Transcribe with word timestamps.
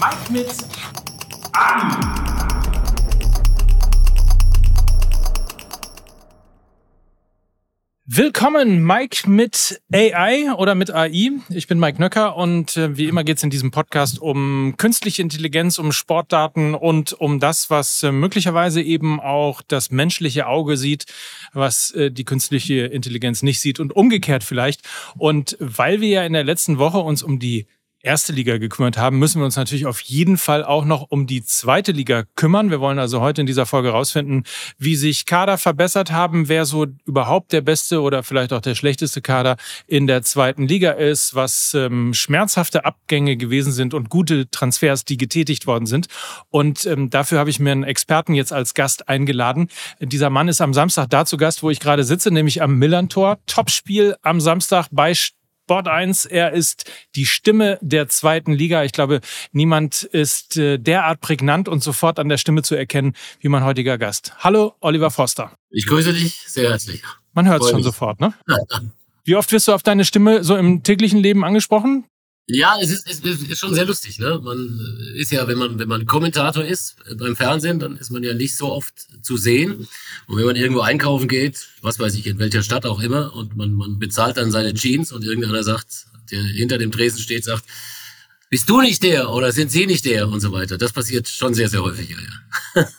Mike 0.00 0.32
mit 0.32 0.46
Abi. 1.52 2.28
Willkommen, 8.06 8.84
Mike 8.84 9.28
mit 9.28 9.82
AI 9.92 10.52
oder 10.54 10.76
mit 10.76 10.94
AI. 10.94 11.40
Ich 11.48 11.66
bin 11.66 11.80
Mike 11.80 12.00
Nöcker 12.00 12.36
und 12.36 12.76
äh, 12.76 12.96
wie 12.96 13.06
immer 13.06 13.24
geht 13.24 13.38
es 13.38 13.42
in 13.42 13.50
diesem 13.50 13.72
Podcast 13.72 14.20
um 14.20 14.74
künstliche 14.76 15.20
Intelligenz, 15.20 15.80
um 15.80 15.90
Sportdaten 15.90 16.74
und 16.76 17.12
um 17.14 17.40
das, 17.40 17.68
was 17.68 18.04
äh, 18.04 18.12
möglicherweise 18.12 18.80
eben 18.80 19.18
auch 19.18 19.62
das 19.62 19.90
menschliche 19.90 20.46
Auge 20.46 20.76
sieht, 20.76 21.06
was 21.52 21.90
äh, 21.90 22.12
die 22.12 22.24
künstliche 22.24 22.86
Intelligenz 22.86 23.42
nicht 23.42 23.58
sieht 23.58 23.80
und 23.80 23.96
umgekehrt 23.96 24.44
vielleicht. 24.44 24.82
Und 25.16 25.56
weil 25.58 26.00
wir 26.00 26.08
ja 26.08 26.22
in 26.24 26.34
der 26.34 26.44
letzten 26.44 26.78
Woche 26.78 26.98
uns 26.98 27.24
um 27.24 27.40
die 27.40 27.66
erste 28.08 28.32
Liga 28.32 28.56
gekümmert 28.56 28.96
haben, 28.96 29.18
müssen 29.18 29.38
wir 29.38 29.44
uns 29.44 29.56
natürlich 29.56 29.84
auf 29.84 30.00
jeden 30.00 30.38
Fall 30.38 30.64
auch 30.64 30.86
noch 30.86 31.10
um 31.10 31.26
die 31.26 31.44
zweite 31.44 31.92
Liga 31.92 32.24
kümmern. 32.36 32.70
Wir 32.70 32.80
wollen 32.80 32.98
also 32.98 33.20
heute 33.20 33.42
in 33.42 33.46
dieser 33.46 33.66
Folge 33.66 33.88
herausfinden, 33.88 34.44
wie 34.78 34.96
sich 34.96 35.26
Kader 35.26 35.58
verbessert 35.58 36.10
haben, 36.10 36.48
wer 36.48 36.64
so 36.64 36.86
überhaupt 37.04 37.52
der 37.52 37.60
beste 37.60 38.00
oder 38.00 38.22
vielleicht 38.22 38.54
auch 38.54 38.62
der 38.62 38.74
schlechteste 38.74 39.20
Kader 39.20 39.58
in 39.86 40.06
der 40.06 40.22
zweiten 40.22 40.66
Liga 40.66 40.92
ist, 40.92 41.34
was 41.34 41.74
ähm, 41.74 42.14
schmerzhafte 42.14 42.86
Abgänge 42.86 43.36
gewesen 43.36 43.72
sind 43.72 43.92
und 43.92 44.08
gute 44.08 44.50
Transfers, 44.50 45.04
die 45.04 45.18
getätigt 45.18 45.66
worden 45.66 45.84
sind. 45.84 46.06
Und 46.48 46.86
ähm, 46.86 47.10
dafür 47.10 47.38
habe 47.38 47.50
ich 47.50 47.60
mir 47.60 47.72
einen 47.72 47.84
Experten 47.84 48.32
jetzt 48.32 48.54
als 48.54 48.72
Gast 48.72 49.10
eingeladen. 49.10 49.68
Dieser 50.00 50.30
Mann 50.30 50.48
ist 50.48 50.62
am 50.62 50.72
Samstag 50.72 51.10
da 51.10 51.24
Gast, 51.24 51.62
wo 51.62 51.68
ich 51.68 51.78
gerade 51.78 52.04
sitze, 52.04 52.30
nämlich 52.30 52.62
am 52.62 52.76
Millantor. 52.76 53.36
Topspiel 53.46 54.16
am 54.22 54.40
Samstag 54.40 54.86
bei 54.90 55.12
Sport 55.68 55.86
1. 55.86 56.24
Er 56.24 56.52
ist 56.52 56.90
die 57.14 57.26
Stimme 57.26 57.78
der 57.82 58.08
zweiten 58.08 58.52
Liga. 58.52 58.84
Ich 58.84 58.92
glaube, 58.92 59.20
niemand 59.52 60.02
ist 60.02 60.56
äh, 60.56 60.78
derart 60.78 61.20
prägnant 61.20 61.68
und 61.68 61.82
sofort 61.82 62.18
an 62.18 62.30
der 62.30 62.38
Stimme 62.38 62.62
zu 62.62 62.74
erkennen 62.74 63.12
wie 63.40 63.48
mein 63.48 63.62
heutiger 63.64 63.98
Gast. 63.98 64.32
Hallo, 64.38 64.76
Oliver 64.80 65.10
Foster. 65.10 65.52
Ich 65.68 65.86
grüße 65.86 66.14
dich 66.14 66.42
sehr 66.46 66.70
herzlich. 66.70 67.02
Man 67.34 67.46
hört 67.46 67.62
es 67.62 67.68
schon 67.68 67.82
sofort, 67.82 68.18
ne? 68.18 68.32
Wie 69.24 69.36
oft 69.36 69.52
wirst 69.52 69.68
du 69.68 69.74
auf 69.74 69.82
deine 69.82 70.06
Stimme 70.06 70.42
so 70.42 70.56
im 70.56 70.82
täglichen 70.84 71.18
Leben 71.18 71.44
angesprochen? 71.44 72.06
Ja, 72.50 72.78
es 72.80 72.90
ist, 72.90 73.06
es 73.06 73.20
ist 73.20 73.58
schon 73.58 73.74
sehr 73.74 73.84
lustig. 73.84 74.18
Ne? 74.18 74.40
Man 74.42 74.80
ist 75.14 75.30
ja, 75.30 75.46
wenn 75.46 75.58
man 75.58 75.78
wenn 75.78 75.88
man 75.88 76.06
Kommentator 76.06 76.64
ist 76.64 76.96
äh, 77.06 77.14
beim 77.14 77.36
Fernsehen, 77.36 77.78
dann 77.78 77.98
ist 77.98 78.10
man 78.10 78.22
ja 78.22 78.32
nicht 78.32 78.56
so 78.56 78.72
oft 78.72 78.94
zu 79.22 79.36
sehen. 79.36 79.86
Und 80.26 80.38
wenn 80.38 80.46
man 80.46 80.56
irgendwo 80.56 80.80
einkaufen 80.80 81.28
geht, 81.28 81.68
was 81.82 81.98
weiß 81.98 82.14
ich 82.14 82.26
in 82.26 82.38
welcher 82.38 82.62
Stadt 82.62 82.86
auch 82.86 83.00
immer, 83.00 83.34
und 83.34 83.54
man 83.56 83.72
man 83.72 83.98
bezahlt 83.98 84.38
dann 84.38 84.50
seine 84.50 84.72
Jeans 84.72 85.12
und 85.12 85.24
irgendeiner 85.24 85.62
sagt, 85.62 86.06
der 86.30 86.42
hinter 86.42 86.78
dem 86.78 86.90
Tresen 86.90 87.18
steht, 87.20 87.44
sagt, 87.44 87.64
bist 88.48 88.66
du 88.70 88.80
nicht 88.80 89.02
der 89.02 89.30
oder 89.30 89.52
sind 89.52 89.70
Sie 89.70 89.84
nicht 89.84 90.06
der 90.06 90.26
und 90.28 90.40
so 90.40 90.50
weiter. 90.50 90.78
Das 90.78 90.94
passiert 90.94 91.28
schon 91.28 91.52
sehr 91.52 91.68
sehr 91.68 91.82
häufig. 91.82 92.08
Ja, 92.08 92.16
ja. 92.76 92.88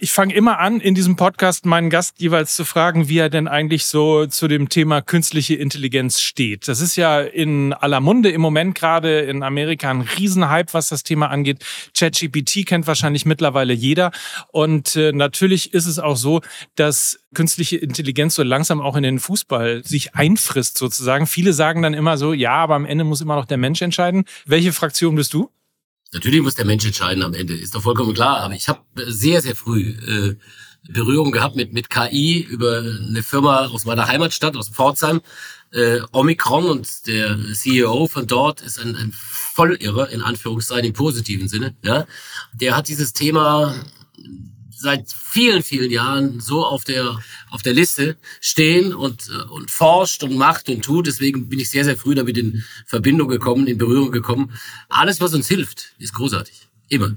ich 0.00 0.12
fange 0.12 0.34
immer 0.34 0.58
an, 0.58 0.80
in 0.80 0.94
diesem 0.94 1.16
Podcast 1.16 1.66
meinen 1.66 1.90
Gast 1.90 2.20
jeweils 2.20 2.54
zu 2.54 2.64
fragen, 2.64 3.08
wie 3.08 3.18
er 3.18 3.30
denn 3.30 3.48
eigentlich 3.48 3.86
so 3.86 4.26
zu 4.26 4.48
dem 4.48 4.68
Thema 4.68 5.00
künstliche 5.02 5.54
Intelligenz 5.54 6.20
steht. 6.20 6.68
Das 6.68 6.80
ist 6.80 6.96
ja 6.96 7.20
in 7.20 7.72
aller 7.72 8.00
Munde 8.00 8.30
im 8.30 8.40
Moment 8.40 8.74
gerade 8.74 9.20
in 9.20 9.42
Amerika 9.42 9.90
ein 9.90 10.02
Riesenhype, 10.02 10.72
was 10.72 10.88
das 10.88 11.02
Thema 11.02 11.30
angeht. 11.30 11.64
ChatGPT 11.96 12.66
kennt 12.66 12.86
wahrscheinlich 12.86 13.26
mittlerweile 13.26 13.72
jeder. 13.72 14.12
Und 14.52 14.96
äh, 14.96 15.12
natürlich 15.12 15.74
ist 15.74 15.86
es 15.86 15.98
auch 15.98 16.16
so, 16.16 16.40
dass 16.76 17.20
künstliche 17.34 17.76
Intelligenz 17.76 18.34
so 18.34 18.42
langsam 18.42 18.80
auch 18.80 18.96
in 18.96 19.02
den 19.02 19.18
Fußball 19.18 19.84
sich 19.84 20.14
einfrisst 20.14 20.78
sozusagen. 20.78 21.26
Viele 21.26 21.52
sagen 21.52 21.82
dann 21.82 21.94
immer 21.94 22.16
so, 22.16 22.32
ja, 22.32 22.52
aber 22.52 22.74
am 22.74 22.86
Ende 22.86 23.04
muss 23.04 23.20
immer 23.20 23.36
noch 23.36 23.46
der 23.46 23.58
Mensch 23.58 23.82
entscheiden. 23.82 24.24
Welche 24.46 24.72
Fraktion 24.72 25.14
bist 25.16 25.34
du? 25.34 25.50
Natürlich 26.12 26.40
muss 26.40 26.54
der 26.54 26.64
Mensch 26.64 26.86
entscheiden 26.86 27.22
am 27.22 27.34
Ende, 27.34 27.54
ist 27.54 27.74
doch 27.74 27.82
vollkommen 27.82 28.14
klar. 28.14 28.38
Aber 28.38 28.54
ich 28.54 28.68
habe 28.68 28.80
sehr, 28.96 29.42
sehr 29.42 29.54
früh 29.54 29.90
äh, 29.90 30.36
Berührung 30.90 31.32
gehabt 31.32 31.56
mit, 31.56 31.72
mit 31.72 31.90
KI 31.90 32.40
über 32.40 32.78
eine 32.78 33.22
Firma 33.22 33.66
aus 33.66 33.84
meiner 33.84 34.08
Heimatstadt, 34.08 34.56
aus 34.56 34.70
Pforzheim, 34.70 35.20
äh, 35.72 36.00
Omicron 36.12 36.66
und 36.66 37.06
der 37.06 37.36
CEO 37.52 38.06
von 38.06 38.26
dort 38.26 38.62
ist 38.62 38.78
ein, 38.78 38.96
ein 38.96 39.12
Vollirrer, 39.12 40.08
in 40.10 40.22
Anführungszeichen 40.22 40.86
im 40.86 40.92
positiven 40.94 41.48
Sinne. 41.48 41.76
Ja, 41.84 42.06
Der 42.54 42.76
hat 42.76 42.88
dieses 42.88 43.12
Thema 43.12 43.74
seit 44.78 45.12
vielen, 45.12 45.62
vielen 45.62 45.90
Jahren 45.90 46.40
so 46.40 46.64
auf 46.64 46.84
der, 46.84 47.18
auf 47.50 47.62
der 47.62 47.72
Liste 47.72 48.16
stehen 48.40 48.94
und, 48.94 49.28
äh, 49.28 49.52
und 49.52 49.70
forscht 49.70 50.22
und 50.22 50.36
macht 50.36 50.68
und 50.68 50.84
tut. 50.84 51.06
Deswegen 51.06 51.48
bin 51.48 51.58
ich 51.58 51.70
sehr, 51.70 51.84
sehr 51.84 51.96
früh 51.96 52.14
damit 52.14 52.38
in 52.38 52.64
Verbindung 52.86 53.28
gekommen, 53.28 53.66
in 53.66 53.78
Berührung 53.78 54.12
gekommen. 54.12 54.52
Alles, 54.88 55.20
was 55.20 55.34
uns 55.34 55.48
hilft, 55.48 55.94
ist 55.98 56.14
großartig. 56.14 56.68
Immer. 56.88 57.16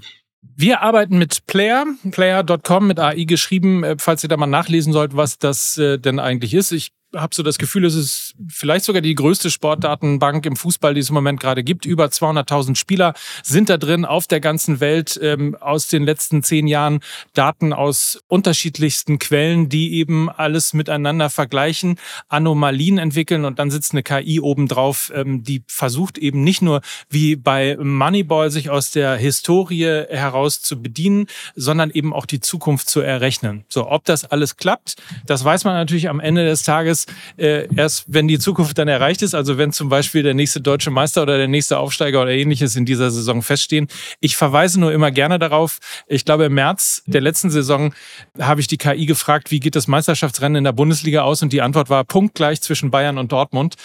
Wir 0.55 0.81
arbeiten 0.81 1.17
mit 1.17 1.45
Player, 1.45 1.85
player.com 2.09 2.87
mit 2.87 2.99
AI 2.99 3.23
geschrieben, 3.25 3.83
äh, 3.83 3.95
falls 3.99 4.23
ihr 4.23 4.29
da 4.29 4.37
mal 4.37 4.47
nachlesen 4.47 4.91
sollt, 4.91 5.15
was 5.15 5.37
das 5.37 5.77
äh, 5.77 5.99
denn 5.99 6.19
eigentlich 6.19 6.53
ist. 6.53 6.71
Ich 6.71 6.91
habe 7.15 7.35
so 7.35 7.43
das 7.43 7.57
Gefühl, 7.57 7.85
es 7.85 7.95
ist 7.95 8.35
vielleicht 8.47 8.85
sogar 8.85 9.01
die 9.01 9.15
größte 9.15 9.49
Sportdatenbank 9.49 10.45
im 10.45 10.55
Fußball, 10.55 10.93
die 10.93 11.01
es 11.01 11.09
im 11.09 11.15
Moment 11.15 11.39
gerade 11.39 11.63
gibt. 11.63 11.85
Über 11.85 12.05
200.000 12.05 12.75
Spieler 12.75 13.13
sind 13.43 13.69
da 13.69 13.77
drin 13.77 14.05
auf 14.05 14.27
der 14.27 14.39
ganzen 14.39 14.79
Welt 14.79 15.19
ähm, 15.21 15.55
aus 15.59 15.87
den 15.87 16.03
letzten 16.03 16.43
zehn 16.43 16.67
Jahren 16.67 17.01
Daten 17.33 17.73
aus 17.73 18.21
unterschiedlichsten 18.27 19.19
Quellen, 19.19 19.67
die 19.67 19.95
eben 19.95 20.29
alles 20.29 20.73
miteinander 20.73 21.29
vergleichen, 21.29 21.97
Anomalien 22.29 22.97
entwickeln 22.97 23.45
und 23.45 23.59
dann 23.59 23.71
sitzt 23.71 23.91
eine 23.91 24.03
KI 24.03 24.39
obendrauf, 24.39 25.11
ähm, 25.13 25.43
die 25.43 25.63
versucht 25.67 26.17
eben 26.17 26.43
nicht 26.43 26.61
nur 26.61 26.81
wie 27.09 27.35
bei 27.35 27.77
Moneyball 27.77 28.51
sich 28.51 28.69
aus 28.69 28.91
der 28.91 29.15
Historie 29.15 30.05
heraus 30.09 30.61
zu 30.61 30.81
bedienen, 30.81 31.27
sondern 31.55 31.91
eben 31.91 32.13
auch 32.13 32.25
die 32.25 32.39
Zukunft 32.39 32.89
zu 32.89 33.01
errechnen. 33.01 33.65
So, 33.67 33.89
ob 33.89 34.05
das 34.05 34.23
alles 34.25 34.55
klappt, 34.55 34.95
das 35.25 35.43
weiß 35.43 35.65
man 35.65 35.73
natürlich 35.73 36.09
am 36.09 36.19
Ende 36.19 36.45
des 36.45 36.63
Tages 36.63 37.00
äh, 37.37 37.67
erst 37.75 38.05
wenn 38.07 38.27
die 38.27 38.39
Zukunft 38.39 38.77
dann 38.77 38.87
erreicht 38.87 39.21
ist, 39.21 39.33
also 39.33 39.57
wenn 39.57 39.71
zum 39.71 39.89
Beispiel 39.89 40.23
der 40.23 40.33
nächste 40.33 40.61
deutsche 40.61 40.91
Meister 40.91 41.23
oder 41.23 41.37
der 41.37 41.47
nächste 41.47 41.77
Aufsteiger 41.77 42.21
oder 42.21 42.31
ähnliches 42.31 42.75
in 42.75 42.85
dieser 42.85 43.11
Saison 43.11 43.41
feststehen. 43.41 43.87
Ich 44.19 44.35
verweise 44.35 44.79
nur 44.79 44.91
immer 44.91 45.11
gerne 45.11 45.39
darauf. 45.39 45.79
Ich 46.07 46.25
glaube, 46.25 46.45
im 46.45 46.53
März 46.53 47.03
der 47.05 47.21
letzten 47.21 47.49
Saison 47.49 47.93
habe 48.39 48.61
ich 48.61 48.67
die 48.67 48.77
KI 48.77 49.05
gefragt, 49.05 49.51
wie 49.51 49.59
geht 49.59 49.75
das 49.75 49.87
Meisterschaftsrennen 49.87 50.57
in 50.57 50.63
der 50.63 50.71
Bundesliga 50.71 51.21
aus? 51.21 51.41
Und 51.41 51.53
die 51.53 51.61
Antwort 51.61 51.89
war 51.89 52.03
punktgleich 52.03 52.61
zwischen 52.61 52.91
Bayern 52.91 53.17
und 53.17 53.31
Dortmund. 53.31 53.75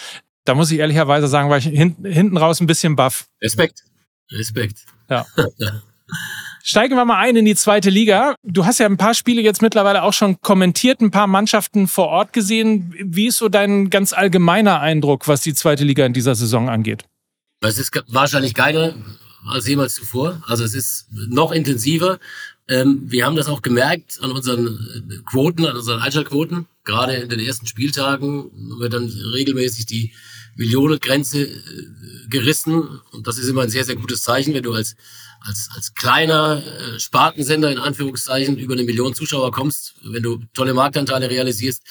Da 0.45 0.55
muss 0.55 0.71
ich 0.71 0.79
ehrlicherweise 0.79 1.27
sagen, 1.27 1.49
war 1.49 1.57
ich 1.57 1.65
hinten 1.65 2.37
raus 2.37 2.61
ein 2.61 2.67
bisschen 2.67 2.95
baff. 2.95 3.27
Respekt. 3.41 3.83
Respekt. 4.31 4.85
Ja. 5.09 5.25
Steigen 6.69 6.97
wir 6.97 7.05
mal 7.05 7.19
ein 7.19 7.37
in 7.37 7.45
die 7.45 7.55
zweite 7.55 7.89
Liga. 7.89 8.35
Du 8.43 8.65
hast 8.65 8.79
ja 8.79 8.87
ein 8.87 8.97
paar 8.97 9.13
Spiele 9.13 9.41
jetzt 9.41 9.61
mittlerweile 9.61 10.03
auch 10.03 10.11
schon 10.11 10.41
kommentiert, 10.41 10.99
ein 10.99 11.11
paar 11.11 11.25
Mannschaften 11.25 11.87
vor 11.87 12.09
Ort 12.09 12.33
gesehen. 12.33 12.93
Wie 13.01 13.27
ist 13.27 13.37
so 13.37 13.47
dein 13.47 13.89
ganz 13.89 14.11
allgemeiner 14.11 14.81
Eindruck, 14.81 15.29
was 15.29 15.39
die 15.39 15.53
zweite 15.53 15.85
Liga 15.85 16.05
in 16.05 16.11
dieser 16.11 16.35
Saison 16.35 16.67
angeht? 16.67 17.05
Es 17.61 17.77
ist 17.77 17.97
wahrscheinlich 18.09 18.53
geiler 18.53 18.95
als 19.47 19.65
jemals 19.65 19.93
zuvor. 19.95 20.43
Also 20.45 20.65
es 20.65 20.73
ist 20.73 21.07
noch 21.29 21.53
intensiver. 21.53 22.19
Ähm, 22.67 23.03
wir 23.05 23.25
haben 23.25 23.37
das 23.37 23.47
auch 23.47 23.61
gemerkt 23.61 24.19
an 24.21 24.31
unseren 24.31 24.67
äh, 24.67 25.23
Quoten, 25.23 25.65
an 25.65 25.77
unseren 25.77 26.01
Einschaltquoten. 26.01 26.65
Gerade 26.83 27.13
in 27.13 27.29
den 27.29 27.39
ersten 27.39 27.65
Spieltagen 27.65 28.51
haben 28.71 28.81
wir 28.81 28.89
dann 28.89 29.05
regelmäßig 29.05 29.85
die 29.85 30.11
Millionengrenze 30.57 31.43
äh, 31.43 31.57
gerissen. 32.29 32.99
Und 33.13 33.25
das 33.25 33.37
ist 33.37 33.47
immer 33.47 33.61
ein 33.61 33.69
sehr, 33.69 33.85
sehr 33.85 33.95
gutes 33.95 34.21
Zeichen, 34.21 34.53
wenn 34.53 34.63
du 34.63 34.73
als 34.73 34.97
als, 35.47 35.69
als 35.75 35.93
kleiner 35.95 36.61
äh, 36.63 36.99
Spartensender 36.99 37.71
in 37.71 37.77
Anführungszeichen 37.77 38.57
über 38.57 38.73
eine 38.73 38.83
Million 38.83 39.15
Zuschauer 39.15 39.51
kommst, 39.51 39.95
wenn 40.03 40.23
du 40.23 40.41
tolle 40.53 40.73
Marktanteile 40.73 41.29
realisierst. 41.29 41.83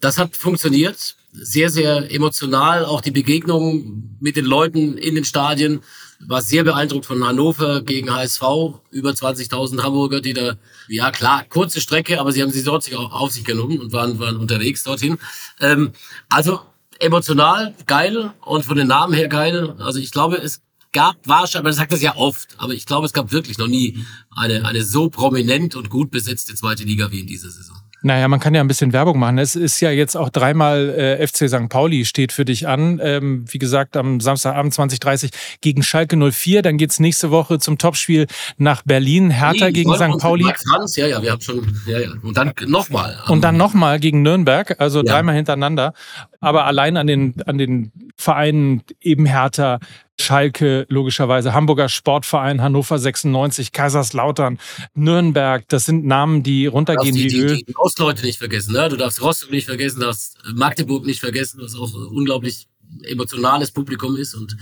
Das 0.00 0.18
hat 0.18 0.36
funktioniert. 0.36 1.16
Sehr, 1.32 1.70
sehr 1.70 2.12
emotional. 2.14 2.84
Auch 2.84 3.00
die 3.00 3.10
Begegnung 3.10 4.16
mit 4.20 4.36
den 4.36 4.44
Leuten 4.44 4.98
in 4.98 5.14
den 5.14 5.24
Stadien 5.24 5.80
war 6.20 6.42
sehr 6.42 6.62
beeindruckt 6.62 7.06
von 7.06 7.24
Hannover 7.24 7.82
gegen 7.82 8.12
HSV. 8.12 8.42
Über 8.90 9.10
20.000 9.10 9.82
Hamburger, 9.82 10.20
die 10.20 10.32
da, 10.32 10.56
ja 10.88 11.10
klar, 11.10 11.44
kurze 11.48 11.80
Strecke, 11.80 12.20
aber 12.20 12.32
sie 12.32 12.42
haben 12.42 12.52
sie 12.52 12.62
dort 12.62 12.88
auch 12.94 13.12
auf 13.12 13.32
sich 13.32 13.44
genommen 13.44 13.80
und 13.80 13.92
waren, 13.92 14.18
waren 14.18 14.36
unterwegs 14.36 14.84
dorthin. 14.84 15.18
Ähm, 15.60 15.92
also 16.28 16.60
emotional 17.00 17.74
geil 17.86 18.32
und 18.42 18.64
von 18.64 18.76
den 18.76 18.86
Namen 18.86 19.14
her 19.14 19.28
geil. 19.28 19.74
Also 19.78 19.98
ich 19.98 20.12
glaube, 20.12 20.36
es 20.36 20.62
gab 20.94 21.16
wahrscheinlich, 21.24 21.64
man 21.64 21.72
sagt 21.74 21.92
das 21.92 22.00
ja 22.00 22.16
oft, 22.16 22.56
aber 22.56 22.72
ich 22.72 22.86
glaube, 22.86 23.04
es 23.04 23.12
gab 23.12 23.32
wirklich 23.32 23.58
noch 23.58 23.66
nie 23.66 23.98
eine, 24.34 24.64
eine 24.64 24.82
so 24.82 25.10
prominent 25.10 25.76
und 25.76 25.90
gut 25.90 26.10
besetzte 26.10 26.54
zweite 26.54 26.84
Liga 26.84 27.10
wie 27.10 27.20
in 27.20 27.26
dieser 27.26 27.50
Saison. 27.50 27.76
Naja, 28.06 28.28
man 28.28 28.38
kann 28.38 28.54
ja 28.54 28.60
ein 28.60 28.68
bisschen 28.68 28.92
Werbung 28.92 29.18
machen. 29.18 29.38
Es 29.38 29.56
ist 29.56 29.80
ja 29.80 29.90
jetzt 29.90 30.14
auch 30.14 30.28
dreimal 30.28 30.90
äh, 30.90 31.26
FC 31.26 31.48
St. 31.48 31.70
Pauli 31.70 32.04
steht 32.04 32.32
für 32.32 32.44
dich 32.44 32.68
an. 32.68 33.00
Ähm, 33.02 33.46
wie 33.48 33.56
gesagt, 33.56 33.96
am 33.96 34.20
Samstagabend 34.20 34.74
2030 34.74 35.30
gegen 35.62 35.82
Schalke 35.82 36.18
04. 36.30 36.60
Dann 36.60 36.76
geht's 36.76 37.00
nächste 37.00 37.30
Woche 37.30 37.58
zum 37.58 37.78
Topspiel 37.78 38.26
nach 38.58 38.82
Berlin. 38.82 39.30
Hertha 39.30 39.66
nee, 39.66 39.72
gegen 39.72 39.94
St. 39.94 40.18
Pauli. 40.18 40.44
Franz, 40.44 40.96
ja, 40.96 41.06
ja, 41.06 41.22
wir 41.22 41.32
haben 41.32 41.40
schon, 41.40 41.80
ja, 41.86 41.98
ja. 41.98 42.10
Und 42.20 42.36
dann 42.36 42.52
nochmal. 42.66 43.18
Und 43.28 43.40
dann 43.40 43.56
nochmal 43.56 43.98
gegen 43.98 44.20
Nürnberg, 44.20 44.78
also 44.78 44.98
ja. 44.98 45.10
dreimal 45.10 45.34
hintereinander. 45.34 45.94
Aber 46.40 46.66
allein 46.66 46.98
an 46.98 47.06
den, 47.06 47.42
an 47.46 47.56
den 47.56 47.90
Vereinen 48.18 48.82
eben 49.00 49.24
Hertha, 49.24 49.78
Schalke, 50.20 50.86
logischerweise 50.88 51.54
Hamburger 51.54 51.88
Sportverein, 51.88 52.62
Hannover 52.62 52.98
96, 52.98 53.72
Kaiserslautern, 53.72 54.58
Nürnberg. 54.94 55.64
Das 55.68 55.86
sind 55.86 56.04
Namen, 56.04 56.42
die 56.42 56.66
runtergehen 56.66 57.14
wie 57.14 57.36
Öl. 57.36 57.56
Die, 57.56 57.64
die 57.64 57.76
Ostleute 57.76 58.24
nicht 58.24 58.38
vergessen. 58.38 58.72
Ne? 58.72 58.88
Du 58.88 58.96
darfst 58.96 59.20
Rostock 59.20 59.50
nicht 59.50 59.66
vergessen, 59.66 60.00
du 60.00 60.06
darfst 60.06 60.38
Magdeburg 60.54 61.04
nicht 61.04 61.20
vergessen, 61.20 61.60
was 61.62 61.74
auch 61.74 61.92
ein 61.94 62.06
unglaublich 62.06 62.68
emotionales 63.02 63.70
Publikum 63.70 64.16
ist. 64.16 64.34
Und 64.34 64.56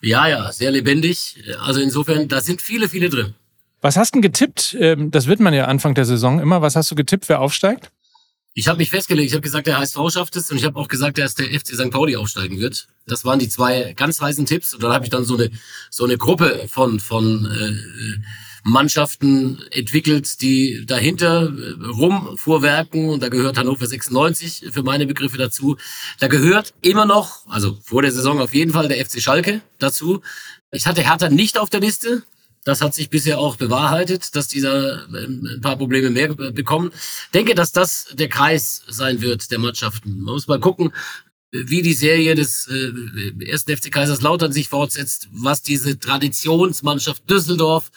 ja, 0.00 0.26
ja, 0.28 0.52
sehr 0.52 0.70
lebendig. 0.70 1.42
Also 1.60 1.80
insofern, 1.80 2.28
da 2.28 2.40
sind 2.40 2.62
viele, 2.62 2.88
viele 2.88 3.08
drin. 3.08 3.34
Was 3.80 3.96
hast 3.96 4.14
du 4.14 4.16
denn 4.16 4.22
getippt? 4.22 4.76
Ähm, 4.80 5.10
das 5.10 5.26
wird 5.26 5.38
man 5.38 5.54
ja 5.54 5.66
Anfang 5.66 5.94
der 5.94 6.04
Saison 6.04 6.40
immer. 6.40 6.62
Was 6.62 6.76
hast 6.76 6.90
du 6.90 6.94
getippt, 6.94 7.28
wer 7.28 7.40
aufsteigt? 7.40 7.92
Ich 8.54 8.66
habe 8.66 8.78
mich 8.78 8.90
festgelegt, 8.90 9.28
ich 9.28 9.34
habe 9.34 9.42
gesagt, 9.42 9.66
der 9.66 9.78
HSV 9.78 9.98
schafft 10.10 10.34
es 10.36 10.50
und 10.50 10.56
ich 10.56 10.64
habe 10.64 10.78
auch 10.78 10.88
gesagt, 10.88 11.18
dass 11.18 11.34
der 11.34 11.46
FC 11.46 11.74
St. 11.74 11.90
Pauli 11.90 12.16
aufsteigen 12.16 12.58
wird. 12.58 12.88
Das 13.06 13.24
waren 13.24 13.38
die 13.38 13.48
zwei 13.48 13.92
ganz 13.94 14.20
heißen 14.20 14.46
Tipps 14.46 14.74
und 14.74 14.82
dann 14.82 14.92
habe 14.92 15.04
ich 15.04 15.10
dann 15.10 15.24
so 15.24 15.36
eine 15.36 15.50
so 15.90 16.04
eine 16.04 16.16
Gruppe 16.16 16.66
von 16.68 16.98
von 16.98 17.46
äh, 17.46 18.18
Mannschaften 18.64 19.62
entwickelt, 19.70 20.40
die 20.42 20.84
dahinter 20.86 21.52
äh, 21.52 21.86
rumvorwerken 21.86 23.08
und 23.08 23.22
da 23.22 23.28
gehört 23.28 23.56
Hannover 23.56 23.86
96 23.86 24.66
für 24.70 24.82
meine 24.82 25.06
Begriffe 25.06 25.38
dazu. 25.38 25.76
Da 26.18 26.28
gehört 26.28 26.74
immer 26.80 27.06
noch, 27.06 27.46
also 27.48 27.78
vor 27.82 28.02
der 28.02 28.12
Saison 28.12 28.40
auf 28.40 28.54
jeden 28.54 28.72
Fall 28.72 28.88
der 28.88 29.04
FC 29.04 29.22
Schalke 29.22 29.62
dazu. 29.78 30.20
Ich 30.70 30.86
hatte 30.86 31.02
Hertha 31.02 31.30
nicht 31.30 31.58
auf 31.58 31.70
der 31.70 31.80
Liste, 31.80 32.24
das 32.64 32.80
hat 32.80 32.94
sich 32.94 33.10
bisher 33.10 33.38
auch 33.38 33.56
bewahrheitet, 33.56 34.34
dass 34.36 34.48
dieser 34.48 35.08
ähm, 35.08 35.48
ein 35.56 35.60
paar 35.60 35.76
Probleme 35.76 36.10
mehr 36.10 36.34
bekommen. 36.34 36.90
Denke, 37.34 37.54
dass 37.54 37.72
das 37.72 38.06
der 38.12 38.28
Kreis 38.28 38.82
sein 38.88 39.20
wird 39.20 39.50
der 39.50 39.58
Mannschaften. 39.58 40.20
Man 40.20 40.34
muss 40.34 40.48
mal 40.48 40.60
gucken, 40.60 40.92
wie 41.50 41.80
die 41.80 41.94
Serie 41.94 42.34
des 42.34 42.68
äh, 42.68 43.44
ersten 43.46 43.74
FC 43.74 43.90
Kaiserslautern 43.90 44.52
sich 44.52 44.68
fortsetzt, 44.68 45.28
was 45.32 45.62
diese 45.62 45.98
Traditionsmannschaft 45.98 47.28
Düsseldorf 47.30 47.90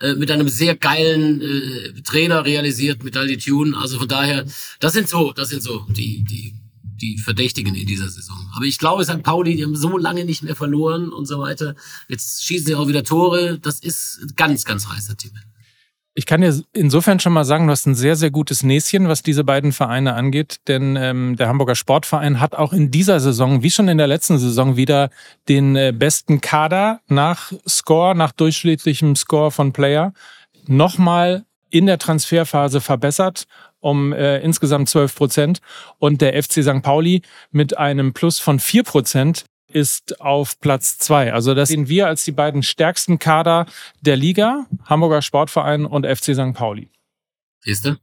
äh, 0.00 0.14
mit 0.14 0.30
einem 0.30 0.48
sehr 0.48 0.76
geilen 0.76 1.40
äh, 1.40 2.02
Trainer 2.02 2.44
realisiert, 2.44 3.02
mit 3.02 3.16
Aldi 3.16 3.38
Tune. 3.38 3.76
Also 3.78 3.98
von 3.98 4.08
daher, 4.08 4.44
das 4.80 4.92
sind 4.92 5.08
so, 5.08 5.32
das 5.32 5.48
sind 5.48 5.62
so 5.62 5.86
die, 5.88 6.22
die 6.24 6.54
die 7.00 7.18
Verdächtigen 7.18 7.74
in 7.74 7.86
dieser 7.86 8.08
Saison. 8.08 8.36
Aber 8.54 8.64
ich 8.64 8.78
glaube, 8.78 9.04
St. 9.04 9.22
Pauli, 9.22 9.56
die 9.56 9.64
haben 9.64 9.76
so 9.76 9.96
lange 9.96 10.24
nicht 10.24 10.42
mehr 10.42 10.56
verloren 10.56 11.12
und 11.12 11.26
so 11.26 11.38
weiter. 11.40 11.74
Jetzt 12.08 12.44
schießen 12.44 12.66
sie 12.66 12.74
auch 12.74 12.88
wieder 12.88 13.04
Tore. 13.04 13.58
Das 13.58 13.80
ist 13.80 14.36
ganz, 14.36 14.64
ganz 14.64 14.88
heißer 14.88 15.16
Tipp. 15.16 15.32
Ich 16.18 16.26
kann 16.26 16.40
dir 16.40 16.52
insofern 16.72 17.20
schon 17.20 17.32
mal 17.32 17.44
sagen, 17.44 17.68
du 17.68 17.70
hast 17.70 17.86
ein 17.86 17.94
sehr, 17.94 18.16
sehr 18.16 18.32
gutes 18.32 18.64
Näschen, 18.64 19.06
was 19.06 19.22
diese 19.22 19.44
beiden 19.44 19.70
Vereine 19.70 20.14
angeht. 20.14 20.56
Denn 20.66 20.96
ähm, 20.96 21.36
der 21.36 21.46
Hamburger 21.46 21.76
Sportverein 21.76 22.40
hat 22.40 22.56
auch 22.56 22.72
in 22.72 22.90
dieser 22.90 23.20
Saison, 23.20 23.62
wie 23.62 23.70
schon 23.70 23.86
in 23.86 23.98
der 23.98 24.08
letzten 24.08 24.36
Saison, 24.36 24.76
wieder 24.76 25.10
den 25.48 25.76
äh, 25.76 25.92
besten 25.96 26.40
Kader 26.40 27.02
nach 27.06 27.52
Score, 27.68 28.16
nach 28.16 28.32
durchschnittlichem 28.32 29.14
Score 29.14 29.52
von 29.52 29.72
Player, 29.72 30.12
nochmal 30.66 31.44
in 31.70 31.86
der 31.86 31.98
Transferphase 31.98 32.80
verbessert 32.80 33.46
um 33.80 34.12
äh, 34.12 34.38
insgesamt 34.38 34.88
12 34.88 35.14
Prozent. 35.14 35.60
Und 35.98 36.20
der 36.20 36.40
FC 36.42 36.62
St. 36.62 36.82
Pauli 36.82 37.22
mit 37.50 37.76
einem 37.76 38.12
Plus 38.12 38.38
von 38.38 38.58
4 38.58 38.82
Prozent 38.82 39.44
ist 39.70 40.20
auf 40.20 40.60
Platz 40.60 40.98
zwei. 40.98 41.32
Also 41.32 41.54
das 41.54 41.68
sehen 41.68 41.88
wir 41.88 42.06
als 42.06 42.24
die 42.24 42.32
beiden 42.32 42.62
stärksten 42.62 43.18
Kader 43.18 43.66
der 44.00 44.16
Liga, 44.16 44.66
Hamburger 44.86 45.22
Sportverein 45.22 45.84
und 45.84 46.06
FC 46.06 46.34
St. 46.34 46.54
Pauli. 46.54 46.90
Siehst 47.60 47.84
du? 47.84 47.96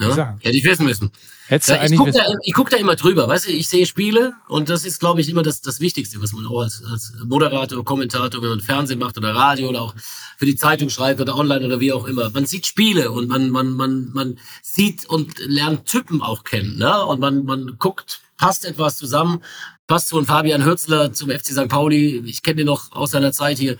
Ja, 0.00 0.36
hätte 0.40 0.56
ich 0.56 0.64
wissen 0.64 0.84
müssen. 0.84 1.10
Hättest 1.48 1.70
ja, 1.70 1.82
ich 1.82 1.96
gucke 1.96 2.10
da, 2.10 2.24
guck 2.54 2.70
da 2.70 2.76
immer 2.76 2.96
drüber, 2.96 3.28
weißt 3.28 3.46
du, 3.46 3.52
ich 3.52 3.68
sehe 3.68 3.86
Spiele 3.86 4.34
und 4.48 4.68
das 4.68 4.84
ist, 4.84 4.98
glaube 4.98 5.20
ich, 5.20 5.28
immer 5.28 5.44
das, 5.44 5.60
das 5.60 5.78
Wichtigste, 5.80 6.20
was 6.20 6.32
man 6.32 6.44
auch 6.46 6.62
als, 6.62 6.82
als 6.90 7.12
Moderator, 7.24 7.84
Kommentator, 7.84 8.42
wenn 8.42 8.48
man 8.50 8.60
Fernsehen 8.60 8.98
macht 8.98 9.16
oder 9.16 9.32
Radio 9.32 9.68
oder 9.68 9.82
auch 9.82 9.94
für 10.36 10.44
die 10.44 10.56
Zeitung 10.56 10.90
schreibt 10.90 11.20
oder 11.20 11.36
online 11.36 11.64
oder 11.64 11.78
wie 11.78 11.92
auch 11.92 12.06
immer. 12.06 12.30
Man 12.30 12.46
sieht 12.46 12.66
Spiele 12.66 13.12
und 13.12 13.28
man, 13.28 13.50
man, 13.50 13.70
man, 13.70 14.10
man 14.12 14.38
sieht 14.60 15.06
und 15.06 15.38
lernt 15.38 15.86
Typen 15.86 16.20
auch 16.20 16.42
kennen, 16.42 16.78
ne? 16.78 17.04
Und 17.06 17.20
man, 17.20 17.44
man 17.44 17.76
guckt, 17.78 18.20
passt 18.36 18.64
etwas 18.64 18.96
zusammen, 18.96 19.40
passt 19.86 20.10
von 20.10 20.26
Fabian 20.26 20.64
Hürzler 20.64 21.12
zum 21.12 21.30
FC 21.30 21.46
St. 21.46 21.68
Pauli. 21.68 22.22
Ich 22.26 22.42
kenne 22.42 22.56
den 22.56 22.66
noch 22.66 22.92
aus 22.92 23.12
seiner 23.12 23.32
Zeit 23.32 23.58
hier 23.58 23.76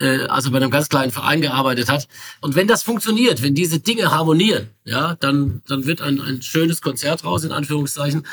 äh, 0.00 0.26
also 0.26 0.50
bei 0.50 0.58
einem 0.58 0.70
ganz 0.70 0.88
kleinen 0.88 1.12
Verein 1.12 1.40
gearbeitet 1.40 1.88
hat. 1.88 2.08
Und 2.40 2.54
wenn 2.54 2.66
das 2.66 2.82
funktioniert, 2.82 3.42
wenn 3.42 3.54
diese 3.54 3.80
Dinge 3.80 4.10
harmonieren, 4.10 4.70
ja, 4.84 5.16
dann, 5.16 5.62
dann 5.68 5.86
wird 5.86 6.00
ein, 6.00 6.20
ein 6.20 6.42
schönes 6.42 6.80
Konzert 6.80 7.24
raus, 7.24 7.44
in 7.44 7.52
Anführungszeichen. 7.52 8.26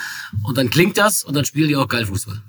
Und 0.43 0.57
dann 0.57 0.69
klingt 0.69 0.97
das 0.97 1.23
und 1.23 1.35
dann 1.35 1.45
spielen 1.45 1.67
die 1.67 1.75
auch 1.75 1.87
geil 1.87 2.05
Fußball. 2.05 2.41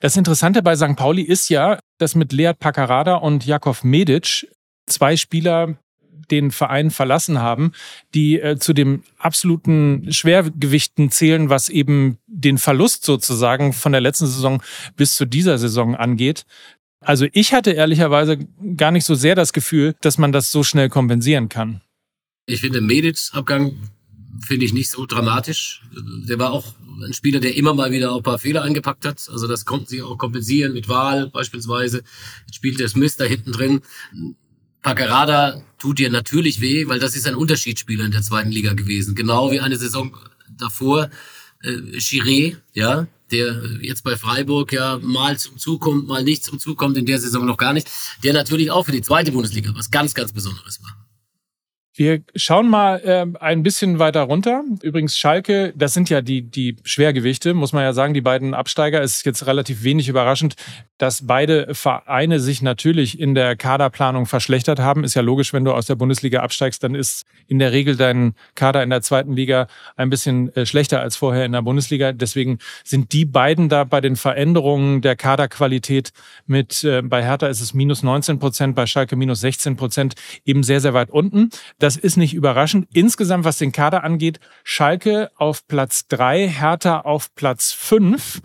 Das 0.00 0.16
Interessante 0.16 0.62
bei 0.62 0.76
St. 0.76 0.96
Pauli 0.96 1.22
ist 1.22 1.48
ja, 1.48 1.78
dass 1.98 2.14
mit 2.14 2.32
Lead 2.32 2.58
Paccarada 2.60 3.16
und 3.16 3.44
Jakov 3.44 3.82
Medic 3.82 4.46
zwei 4.86 5.16
Spieler 5.16 5.76
den 6.30 6.50
Verein 6.50 6.90
verlassen 6.90 7.40
haben, 7.40 7.72
die 8.14 8.40
äh, 8.40 8.58
zu 8.58 8.72
den 8.72 9.02
absoluten 9.18 10.12
Schwergewichten 10.12 11.10
zählen, 11.10 11.50
was 11.50 11.68
eben 11.68 12.18
den 12.26 12.58
Verlust 12.58 13.04
sozusagen 13.04 13.72
von 13.72 13.92
der 13.92 14.00
letzten 14.00 14.26
Saison 14.26 14.62
bis 14.96 15.14
zu 15.14 15.24
dieser 15.24 15.58
Saison 15.58 15.96
angeht. 15.96 16.44
Also 17.00 17.26
ich 17.32 17.52
hatte 17.52 17.70
ehrlicherweise 17.70 18.38
gar 18.76 18.90
nicht 18.90 19.04
so 19.04 19.14
sehr 19.14 19.34
das 19.34 19.52
Gefühl, 19.52 19.94
dass 20.00 20.18
man 20.18 20.32
das 20.32 20.50
so 20.50 20.62
schnell 20.62 20.88
kompensieren 20.88 21.48
kann. 21.48 21.80
Ich 22.46 22.60
finde 22.60 22.80
Medic 22.80 23.18
Abgang 23.32 23.76
finde 24.44 24.66
ich 24.66 24.72
nicht 24.72 24.90
so 24.90 25.06
dramatisch. 25.06 25.82
Der 26.28 26.38
war 26.38 26.52
auch 26.52 26.74
ein 27.04 27.12
Spieler, 27.12 27.40
der 27.40 27.56
immer 27.56 27.74
mal 27.74 27.90
wieder 27.92 28.12
auch 28.12 28.18
ein 28.18 28.22
paar 28.22 28.38
Fehler 28.38 28.62
angepackt 28.62 29.04
hat. 29.04 29.28
Also 29.30 29.46
das 29.46 29.64
konnten 29.64 29.86
sie 29.86 30.02
auch 30.02 30.16
kompensieren 30.18 30.72
mit 30.72 30.88
Wahl 30.88 31.28
beispielsweise. 31.30 32.02
Jetzt 32.46 32.56
spielt 32.56 32.80
der 32.80 32.88
Smith 32.88 33.16
da 33.16 33.24
hinten 33.24 33.52
drin. 33.52 33.80
Paccarada 34.82 35.62
tut 35.78 35.98
dir 35.98 36.10
natürlich 36.10 36.60
weh, 36.60 36.86
weil 36.86 36.98
das 36.98 37.16
ist 37.16 37.26
ein 37.26 37.34
Unterschiedsspieler 37.34 38.04
in 38.04 38.12
der 38.12 38.22
zweiten 38.22 38.50
Liga 38.50 38.74
gewesen. 38.74 39.14
Genau 39.14 39.50
wie 39.50 39.60
eine 39.60 39.76
Saison 39.76 40.16
davor. 40.56 41.10
Äh, 41.62 41.98
Chiré, 41.98 42.56
ja, 42.72 43.06
der 43.30 43.62
jetzt 43.80 44.04
bei 44.04 44.16
Freiburg 44.16 44.72
ja 44.72 44.98
mal 45.02 45.38
zum 45.38 45.58
Zug 45.58 45.80
kommt, 45.80 46.06
mal 46.08 46.24
nicht 46.24 46.44
zum 46.44 46.58
Zug 46.58 46.78
kommt, 46.78 46.96
in 46.96 47.06
der 47.06 47.18
Saison 47.18 47.44
noch 47.44 47.56
gar 47.56 47.72
nicht, 47.72 47.88
der 48.24 48.32
natürlich 48.32 48.70
auch 48.70 48.86
für 48.86 48.92
die 48.92 49.02
zweite 49.02 49.32
Bundesliga 49.32 49.72
was 49.74 49.90
ganz, 49.90 50.14
ganz 50.14 50.32
Besonderes 50.32 50.82
war. 50.82 51.07
Wir 51.98 52.22
schauen 52.36 52.68
mal 52.68 53.00
äh, 53.00 53.26
ein 53.40 53.64
bisschen 53.64 53.98
weiter 53.98 54.22
runter. 54.22 54.62
Übrigens 54.82 55.18
Schalke, 55.18 55.72
das 55.74 55.94
sind 55.94 56.08
ja 56.08 56.20
die, 56.20 56.42
die 56.42 56.76
Schwergewichte, 56.84 57.54
muss 57.54 57.72
man 57.72 57.82
ja 57.82 57.92
sagen, 57.92 58.14
die 58.14 58.20
beiden 58.20 58.54
Absteiger. 58.54 59.02
Es 59.02 59.16
ist 59.16 59.26
jetzt 59.26 59.48
relativ 59.48 59.82
wenig 59.82 60.08
überraschend, 60.08 60.54
dass 60.98 61.26
beide 61.26 61.74
Vereine 61.74 62.38
sich 62.38 62.62
natürlich 62.62 63.18
in 63.18 63.34
der 63.34 63.56
Kaderplanung 63.56 64.26
verschlechtert 64.26 64.78
haben. 64.78 65.02
Ist 65.02 65.14
ja 65.14 65.22
logisch, 65.22 65.52
wenn 65.52 65.64
du 65.64 65.72
aus 65.72 65.86
der 65.86 65.96
Bundesliga 65.96 66.38
absteigst, 66.38 66.84
dann 66.84 66.94
ist 66.94 67.24
in 67.48 67.58
der 67.58 67.72
Regel 67.72 67.96
dein 67.96 68.34
Kader 68.54 68.84
in 68.84 68.90
der 68.90 69.02
zweiten 69.02 69.32
Liga 69.32 69.66
ein 69.96 70.08
bisschen 70.08 70.54
äh, 70.54 70.66
schlechter 70.66 71.00
als 71.00 71.16
vorher 71.16 71.46
in 71.46 71.52
der 71.52 71.62
Bundesliga. 71.62 72.12
Deswegen 72.12 72.58
sind 72.84 73.12
die 73.12 73.24
beiden 73.24 73.68
da 73.68 73.82
bei 73.82 74.00
den 74.00 74.14
Veränderungen 74.14 75.00
der 75.00 75.16
Kaderqualität 75.16 76.10
mit, 76.46 76.84
äh, 76.84 77.02
bei 77.02 77.24
Hertha 77.24 77.48
ist 77.48 77.60
es 77.60 77.74
minus 77.74 78.04
19 78.04 78.38
Prozent, 78.38 78.76
bei 78.76 78.86
Schalke 78.86 79.16
minus 79.16 79.40
16 79.40 79.74
Prozent 79.74 80.14
eben 80.44 80.62
sehr, 80.62 80.80
sehr 80.80 80.94
weit 80.94 81.10
unten. 81.10 81.50
Das 81.78 81.87
ist 81.96 82.16
nicht 82.16 82.34
überraschend. 82.34 82.88
Insgesamt, 82.92 83.44
was 83.44 83.58
den 83.58 83.72
Kader 83.72 84.04
angeht, 84.04 84.40
Schalke 84.64 85.30
auf 85.36 85.66
Platz 85.68 86.06
drei, 86.08 86.48
Hertha 86.48 87.00
auf 87.00 87.34
Platz 87.34 87.72
fünf. 87.72 88.40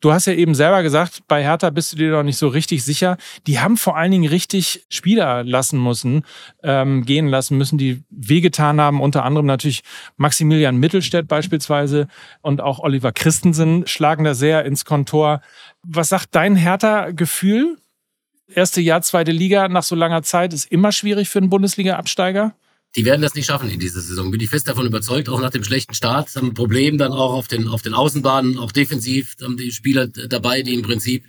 Du 0.00 0.12
hast 0.12 0.26
ja 0.26 0.32
eben 0.32 0.54
selber 0.54 0.82
gesagt, 0.82 1.22
bei 1.28 1.42
Hertha 1.42 1.70
bist 1.70 1.92
du 1.92 1.96
dir 1.96 2.10
noch 2.10 2.22
nicht 2.22 2.38
so 2.38 2.48
richtig 2.48 2.84
sicher. 2.84 3.16
Die 3.46 3.60
haben 3.60 3.76
vor 3.76 3.96
allen 3.96 4.10
Dingen 4.10 4.28
richtig 4.28 4.84
Spieler 4.88 5.44
lassen 5.44 5.82
müssen, 5.82 6.24
ähm, 6.62 7.04
gehen 7.04 7.28
lassen 7.28 7.56
müssen, 7.56 7.78
die 7.78 8.02
wehgetan 8.10 8.80
haben. 8.80 9.00
Unter 9.00 9.24
anderem 9.24 9.46
natürlich 9.46 9.82
Maximilian 10.16 10.76
Mittelstädt 10.76 11.28
beispielsweise 11.28 12.08
und 12.40 12.60
auch 12.60 12.78
Oliver 12.80 13.12
Christensen 13.12 13.86
schlagen 13.86 14.24
da 14.24 14.34
sehr 14.34 14.64
ins 14.64 14.84
Kontor. 14.84 15.40
Was 15.82 16.08
sagt 16.08 16.34
dein 16.34 16.56
Hertha-Gefühl? 16.56 17.76
Erste 18.54 18.80
Jahr 18.80 19.02
zweite 19.02 19.32
Liga 19.32 19.68
nach 19.68 19.82
so 19.82 19.94
langer 19.94 20.22
Zeit 20.22 20.52
ist 20.52 20.70
immer 20.70 20.92
schwierig 20.92 21.28
für 21.28 21.38
einen 21.38 21.50
Bundesliga-Absteiger? 21.50 22.54
Die 22.96 23.04
werden 23.04 23.22
das 23.22 23.36
nicht 23.36 23.46
schaffen 23.46 23.70
in 23.70 23.78
dieser 23.78 24.00
Saison. 24.00 24.32
Bin 24.32 24.40
ich 24.40 24.50
fest 24.50 24.66
davon 24.66 24.84
überzeugt, 24.84 25.28
auch 25.28 25.40
nach 25.40 25.50
dem 25.50 25.62
schlechten 25.62 25.94
Start. 25.94 26.34
Haben 26.34 26.48
ein 26.48 26.54
Problem 26.54 26.98
dann 26.98 27.12
auch 27.12 27.32
auf 27.32 27.46
den, 27.46 27.68
auf 27.68 27.82
den 27.82 27.94
Außenbahnen, 27.94 28.58
auch 28.58 28.72
defensiv. 28.72 29.36
Haben 29.40 29.56
die 29.56 29.70
Spieler 29.70 30.08
dabei, 30.08 30.62
die 30.62 30.74
im 30.74 30.82
Prinzip 30.82 31.24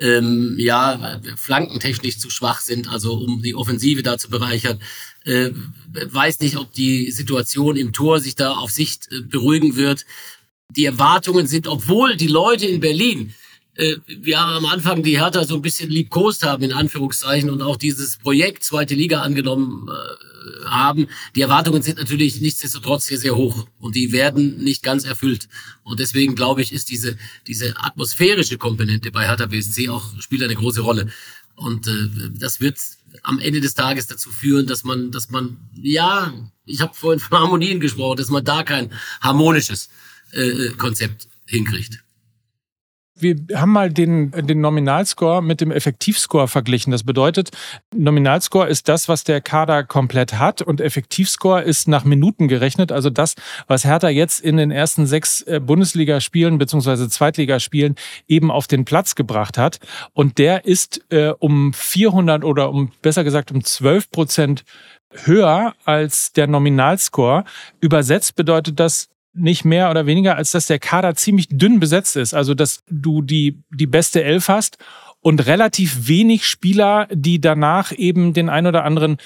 ähm, 0.00 0.56
ja 0.58 1.20
flankentechnisch 1.36 2.18
zu 2.18 2.30
schwach 2.30 2.60
sind, 2.60 2.88
also 2.88 3.12
um 3.12 3.42
die 3.42 3.54
Offensive 3.54 4.02
da 4.02 4.16
zu 4.16 4.30
bereichern. 4.30 4.80
Äh, 5.24 5.50
weiß 5.92 6.40
nicht, 6.40 6.56
ob 6.56 6.72
die 6.72 7.10
Situation 7.10 7.76
im 7.76 7.92
Tor 7.92 8.18
sich 8.18 8.34
da 8.34 8.52
auf 8.52 8.70
Sicht 8.70 9.08
äh, 9.12 9.20
beruhigen 9.20 9.76
wird. 9.76 10.06
Die 10.70 10.86
Erwartungen 10.86 11.46
sind, 11.46 11.66
obwohl 11.66 12.16
die 12.16 12.28
Leute 12.28 12.64
in 12.64 12.80
Berlin 12.80 13.34
äh, 13.76 13.96
wir 14.06 14.40
am 14.40 14.66
Anfang 14.66 15.02
die 15.02 15.18
Hertha 15.18 15.44
so 15.44 15.56
ein 15.56 15.62
bisschen 15.62 15.90
liebkost 15.90 16.42
haben, 16.44 16.62
in 16.62 16.72
Anführungszeichen, 16.72 17.50
und 17.50 17.62
auch 17.62 17.76
dieses 17.76 18.18
Projekt 18.18 18.64
zweite 18.64 18.94
Liga 18.94 19.22
angenommen 19.22 19.88
äh, 19.88 20.68
haben. 20.68 21.08
Die 21.34 21.40
Erwartungen 21.40 21.82
sind 21.82 21.98
natürlich 21.98 22.40
nichtsdestotrotz 22.40 23.06
sehr, 23.06 23.18
sehr 23.18 23.36
hoch 23.36 23.66
und 23.78 23.96
die 23.96 24.12
werden 24.12 24.58
nicht 24.62 24.82
ganz 24.82 25.04
erfüllt. 25.04 25.48
Und 25.84 26.00
deswegen 26.00 26.34
glaube 26.34 26.62
ich, 26.62 26.72
ist 26.72 26.90
diese, 26.90 27.16
diese 27.46 27.74
atmosphärische 27.78 28.58
Komponente 28.58 29.10
bei 29.10 29.26
Hertha 29.26 29.46
BSC 29.46 29.88
auch, 29.88 30.20
spielt 30.20 30.42
eine 30.42 30.54
große 30.54 30.82
Rolle. 30.82 31.10
Und 31.54 31.86
äh, 31.86 32.08
das 32.38 32.60
wird 32.60 32.78
am 33.22 33.38
Ende 33.38 33.60
des 33.60 33.74
Tages 33.74 34.06
dazu 34.06 34.30
führen, 34.30 34.66
dass 34.66 34.84
man, 34.84 35.10
dass 35.10 35.30
man, 35.30 35.58
ja, 35.80 36.32
ich 36.66 36.80
habe 36.80 36.94
vorhin 36.94 37.20
von 37.20 37.38
Harmonien 37.38 37.80
gesprochen, 37.80 38.16
dass 38.16 38.28
man 38.28 38.44
da 38.44 38.62
kein 38.62 38.92
harmonisches 39.20 39.88
äh, 40.32 40.70
Konzept 40.76 41.28
hinkriegt. 41.46 42.02
Wir 43.14 43.36
haben 43.54 43.72
mal 43.72 43.90
den, 43.90 44.30
den 44.30 44.60
Nominalscore 44.60 45.42
mit 45.42 45.60
dem 45.60 45.70
Effektivscore 45.70 46.48
verglichen. 46.48 46.90
Das 46.90 47.04
bedeutet, 47.04 47.50
Nominalscore 47.94 48.68
ist 48.68 48.88
das, 48.88 49.06
was 49.08 49.22
der 49.22 49.40
Kader 49.40 49.84
komplett 49.84 50.38
hat 50.38 50.62
und 50.62 50.80
Effektivscore 50.80 51.62
ist 51.62 51.88
nach 51.88 52.04
Minuten 52.04 52.48
gerechnet. 52.48 52.90
Also 52.90 53.10
das, 53.10 53.34
was 53.66 53.84
Hertha 53.84 54.08
jetzt 54.08 54.40
in 54.40 54.56
den 54.56 54.70
ersten 54.70 55.06
sechs 55.06 55.42
äh, 55.42 55.60
Bundesligaspielen 55.60 56.56
bzw. 56.56 57.08
Zweitligaspielen 57.08 57.96
eben 58.28 58.50
auf 58.50 58.66
den 58.66 58.86
Platz 58.86 59.14
gebracht 59.14 59.58
hat. 59.58 59.78
Und 60.14 60.38
der 60.38 60.64
ist 60.64 61.04
äh, 61.10 61.32
um 61.38 61.74
400 61.74 62.44
oder 62.44 62.70
um 62.70 62.92
besser 63.02 63.24
gesagt 63.24 63.52
um 63.52 63.62
12 63.62 64.10
Prozent 64.10 64.64
höher 65.24 65.74
als 65.84 66.32
der 66.32 66.46
Nominalscore. 66.46 67.44
Übersetzt 67.80 68.36
bedeutet 68.36 68.80
das, 68.80 69.08
nicht 69.34 69.64
mehr 69.64 69.90
oder 69.90 70.06
weniger, 70.06 70.36
als 70.36 70.52
dass 70.52 70.66
der 70.66 70.78
Kader 70.78 71.14
ziemlich 71.14 71.48
dünn 71.50 71.80
besetzt 71.80 72.16
ist. 72.16 72.34
Also, 72.34 72.54
dass 72.54 72.82
du 72.88 73.22
die, 73.22 73.62
die 73.70 73.86
beste 73.86 74.22
Elf 74.22 74.48
hast 74.48 74.78
und 75.20 75.46
relativ 75.46 76.08
wenig 76.08 76.46
Spieler, 76.46 77.08
die 77.10 77.40
danach 77.40 77.92
eben 77.92 78.34
den 78.34 78.48
ein 78.48 78.66
oder 78.66 78.84
anderen 78.84 79.18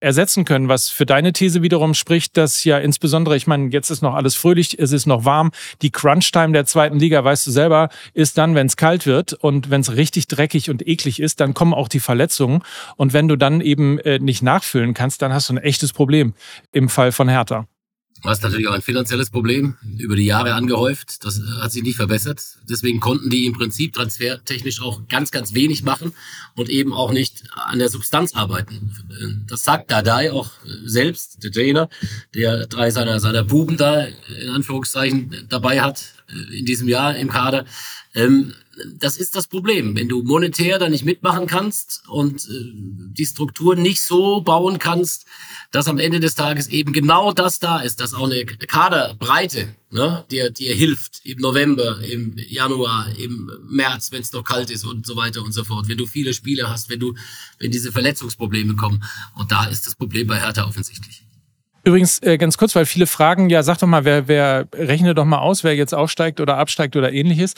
ersetzen 0.00 0.44
können, 0.44 0.68
was 0.68 0.88
für 0.88 1.06
deine 1.06 1.32
These 1.32 1.62
wiederum 1.62 1.94
spricht, 1.94 2.36
dass 2.36 2.62
ja 2.64 2.78
insbesondere, 2.78 3.36
ich 3.36 3.46
meine, 3.46 3.70
jetzt 3.70 3.90
ist 3.90 4.02
noch 4.02 4.14
alles 4.14 4.36
fröhlich, 4.36 4.78
es 4.78 4.92
ist 4.92 5.06
noch 5.06 5.24
warm, 5.24 5.50
die 5.82 5.90
Crunch-Time 5.90 6.52
der 6.52 6.66
zweiten 6.66 6.98
Liga, 6.98 7.24
weißt 7.24 7.46
du 7.46 7.50
selber, 7.50 7.88
ist 8.14 8.38
dann, 8.38 8.54
wenn 8.54 8.68
es 8.68 8.76
kalt 8.76 9.06
wird 9.06 9.32
und 9.32 9.70
wenn 9.70 9.80
es 9.80 9.96
richtig 9.96 10.28
dreckig 10.28 10.70
und 10.70 10.86
eklig 10.86 11.20
ist, 11.20 11.40
dann 11.40 11.54
kommen 11.54 11.74
auch 11.74 11.88
die 11.88 12.00
Verletzungen 12.00 12.62
und 12.96 13.12
wenn 13.12 13.26
du 13.26 13.36
dann 13.36 13.60
eben 13.60 13.98
äh, 13.98 14.18
nicht 14.20 14.42
nachfüllen 14.42 14.94
kannst, 14.94 15.20
dann 15.22 15.32
hast 15.32 15.48
du 15.48 15.54
ein 15.54 15.58
echtes 15.58 15.92
Problem 15.92 16.34
im 16.70 16.88
Fall 16.88 17.10
von 17.10 17.28
Hertha. 17.28 17.66
Hast 18.24 18.42
natürlich 18.42 18.66
auch 18.66 18.72
ein 18.72 18.82
finanzielles 18.82 19.30
Problem, 19.30 19.76
über 19.96 20.16
die 20.16 20.24
Jahre 20.24 20.54
angehäuft. 20.54 21.24
Das 21.24 21.40
hat 21.60 21.72
sich 21.72 21.82
nicht 21.82 21.96
verbessert. 21.96 22.42
Deswegen 22.68 23.00
konnten 23.00 23.30
die 23.30 23.46
im 23.46 23.52
Prinzip 23.52 23.94
transfertechnisch 23.94 24.82
auch 24.82 25.02
ganz, 25.08 25.30
ganz 25.30 25.54
wenig 25.54 25.82
machen 25.82 26.12
und 26.56 26.68
eben 26.68 26.92
auch 26.92 27.12
nicht 27.12 27.44
an 27.54 27.78
der 27.78 27.88
Substanz 27.88 28.34
arbeiten. 28.34 28.92
Das 29.48 29.62
sagt 29.62 29.90
Dadai 29.90 30.32
auch 30.32 30.50
selbst, 30.84 31.44
der 31.44 31.52
Trainer, 31.52 31.88
der 32.34 32.66
drei 32.66 32.90
seiner, 32.90 33.20
seiner 33.20 33.44
Buben 33.44 33.76
da 33.76 34.04
in 34.04 34.50
Anführungszeichen 34.50 35.46
dabei 35.48 35.80
hat 35.80 36.04
äh, 36.28 36.58
in 36.58 36.64
diesem 36.64 36.88
Jahr 36.88 37.16
im 37.16 37.28
Kader. 37.28 37.64
Ähm, 38.14 38.54
das 38.98 39.16
ist 39.16 39.34
das 39.36 39.46
Problem. 39.46 39.96
Wenn 39.96 40.08
du 40.08 40.22
monetär 40.22 40.78
da 40.78 40.88
nicht 40.88 41.04
mitmachen 41.04 41.46
kannst 41.46 42.02
und 42.08 42.44
äh, 42.44 42.72
die 42.74 43.26
Struktur 43.26 43.76
nicht 43.76 44.00
so 44.00 44.40
bauen 44.40 44.78
kannst, 44.78 45.26
dass 45.70 45.86
am 45.86 45.98
Ende 45.98 46.18
des 46.20 46.34
Tages 46.34 46.68
eben 46.68 46.92
genau 46.92 47.32
das 47.32 47.58
da 47.58 47.80
ist, 47.80 48.00
dass 48.00 48.14
auch 48.14 48.24
eine 48.24 48.44
Kaderbreite 48.46 49.74
ne, 49.90 50.24
dir, 50.30 50.50
dir 50.50 50.74
hilft 50.74 51.20
im 51.24 51.38
November, 51.38 51.98
im 52.00 52.34
Januar, 52.36 53.08
im 53.18 53.50
März, 53.68 54.10
wenn 54.10 54.22
es 54.22 54.32
noch 54.32 54.44
kalt 54.44 54.70
ist 54.70 54.84
und 54.84 55.06
so 55.06 55.16
weiter 55.16 55.42
und 55.42 55.52
so 55.52 55.64
fort. 55.64 55.88
Wenn 55.88 55.98
du 55.98 56.06
viele 56.06 56.32
Spiele 56.32 56.70
hast, 56.70 56.88
wenn 56.88 57.00
du, 57.00 57.14
wenn 57.58 57.70
diese 57.70 57.92
Verletzungsprobleme 57.92 58.76
kommen. 58.76 59.04
Und 59.36 59.52
da 59.52 59.66
ist 59.66 59.86
das 59.86 59.94
Problem 59.94 60.26
bei 60.26 60.40
Hertha 60.40 60.66
offensichtlich. 60.66 61.24
Übrigens, 61.84 62.18
äh, 62.22 62.36
ganz 62.38 62.58
kurz, 62.58 62.74
weil 62.74 62.86
viele 62.86 63.06
fragen, 63.06 63.48
ja, 63.50 63.62
sag 63.62 63.78
doch 63.78 63.86
mal, 63.86 64.04
wer, 64.04 64.28
wer 64.28 64.68
rechne 64.74 65.14
doch 65.14 65.24
mal 65.24 65.38
aus, 65.38 65.64
wer 65.64 65.74
jetzt 65.74 65.94
aufsteigt 65.94 66.40
oder 66.40 66.56
absteigt 66.56 66.96
oder 66.96 67.12
ähnliches. 67.12 67.54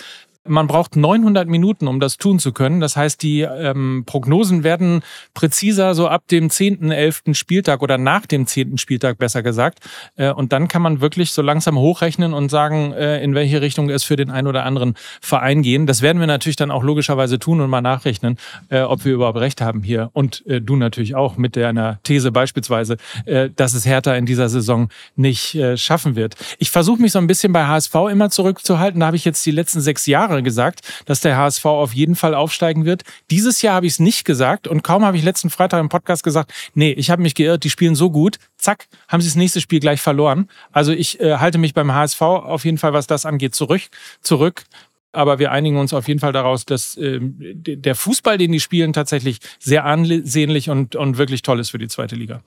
Man 0.49 0.66
braucht 0.68 0.97
900 0.97 1.49
Minuten, 1.49 1.87
um 1.87 2.00
das 2.00 2.16
tun 2.16 2.38
zu 2.38 2.52
können. 2.52 2.80
Das 2.80 2.97
heißt, 2.97 3.23
die 3.23 3.42
ähm, 3.42 4.04
Prognosen 4.06 4.64
werden 4.64 5.02
präziser 5.35 5.94
so 5.94 6.09
ab 6.09 6.23
dem 6.30 6.49
10., 6.49 6.90
11. 6.90 7.23
Spieltag 7.32 7.82
oder 7.82 7.99
nach 7.99 8.25
dem 8.25 8.47
10. 8.47 8.78
Spieltag 8.78 9.18
besser 9.18 9.42
gesagt. 9.42 9.80
Äh, 10.16 10.30
und 10.32 10.54
dann 10.54 10.66
kann 10.66 10.80
man 10.80 11.02
wirklich 11.02 11.32
so 11.32 11.42
langsam 11.42 11.76
hochrechnen 11.76 12.32
und 12.32 12.49
sagen, 12.49 12.92
äh, 12.92 13.23
in 13.23 13.35
welche 13.35 13.61
Richtung 13.61 13.90
es 13.90 14.02
für 14.02 14.16
den 14.16 14.30
einen 14.30 14.47
oder 14.47 14.64
anderen 14.64 14.94
Verein 15.20 15.61
gehen. 15.61 15.87
Das 15.87 16.00
werden 16.00 16.20
wir 16.20 16.26
natürlich 16.26 16.56
dann 16.56 16.70
auch 16.70 16.82
logischerweise 16.82 17.38
tun 17.38 17.61
und 17.61 17.68
mal 17.68 17.82
nachrechnen, 17.82 18.38
äh, 18.70 18.80
ob 18.80 19.04
wir 19.04 19.12
überhaupt 19.12 19.38
recht 19.38 19.61
haben 19.61 19.82
hier. 19.82 20.09
Und 20.14 20.47
äh, 20.47 20.62
du 20.62 20.76
natürlich 20.76 21.14
auch 21.14 21.37
mit 21.37 21.54
deiner 21.54 21.99
These 22.02 22.32
beispielsweise, 22.32 22.97
äh, 23.26 23.50
dass 23.54 23.75
es 23.75 23.85
Hertha 23.85 24.14
in 24.14 24.25
dieser 24.25 24.49
Saison 24.49 24.88
nicht 25.16 25.54
äh, 25.54 25.76
schaffen 25.76 26.16
wird. 26.16 26.37
Ich 26.59 26.70
versuche 26.70 27.02
mich 27.02 27.12
so 27.12 27.18
ein 27.18 27.26
bisschen 27.26 27.52
bei 27.52 27.66
HSV 27.66 27.94
immer 28.11 28.30
zurückzuhalten. 28.30 29.00
Da 29.00 29.06
habe 29.06 29.16
ich 29.16 29.26
jetzt 29.26 29.44
die 29.44 29.50
letzten 29.50 29.82
sechs 29.82 30.06
Jahre 30.06 30.30
Jahre 30.31 30.43
gesagt, 30.43 30.81
dass 31.05 31.21
der 31.21 31.37
HSV 31.37 31.65
auf 31.67 31.93
jeden 31.93 32.17
Fall 32.17 32.35
aufsteigen 32.35 32.85
wird. 32.85 33.03
Dieses 33.31 33.63
Jahr 33.63 33.75
habe 33.75 33.87
ich 33.87 33.95
es 33.95 33.99
nicht 33.99 34.25
gesagt 34.25 34.69
und 34.69 34.83
kaum 34.83 35.05
habe 35.05 35.17
ich 35.17 35.23
letzten 35.23 35.51
Freitag 35.51 35.81
im 35.81 35.89
Podcast 35.89 36.23
gesagt, 36.23 36.53
nee, 36.75 36.93
ich 36.93 37.11
habe 37.11 37.23
mich 37.23 37.35
geirrt, 37.35 37.65
die 37.65 37.71
spielen 37.71 37.95
so 37.95 38.11
gut, 38.11 38.39
zack, 38.57 38.87
haben 39.09 39.21
sie 39.21 39.29
das 39.29 39.37
nächste 39.37 39.61
Spiel 39.61 39.81
gleich 39.81 40.01
verloren. 40.01 40.49
Also 40.73 40.93
ich 40.93 41.21
äh, 41.21 41.37
halte 41.37 41.59
mich 41.59 41.75
beim 41.75 41.93
HSV 41.93 42.23
auf 42.23 42.65
jeden 42.65 42.79
Fall, 42.79 42.93
was 42.93 43.07
das 43.07 43.27
angeht, 43.27 43.55
zurück. 43.55 43.83
zurück. 44.21 44.65
Aber 45.13 45.41
wir 45.41 45.51
einigen 45.51 45.77
uns 45.77 45.93
auf 45.93 46.07
jeden 46.07 46.21
Fall 46.21 46.33
daraus, 46.33 46.65
dass 46.65 46.97
äh, 46.97 47.19
der 47.21 47.97
Fußball, 47.97 48.39
den 48.39 48.53
die 48.53 48.61
spielen, 48.61 48.93
tatsächlich 48.93 49.41
sehr 49.59 49.85
ansehnlich 49.85 50.71
und, 50.71 50.95
und 50.95 51.19
wirklich 51.19 51.43
toll 51.43 51.59
ist 51.59 51.71
für 51.71 51.79
die 51.79 51.89
zweite 51.89 52.15
Liga. 52.15 52.43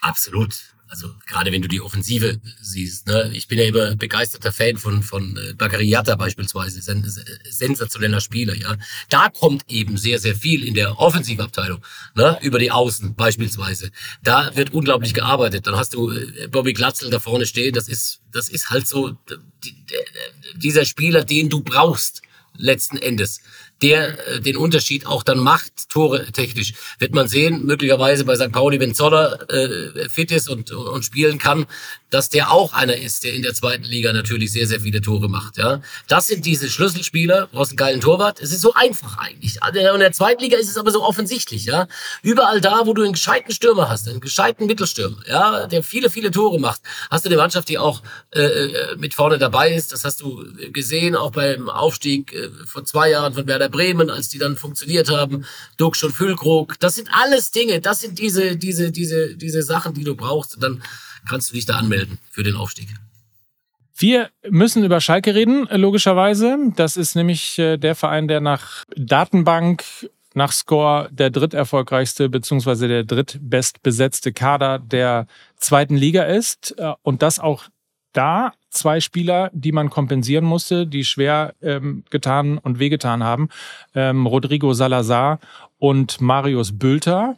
Absolut 0.00 0.71
also 0.92 1.08
gerade 1.26 1.50
wenn 1.52 1.62
du 1.62 1.68
die 1.68 1.80
Offensive 1.80 2.38
siehst, 2.60 3.06
ne? 3.06 3.30
ich 3.32 3.48
bin 3.48 3.58
ja 3.58 3.64
immer 3.64 3.96
begeisterter 3.96 4.52
Fan 4.52 4.76
von 4.76 5.02
von 5.02 5.38
äh, 5.38 5.54
Bagariata 5.54 6.16
beispielsweise, 6.16 6.92
ein 6.92 7.10
sensationeller 7.48 8.20
Spieler, 8.20 8.54
ja. 8.54 8.76
Da 9.08 9.30
kommt 9.30 9.62
eben 9.68 9.96
sehr 9.96 10.18
sehr 10.18 10.36
viel 10.36 10.62
in 10.62 10.74
der 10.74 10.98
Offensivabteilung, 10.98 11.82
ne? 12.14 12.38
über 12.42 12.58
die 12.58 12.70
Außen 12.70 13.14
beispielsweise. 13.14 13.90
Da 14.22 14.54
wird 14.54 14.74
unglaublich 14.74 15.14
gearbeitet. 15.14 15.66
Dann 15.66 15.76
hast 15.76 15.94
du 15.94 16.10
äh, 16.10 16.48
Bobby 16.48 16.74
Glatzel 16.74 17.08
da 17.08 17.20
vorne 17.20 17.46
stehen. 17.46 17.72
Das 17.72 17.88
ist 17.88 18.20
das 18.30 18.50
ist 18.50 18.68
halt 18.68 18.86
so 18.86 19.16
die, 19.64 19.74
dieser 20.56 20.84
Spieler, 20.84 21.24
den 21.24 21.48
du 21.48 21.62
brauchst 21.62 22.20
letzten 22.58 22.98
Endes 22.98 23.40
der 23.82 24.26
äh, 24.28 24.40
den 24.40 24.56
Unterschied 24.56 25.06
auch 25.06 25.22
dann 25.22 25.38
macht, 25.38 25.90
Tore 25.90 26.30
technisch. 26.32 26.74
Wird 26.98 27.14
man 27.14 27.28
sehen, 27.28 27.64
möglicherweise 27.66 28.24
bei 28.24 28.36
St. 28.36 28.52
Pauli, 28.52 28.80
wenn 28.80 28.94
Zoller 28.94 29.50
äh, 29.50 30.08
fit 30.08 30.30
ist 30.30 30.48
und, 30.48 30.70
und 30.70 31.04
spielen 31.04 31.38
kann, 31.38 31.66
dass 32.10 32.28
der 32.28 32.50
auch 32.50 32.72
einer 32.74 32.96
ist, 32.96 33.24
der 33.24 33.32
in 33.32 33.42
der 33.42 33.54
zweiten 33.54 33.84
Liga 33.84 34.12
natürlich 34.12 34.52
sehr, 34.52 34.66
sehr 34.66 34.80
viele 34.80 35.00
Tore 35.00 35.28
macht. 35.28 35.56
Ja, 35.56 35.80
Das 36.08 36.26
sind 36.26 36.44
diese 36.44 36.68
Schlüsselspieler, 36.68 37.42
du 37.42 37.56
brauchst 37.56 37.72
einen 37.72 37.78
geilen 37.78 38.00
Torwart. 38.00 38.40
Es 38.40 38.52
ist 38.52 38.60
so 38.60 38.74
einfach 38.74 39.18
eigentlich. 39.18 39.62
Also 39.62 39.80
in 39.80 40.00
der 40.00 40.12
zweiten 40.12 40.42
Liga 40.42 40.58
ist 40.58 40.68
es 40.68 40.76
aber 40.76 40.90
so 40.90 41.02
offensichtlich. 41.02 41.64
Ja, 41.64 41.88
Überall 42.22 42.60
da, 42.60 42.86
wo 42.86 42.94
du 42.94 43.02
einen 43.02 43.12
gescheiten 43.12 43.52
Stürmer 43.52 43.88
hast, 43.88 44.08
einen 44.08 44.20
gescheiten 44.20 44.66
Mittelstürmer, 44.66 45.16
ja, 45.26 45.66
der 45.66 45.82
viele, 45.82 46.10
viele 46.10 46.30
Tore 46.30 46.60
macht, 46.60 46.82
hast 47.10 47.24
du 47.24 47.30
eine 47.30 47.36
Mannschaft, 47.36 47.68
die 47.68 47.78
auch 47.78 48.02
äh, 48.34 48.40
äh 48.42 48.96
mit 48.96 49.14
vorne 49.14 49.38
dabei 49.38 49.72
ist. 49.72 49.92
Das 49.92 50.04
hast 50.04 50.20
du 50.20 50.44
gesehen, 50.72 51.16
auch 51.16 51.32
beim 51.32 51.68
Aufstieg 51.68 52.32
äh, 52.32 52.50
vor 52.66 52.84
zwei 52.84 53.10
Jahren 53.10 53.34
von 53.34 53.46
Werder 53.46 53.68
Bremen, 53.72 54.08
als 54.10 54.28
die 54.28 54.38
dann 54.38 54.54
funktioniert 54.54 55.10
haben, 55.10 55.44
Duxch 55.76 56.04
und 56.04 56.12
Füllkrug. 56.12 56.78
Das 56.78 56.94
sind 56.94 57.08
alles 57.12 57.50
Dinge, 57.50 57.80
das 57.80 58.00
sind 58.00 58.20
diese, 58.20 58.56
diese, 58.56 58.92
diese, 58.92 59.34
diese 59.34 59.62
Sachen, 59.62 59.94
die 59.94 60.04
du 60.04 60.14
brauchst. 60.14 60.54
Und 60.54 60.62
dann 60.62 60.82
kannst 61.28 61.50
du 61.50 61.54
dich 61.54 61.66
da 61.66 61.74
anmelden 61.74 62.18
für 62.30 62.44
den 62.44 62.54
Aufstieg. 62.54 62.88
Wir 63.96 64.30
müssen 64.48 64.84
über 64.84 65.00
Schalke 65.00 65.34
reden, 65.34 65.68
logischerweise. 65.70 66.56
Das 66.76 66.96
ist 66.96 67.14
nämlich 67.14 67.58
äh, 67.58 67.76
der 67.76 67.94
Verein, 67.94 68.26
der 68.26 68.40
nach 68.40 68.84
Datenbank, 68.96 69.84
nach 70.34 70.52
Score 70.52 71.08
der 71.12 71.30
dritterfolgreichste 71.30 72.28
bzw. 72.28 72.88
der 72.88 73.04
drittbestbesetzte 73.04 74.32
Kader 74.32 74.78
der 74.78 75.26
zweiten 75.56 75.96
Liga 75.96 76.24
ist. 76.24 76.74
Äh, 76.78 76.94
und 77.02 77.22
das 77.22 77.38
auch 77.38 77.64
da 78.12 78.52
zwei 78.72 79.00
Spieler, 79.00 79.50
die 79.52 79.72
man 79.72 79.90
kompensieren 79.90 80.44
musste, 80.44 80.86
die 80.86 81.04
schwer 81.04 81.54
ähm, 81.62 82.04
getan 82.10 82.58
und 82.58 82.78
wehgetan 82.78 83.22
haben. 83.22 83.48
Ähm, 83.94 84.26
Rodrigo 84.26 84.72
Salazar 84.72 85.38
und 85.78 86.20
Marius 86.20 86.78
Bülter. 86.78 87.36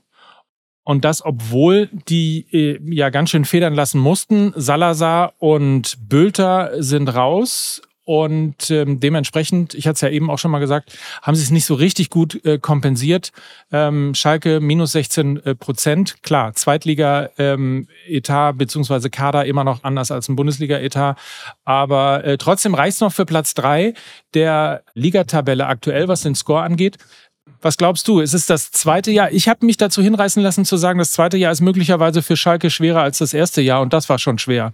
Und 0.84 1.04
das, 1.04 1.24
obwohl 1.24 1.88
die 2.08 2.46
äh, 2.52 2.78
ja 2.94 3.10
ganz 3.10 3.30
schön 3.30 3.44
federn 3.44 3.74
lassen 3.74 3.98
mussten. 3.98 4.52
Salazar 4.54 5.32
und 5.38 5.96
Bülter 6.08 6.82
sind 6.82 7.08
raus 7.14 7.82
und 8.04 8.70
ähm, 8.70 9.00
dementsprechend, 9.00 9.74
ich 9.74 9.86
hatte 9.86 9.94
es 9.94 10.00
ja 10.02 10.10
eben 10.10 10.28
auch 10.30 10.38
schon 10.38 10.50
mal 10.50 10.58
gesagt, 10.58 10.96
haben 11.22 11.34
sie 11.34 11.42
es 11.42 11.50
nicht 11.50 11.64
so 11.64 11.74
richtig 11.74 12.10
gut 12.10 12.44
äh, 12.44 12.58
kompensiert. 12.58 13.32
Ähm, 13.72 14.14
Schalke 14.14 14.60
minus 14.60 14.92
16 14.92 15.38
äh, 15.38 15.54
Prozent. 15.54 16.22
Klar, 16.22 16.52
Zweitliga-Etat 16.52 18.50
ähm, 18.50 18.58
beziehungsweise 18.58 19.08
Kader 19.08 19.46
immer 19.46 19.64
noch 19.64 19.84
anders 19.84 20.10
als 20.10 20.28
ein 20.28 20.36
Bundesliga-Etat. 20.36 21.16
Aber 21.64 22.24
äh, 22.24 22.36
trotzdem 22.36 22.74
reicht 22.74 22.96
es 22.96 23.00
noch 23.00 23.12
für 23.12 23.24
Platz 23.24 23.54
drei 23.54 23.94
der 24.34 24.82
Ligatabelle 24.92 25.66
aktuell, 25.66 26.06
was 26.06 26.22
den 26.22 26.34
Score 26.34 26.62
angeht. 26.62 26.98
Was 27.62 27.78
glaubst 27.78 28.06
du? 28.08 28.20
Ist 28.20 28.34
es 28.34 28.44
das 28.44 28.70
zweite 28.70 29.10
Jahr? 29.10 29.32
Ich 29.32 29.48
habe 29.48 29.64
mich 29.64 29.78
dazu 29.78 30.02
hinreißen 30.02 30.42
lassen 30.42 30.66
zu 30.66 30.76
sagen, 30.76 30.98
das 30.98 31.12
zweite 31.12 31.38
Jahr 31.38 31.52
ist 31.52 31.62
möglicherweise 31.62 32.20
für 32.20 32.36
Schalke 32.36 32.68
schwerer 32.68 33.00
als 33.00 33.18
das 33.18 33.32
erste 33.32 33.62
Jahr 33.62 33.80
und 33.80 33.94
das 33.94 34.10
war 34.10 34.18
schon 34.18 34.38
schwer. 34.38 34.72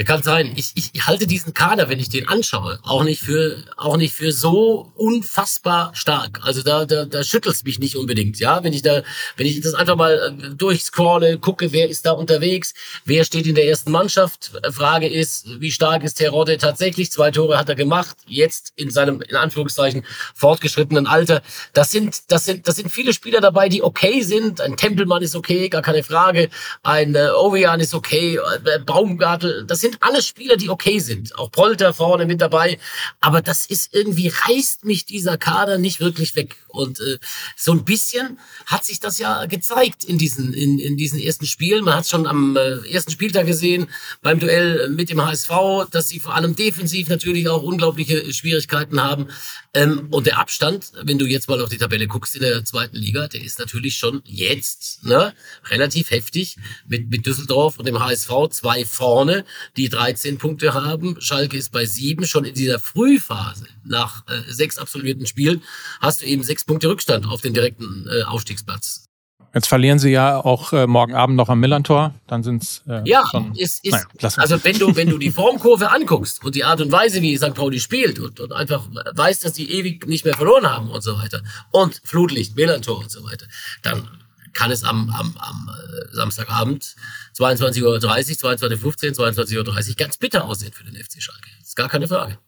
Ja, 0.00 0.06
kann 0.06 0.22
sein. 0.22 0.54
Ich, 0.56 0.72
ich 0.74 1.06
halte 1.06 1.26
diesen 1.26 1.52
Kader, 1.52 1.90
wenn 1.90 2.00
ich 2.00 2.08
den 2.08 2.26
anschaue, 2.26 2.78
auch 2.84 3.04
nicht 3.04 3.20
für, 3.20 3.62
auch 3.76 3.98
nicht 3.98 4.14
für 4.14 4.32
so 4.32 4.90
unfassbar 4.96 5.90
stark. 5.94 6.40
Also 6.42 6.62
da, 6.62 6.86
da, 6.86 7.04
da 7.04 7.22
schüttelt 7.22 7.62
mich 7.66 7.78
nicht 7.78 7.96
unbedingt. 7.96 8.38
Ja, 8.40 8.64
wenn 8.64 8.72
ich 8.72 8.80
da, 8.80 9.02
wenn 9.36 9.46
ich 9.46 9.60
das 9.60 9.74
einfach 9.74 9.96
mal 9.96 10.38
äh, 10.40 10.54
durchscrolle, 10.54 11.36
gucke, 11.36 11.72
wer 11.72 11.90
ist 11.90 12.06
da 12.06 12.12
unterwegs, 12.12 12.72
wer 13.04 13.24
steht 13.24 13.46
in 13.46 13.54
der 13.54 13.66
ersten 13.66 13.90
Mannschaft. 13.90 14.52
Frage 14.70 15.06
ist, 15.06 15.60
wie 15.60 15.70
stark 15.70 16.02
ist 16.02 16.14
Terodde 16.14 16.56
tatsächlich? 16.56 17.12
Zwei 17.12 17.30
Tore 17.30 17.58
hat 17.58 17.68
er 17.68 17.74
gemacht. 17.74 18.16
Jetzt 18.26 18.72
in 18.76 18.90
seinem, 18.90 19.20
in 19.20 19.36
Anführungszeichen, 19.36 20.06
fortgeschrittenen 20.34 21.06
Alter. 21.06 21.42
Das 21.74 21.90
sind, 21.90 22.22
das 22.28 22.46
sind, 22.46 22.66
das 22.66 22.76
sind 22.76 22.90
viele 22.90 23.12
Spieler 23.12 23.42
dabei, 23.42 23.68
die 23.68 23.82
okay 23.82 24.22
sind. 24.22 24.62
Ein 24.62 24.78
Tempelmann 24.78 25.22
ist 25.22 25.36
okay, 25.36 25.68
gar 25.68 25.82
keine 25.82 26.02
Frage. 26.02 26.48
Ein 26.82 27.14
äh, 27.14 27.28
Ovean 27.36 27.80
ist 27.80 27.92
okay. 27.92 28.38
Äh, 28.64 28.78
Baumgartel, 28.78 29.66
das 29.66 29.80
sind 29.80 29.89
alles 30.00 30.26
Spieler, 30.26 30.56
die 30.56 30.68
okay 30.68 30.98
sind. 30.98 31.36
Auch 31.38 31.50
Polter 31.50 31.92
vorne 31.94 32.26
mit 32.26 32.40
dabei. 32.40 32.78
Aber 33.20 33.42
das 33.42 33.66
ist 33.66 33.94
irgendwie, 33.94 34.28
reißt 34.28 34.84
mich 34.84 35.04
dieser 35.04 35.38
Kader 35.38 35.78
nicht 35.78 36.00
wirklich 36.00 36.36
weg. 36.36 36.56
Und 36.68 37.00
äh, 37.00 37.18
so 37.56 37.72
ein 37.72 37.84
bisschen 37.84 38.38
hat 38.66 38.84
sich 38.84 39.00
das 39.00 39.18
ja 39.18 39.46
gezeigt 39.46 40.04
in 40.04 40.18
diesen, 40.18 40.52
in, 40.52 40.78
in 40.78 40.96
diesen 40.96 41.18
ersten 41.18 41.46
Spielen. 41.46 41.84
Man 41.84 41.94
hat 41.94 42.04
es 42.04 42.10
schon 42.10 42.26
am 42.26 42.56
äh, 42.56 42.88
ersten 42.88 43.10
Spieltag 43.10 43.46
gesehen, 43.46 43.88
beim 44.22 44.38
Duell 44.38 44.88
mit 44.90 45.10
dem 45.10 45.24
HSV, 45.24 45.50
dass 45.90 46.08
sie 46.08 46.20
vor 46.20 46.34
allem 46.34 46.54
defensiv 46.54 47.08
natürlich 47.08 47.48
auch 47.48 47.62
unglaubliche 47.62 48.32
Schwierigkeiten 48.32 49.02
haben. 49.02 49.28
Ähm, 49.72 50.08
und 50.10 50.26
der 50.26 50.38
Abstand, 50.38 50.92
wenn 51.02 51.18
du 51.18 51.26
jetzt 51.26 51.48
mal 51.48 51.60
auf 51.60 51.68
die 51.68 51.78
Tabelle 51.78 52.08
guckst 52.08 52.34
in 52.34 52.42
der 52.42 52.64
zweiten 52.64 52.96
Liga, 52.96 53.28
der 53.28 53.42
ist 53.42 53.60
natürlich 53.60 53.96
schon 53.96 54.20
jetzt 54.24 55.04
ne, 55.04 55.32
relativ 55.68 56.10
heftig 56.10 56.56
mit, 56.88 57.08
mit 57.08 57.24
Düsseldorf 57.24 57.78
und 57.78 57.86
dem 57.86 58.00
HSV 58.00 58.48
zwei 58.50 58.84
vorne 58.84 59.44
die 59.76 59.88
13 59.88 60.38
Punkte 60.38 60.74
haben. 60.74 61.20
Schalke 61.20 61.56
ist 61.56 61.70
bei 61.70 61.84
sieben. 61.84 62.26
Schon 62.26 62.44
in 62.44 62.54
dieser 62.54 62.80
Frühphase, 62.80 63.66
nach 63.84 64.26
äh, 64.28 64.42
sechs 64.52 64.76
absolvierten 64.76 65.26
Spielen, 65.26 65.62
hast 66.00 66.22
du 66.22 66.26
eben 66.26 66.42
sechs 66.42 66.64
Punkte 66.64 66.88
Rückstand 66.88 67.26
auf 67.26 67.40
den 67.40 67.54
direkten 67.54 68.08
äh, 68.08 68.22
Aufstiegsplatz. 68.22 69.09
Jetzt 69.52 69.66
verlieren 69.66 69.98
sie 69.98 70.10
ja 70.10 70.36
auch 70.36 70.72
äh, 70.72 70.86
morgen 70.86 71.14
Abend 71.14 71.36
noch 71.36 71.48
am 71.48 71.58
Millantor. 71.58 72.14
Dann 72.28 72.44
sind's 72.44 72.82
äh, 72.88 73.02
ja, 73.04 73.24
schon, 73.28 73.54
ist, 73.56 73.84
ist, 73.84 73.92
naja, 73.92 74.32
also 74.36 74.62
wenn 74.62 74.78
du 74.78 74.94
wenn 74.94 75.08
du 75.08 75.18
die 75.18 75.30
Formkurve 75.30 75.90
anguckst 75.90 76.44
und 76.44 76.54
die 76.54 76.62
Art 76.62 76.80
und 76.80 76.92
Weise, 76.92 77.20
wie 77.20 77.36
St. 77.36 77.54
Pauli 77.54 77.80
spielt 77.80 78.20
und, 78.20 78.38
und 78.38 78.52
einfach 78.52 78.86
weißt, 79.12 79.44
dass 79.44 79.52
die 79.54 79.72
ewig 79.72 80.06
nicht 80.06 80.24
mehr 80.24 80.34
verloren 80.34 80.66
haben 80.66 80.90
und 80.90 81.02
so 81.02 81.18
weiter 81.18 81.42
und 81.72 82.00
Flutlicht, 82.04 82.54
Millantor 82.54 82.98
und 82.98 83.10
so 83.10 83.24
weiter, 83.24 83.46
dann 83.82 84.08
kann 84.52 84.70
es 84.70 84.84
am, 84.84 85.10
am, 85.10 85.34
am 85.38 85.70
äh, 85.70 86.14
Samstagabend 86.14 86.94
22.30 87.36 87.82
Uhr, 87.82 87.96
22.15 87.96 89.18
Uhr, 89.18 89.28
22.30 89.28 89.88
Uhr 89.88 89.94
ganz 89.96 90.16
bitter 90.16 90.44
aussehen 90.44 90.72
für 90.72 90.84
den 90.84 90.94
FC 90.94 91.22
Schalke. 91.22 91.48
Das 91.58 91.68
ist 91.68 91.76
gar 91.76 91.88
keine 91.88 92.06
Frage. 92.06 92.38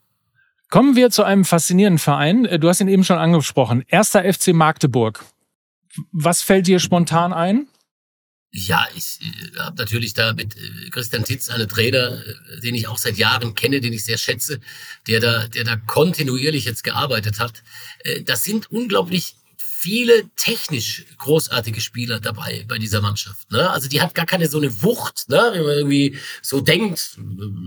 Kommen 0.68 0.96
wir 0.96 1.10
zu 1.10 1.22
einem 1.22 1.44
faszinierenden 1.44 1.98
Verein. 1.98 2.44
Äh, 2.44 2.58
du 2.58 2.68
hast 2.68 2.80
ihn 2.80 2.88
eben 2.88 3.04
schon 3.04 3.18
angesprochen. 3.18 3.84
Erster 3.88 4.22
FC 4.24 4.54
Magdeburg. 4.54 5.24
Was 6.12 6.42
fällt 6.42 6.66
dir 6.66 6.78
spontan 6.78 7.32
ein? 7.32 7.68
Ja, 8.54 8.86
ich 8.94 9.18
äh, 9.22 9.58
habe 9.60 9.78
natürlich 9.78 10.12
da 10.12 10.34
mit 10.34 10.56
äh, 10.56 10.90
Christian 10.90 11.24
Titz 11.24 11.48
einen 11.48 11.68
Trainer, 11.68 12.20
äh, 12.20 12.60
den 12.60 12.74
ich 12.74 12.86
auch 12.86 12.98
seit 12.98 13.16
Jahren 13.16 13.54
kenne, 13.54 13.80
den 13.80 13.94
ich 13.94 14.04
sehr 14.04 14.18
schätze, 14.18 14.60
der 15.08 15.20
da, 15.20 15.48
der 15.48 15.64
da 15.64 15.76
kontinuierlich 15.76 16.66
jetzt 16.66 16.84
gearbeitet 16.84 17.40
hat. 17.40 17.62
Das 18.24 18.44
sind 18.44 18.70
unglaublich 18.70 19.36
viele 19.82 20.30
technisch 20.36 21.04
großartige 21.18 21.80
Spieler 21.80 22.20
dabei 22.20 22.64
bei 22.68 22.78
dieser 22.78 23.00
Mannschaft. 23.00 23.50
Ne? 23.50 23.68
Also 23.68 23.88
die 23.88 24.00
hat 24.00 24.14
gar 24.14 24.26
keine 24.26 24.46
so 24.46 24.58
eine 24.58 24.82
Wucht, 24.84 25.28
ne? 25.28 25.50
wenn 25.52 25.62
man 25.64 25.76
irgendwie 25.76 26.16
so 26.40 26.60
denkt, 26.60 27.18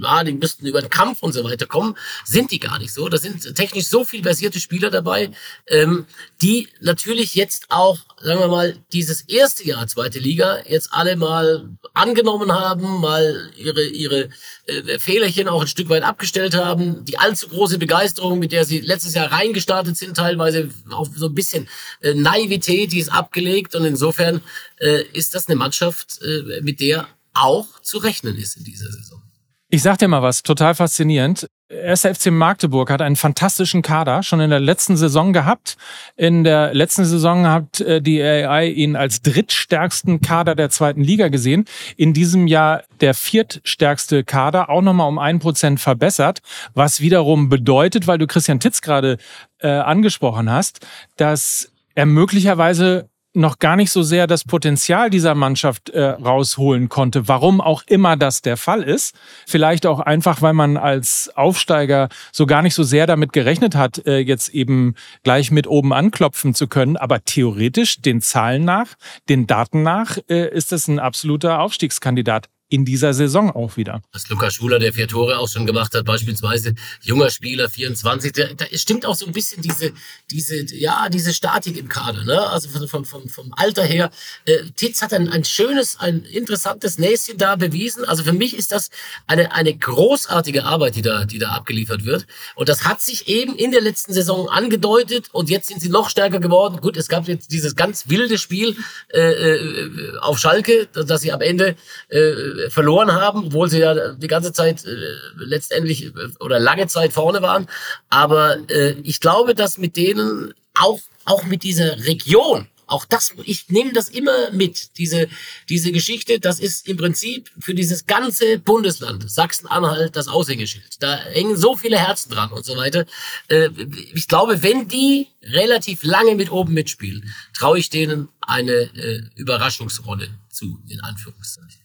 ah, 0.03 0.23
die 0.23 0.31
müssten 0.31 0.65
über 0.65 0.79
den 0.79 0.89
Kampf 0.89 1.21
und 1.23 1.33
so 1.33 1.43
weiter 1.43 1.65
kommen, 1.65 1.97
sind 2.23 2.51
die 2.51 2.59
gar 2.61 2.79
nicht 2.79 2.93
so. 2.93 3.09
Da 3.09 3.17
sind 3.17 3.53
technisch 3.55 3.87
so 3.87 4.05
viel 4.05 4.23
versierte 4.23 4.61
Spieler 4.61 4.89
dabei, 4.89 5.31
ähm, 5.67 6.05
die 6.41 6.69
natürlich 6.79 7.35
jetzt 7.35 7.65
auch, 7.67 7.99
sagen 8.21 8.39
wir 8.39 8.47
mal, 8.47 8.77
dieses 8.93 9.23
erste 9.23 9.65
Jahr 9.65 9.85
zweite 9.87 10.19
Liga 10.19 10.59
jetzt 10.69 10.93
alle 10.93 11.17
mal 11.17 11.69
angenommen 11.93 12.53
haben, 12.53 13.01
mal 13.01 13.51
ihre 13.57 13.83
ihre 13.83 14.29
äh, 14.67 14.99
Fehlerchen 14.99 15.49
auch 15.49 15.61
ein 15.61 15.67
Stück 15.67 15.89
weit 15.89 16.03
abgestellt 16.03 16.55
haben, 16.55 17.03
die 17.03 17.19
allzu 17.19 17.49
große 17.49 17.77
Begeisterung, 17.77 18.39
mit 18.39 18.53
der 18.53 18.63
sie 18.63 18.79
letztes 18.79 19.15
Jahr 19.15 19.33
reingestartet 19.33 19.97
sind, 19.97 20.15
teilweise 20.15 20.69
auch 20.91 21.09
so 21.13 21.25
ein 21.25 21.35
bisschen 21.35 21.67
äh, 22.05 22.13
Naivität, 22.13 22.91
die 22.91 22.99
ist 22.99 23.09
abgelegt 23.09 23.75
und 23.75 23.83
insofern 23.85 24.41
äh, 24.79 25.03
ist 25.13 25.35
das 25.35 25.47
eine 25.47 25.55
Mannschaft, 25.55 26.19
äh, 26.21 26.61
mit 26.61 26.79
der 26.79 27.07
auch 27.33 27.81
zu 27.81 27.97
rechnen 27.97 28.37
ist 28.37 28.57
in 28.57 28.63
dieser 28.63 28.91
Saison. 28.91 29.21
Ich 29.69 29.81
sag 29.81 29.97
dir 29.97 30.07
mal 30.07 30.21
was, 30.21 30.43
total 30.43 30.75
faszinierend. 30.75 31.47
1. 31.69 32.01
FC 32.01 32.27
Magdeburg 32.27 32.91
hat 32.91 33.01
einen 33.01 33.15
fantastischen 33.15 33.81
Kader 33.81 34.21
schon 34.21 34.39
in 34.39 34.51
der 34.51 34.59
letzten 34.59 34.95
Saison 34.95 35.33
gehabt. 35.33 35.77
In 36.15 36.43
der 36.43 36.75
letzten 36.75 37.05
Saison 37.05 37.47
hat 37.47 37.81
äh, 37.81 38.01
die 38.01 38.21
AI 38.21 38.67
ihn 38.67 38.95
als 38.95 39.23
drittstärksten 39.23 40.21
Kader 40.21 40.53
der 40.53 40.69
zweiten 40.69 41.01
Liga 41.01 41.29
gesehen. 41.29 41.65
In 41.97 42.13
diesem 42.13 42.45
Jahr 42.45 42.83
der 43.01 43.15
viertstärkste 43.15 44.23
Kader, 44.23 44.69
auch 44.69 44.83
nochmal 44.83 45.09
um 45.09 45.17
ein 45.17 45.39
Prozent 45.39 45.79
verbessert, 45.79 46.41
was 46.75 47.01
wiederum 47.01 47.49
bedeutet, 47.49 48.05
weil 48.05 48.19
du 48.19 48.27
Christian 48.27 48.59
Titz 48.59 48.81
gerade 48.81 49.17
äh, 49.59 49.67
angesprochen 49.67 50.51
hast, 50.51 50.85
dass 51.17 51.71
er 51.95 52.05
möglicherweise 52.05 53.09
noch 53.35 53.59
gar 53.59 53.75
nicht 53.75 53.91
so 53.91 54.01
sehr 54.01 54.27
das 54.27 54.43
Potenzial 54.43 55.09
dieser 55.09 55.35
Mannschaft 55.35 55.89
äh, 55.89 56.01
rausholen 56.01 56.89
konnte, 56.89 57.27
warum 57.27 57.61
auch 57.61 57.83
immer 57.87 58.15
das 58.15 58.41
der 58.41 58.57
Fall 58.57 58.81
ist. 58.81 59.15
Vielleicht 59.45 59.85
auch 59.85 59.99
einfach, 59.99 60.41
weil 60.41 60.53
man 60.53 60.77
als 60.77 61.31
Aufsteiger 61.35 62.09
so 62.31 62.45
gar 62.45 62.61
nicht 62.61 62.75
so 62.75 62.83
sehr 62.83 63.07
damit 63.07 63.33
gerechnet 63.33 63.75
hat, 63.75 64.05
äh, 64.07 64.19
jetzt 64.19 64.49
eben 64.49 64.95
gleich 65.23 65.51
mit 65.51 65.67
oben 65.67 65.93
anklopfen 65.93 66.53
zu 66.53 66.67
können. 66.67 66.97
Aber 66.97 67.23
theoretisch, 67.23 68.01
den 68.01 68.21
Zahlen 68.21 68.63
nach, 68.63 68.95
den 69.27 69.47
Daten 69.47 69.83
nach, 69.83 70.17
äh, 70.29 70.49
ist 70.49 70.71
es 70.71 70.87
ein 70.87 70.99
absoluter 70.99 71.59
Aufstiegskandidat 71.59 72.47
in 72.75 72.83
dieser 72.83 73.13
Saison 73.13 73.51
auch 73.51 73.77
wieder. 73.77 74.01
Was 74.11 74.27
Lukas 74.27 74.53
Schuler, 74.53 74.79
der 74.79 74.91
vier 74.91 75.07
Tore 75.07 75.39
auch 75.39 75.47
schon 75.47 75.65
gemacht 75.65 75.95
hat, 75.95 76.03
beispielsweise 76.03 76.75
junger 77.01 77.29
Spieler, 77.29 77.69
24, 77.69 78.33
da, 78.33 78.43
stimmt 78.73 79.05
auch 79.05 79.15
so 79.15 79.25
ein 79.25 79.31
bisschen 79.31 79.61
diese, 79.61 79.93
diese, 80.29 80.75
ja, 80.75 81.07
diese 81.07 81.33
Statik 81.33 81.77
im 81.77 81.87
Kader, 81.87 82.25
ne? 82.25 82.39
Also 82.49 82.67
vom, 82.87 83.05
vom, 83.05 83.29
vom 83.29 83.53
Alter 83.55 83.83
her. 83.83 84.11
Äh, 84.43 84.57
Titz 84.75 85.01
hat 85.01 85.13
ein, 85.13 85.29
ein 85.29 85.45
schönes, 85.45 85.97
ein 86.01 86.25
interessantes 86.25 86.97
Näschen 86.97 87.37
da 87.37 87.55
bewiesen. 87.55 88.03
Also 88.03 88.25
für 88.25 88.33
mich 88.33 88.57
ist 88.57 88.73
das 88.73 88.89
eine, 89.25 89.53
eine 89.53 89.73
großartige 89.73 90.65
Arbeit, 90.65 90.97
die 90.97 91.01
da, 91.01 91.23
die 91.23 91.39
da 91.39 91.51
abgeliefert 91.51 92.03
wird. 92.03 92.27
Und 92.55 92.67
das 92.67 92.83
hat 92.83 93.01
sich 93.01 93.29
eben 93.29 93.55
in 93.55 93.71
der 93.71 93.81
letzten 93.81 94.11
Saison 94.13 94.49
angedeutet 94.49 95.29
und 95.31 95.49
jetzt 95.49 95.69
sind 95.69 95.79
sie 95.79 95.89
noch 95.89 96.09
stärker 96.09 96.41
geworden. 96.41 96.81
Gut, 96.81 96.97
es 96.97 97.07
gab 97.07 97.29
jetzt 97.29 97.53
dieses 97.53 97.77
ganz 97.77 98.09
wilde 98.09 98.37
Spiel 98.37 98.75
äh, 99.13 99.21
äh 99.21 100.17
auf 100.19 100.39
Schalke, 100.39 100.87
dass 100.91 101.21
sie 101.21 101.31
am 101.31 101.39
Ende 101.39 101.77
äh, 102.09 102.64
verloren 102.69 103.11
haben, 103.11 103.45
obwohl 103.47 103.69
sie 103.69 103.79
ja 103.79 104.13
die 104.13 104.27
ganze 104.27 104.53
Zeit 104.53 104.85
äh, 104.85 104.95
letztendlich 105.37 106.05
äh, 106.05 106.11
oder 106.39 106.59
lange 106.59 106.87
Zeit 106.87 107.13
vorne 107.13 107.41
waren. 107.41 107.67
Aber 108.09 108.57
äh, 108.69 108.91
ich 109.03 109.19
glaube, 109.19 109.55
dass 109.55 109.77
mit 109.77 109.97
denen 109.97 110.53
auch 110.75 110.99
auch 111.25 111.43
mit 111.43 111.63
dieser 111.63 112.05
Region 112.05 112.67
auch 112.87 113.05
das, 113.05 113.33
ich 113.43 113.69
nehme 113.69 113.93
das 113.93 114.09
immer 114.09 114.51
mit, 114.51 114.97
diese, 114.97 115.27
diese 115.69 115.91
Geschichte, 115.91 116.39
das 116.39 116.59
ist 116.59 116.87
im 116.87 116.97
Prinzip 116.97 117.49
für 117.59 117.73
dieses 117.73 118.05
ganze 118.05 118.59
Bundesland, 118.59 119.29
Sachsen-Anhalt, 119.29 120.15
das 120.15 120.27
Aushängeschild. 120.27 121.01
Da 121.01 121.17
hängen 121.17 121.57
so 121.57 121.75
viele 121.75 121.97
Herzen 121.97 122.31
dran 122.31 122.51
und 122.51 122.65
so 122.65 122.75
weiter. 122.75 123.05
Äh, 123.47 123.69
ich 124.13 124.27
glaube, 124.27 124.61
wenn 124.63 124.87
die 124.87 125.27
relativ 125.41 126.03
lange 126.03 126.35
mit 126.35 126.51
oben 126.51 126.73
mitspielen, 126.73 127.33
traue 127.57 127.79
ich 127.79 127.89
denen 127.89 128.29
eine 128.41 128.73
äh, 128.95 129.23
Überraschungsrolle 129.35 130.29
zu, 130.49 130.79
in 130.87 131.01
Anführungszeichen. 131.01 131.84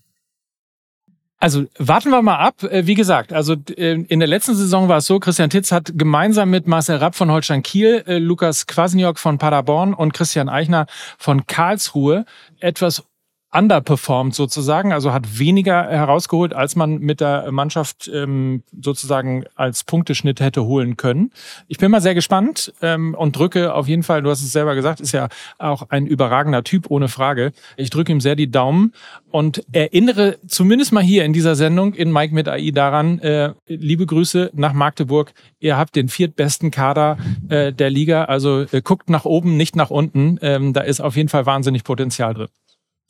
Also 1.42 1.64
warten 1.78 2.10
wir 2.10 2.20
mal 2.20 2.36
ab. 2.36 2.62
Äh, 2.64 2.86
wie 2.86 2.94
gesagt, 2.94 3.32
also 3.32 3.56
äh, 3.76 3.92
in 3.92 4.20
der 4.20 4.28
letzten 4.28 4.54
Saison 4.54 4.88
war 4.88 4.98
es 4.98 5.06
so, 5.06 5.18
Christian 5.18 5.48
Titz 5.48 5.72
hat 5.72 5.90
gemeinsam 5.94 6.50
mit 6.50 6.66
Marcel 6.66 6.96
Rapp 6.98 7.14
von 7.14 7.30
Holstein 7.30 7.62
Kiel, 7.62 8.04
äh, 8.06 8.18
Lukas 8.18 8.66
Kwasniok 8.66 9.18
von 9.18 9.38
Paderborn 9.38 9.94
und 9.94 10.12
Christian 10.12 10.50
Eichner 10.50 10.86
von 11.18 11.46
Karlsruhe 11.46 12.26
etwas 12.60 13.04
underperformed 13.52 14.34
sozusagen, 14.34 14.92
also 14.92 15.12
hat 15.12 15.38
weniger 15.38 15.88
herausgeholt, 15.88 16.54
als 16.54 16.76
man 16.76 16.98
mit 16.98 17.20
der 17.20 17.50
Mannschaft 17.50 18.08
ähm, 18.12 18.62
sozusagen 18.80 19.44
als 19.56 19.82
Punkteschnitt 19.82 20.40
hätte 20.40 20.64
holen 20.64 20.96
können. 20.96 21.32
Ich 21.66 21.78
bin 21.78 21.90
mal 21.90 22.00
sehr 22.00 22.14
gespannt 22.14 22.72
ähm, 22.80 23.14
und 23.14 23.36
drücke 23.36 23.74
auf 23.74 23.88
jeden 23.88 24.04
Fall, 24.04 24.22
du 24.22 24.30
hast 24.30 24.42
es 24.42 24.52
selber 24.52 24.76
gesagt, 24.76 25.00
ist 25.00 25.12
ja 25.12 25.28
auch 25.58 25.90
ein 25.90 26.06
überragender 26.06 26.62
Typ, 26.62 26.90
ohne 26.90 27.08
Frage. 27.08 27.52
Ich 27.76 27.90
drücke 27.90 28.12
ihm 28.12 28.20
sehr 28.20 28.36
die 28.36 28.50
Daumen 28.50 28.92
und 29.30 29.64
erinnere 29.72 30.38
zumindest 30.46 30.92
mal 30.92 31.02
hier 31.02 31.24
in 31.24 31.32
dieser 31.32 31.56
Sendung 31.56 31.94
in 31.94 32.12
Mike 32.12 32.32
mit 32.32 32.48
AI 32.48 32.70
daran, 32.70 33.18
äh, 33.18 33.54
liebe 33.66 34.06
Grüße 34.06 34.50
nach 34.54 34.74
Magdeburg, 34.74 35.32
ihr 35.58 35.76
habt 35.76 35.96
den 35.96 36.08
viertbesten 36.08 36.70
Kader 36.70 37.18
äh, 37.48 37.72
der 37.72 37.90
Liga, 37.90 38.24
also 38.26 38.60
äh, 38.70 38.80
guckt 38.80 39.10
nach 39.10 39.24
oben, 39.24 39.56
nicht 39.56 39.74
nach 39.74 39.90
unten, 39.90 40.38
ähm, 40.40 40.72
da 40.72 40.82
ist 40.82 41.00
auf 41.00 41.16
jeden 41.16 41.28
Fall 41.28 41.46
wahnsinnig 41.46 41.82
Potenzial 41.82 42.34
drin. 42.34 42.48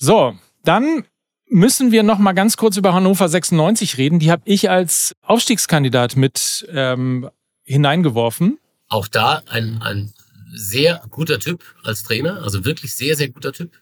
So, 0.02 0.34
dann 0.64 1.04
müssen 1.46 1.92
wir 1.92 2.02
noch 2.02 2.18
mal 2.18 2.32
ganz 2.32 2.56
kurz 2.56 2.78
über 2.78 2.94
Hannover 2.94 3.28
96 3.28 3.98
reden. 3.98 4.18
Die 4.18 4.30
habe 4.30 4.42
ich 4.46 4.70
als 4.70 5.14
Aufstiegskandidat 5.20 6.16
mit 6.16 6.66
ähm, 6.70 7.28
hineingeworfen. 7.64 8.58
Auch 8.88 9.08
da 9.08 9.42
ein, 9.50 9.82
ein 9.82 10.14
sehr 10.54 11.02
guter 11.10 11.38
Typ 11.38 11.62
als 11.84 12.02
Trainer, 12.02 12.42
also 12.42 12.64
wirklich 12.64 12.94
sehr, 12.94 13.14
sehr 13.14 13.28
guter 13.28 13.52
Typ. 13.52 13.72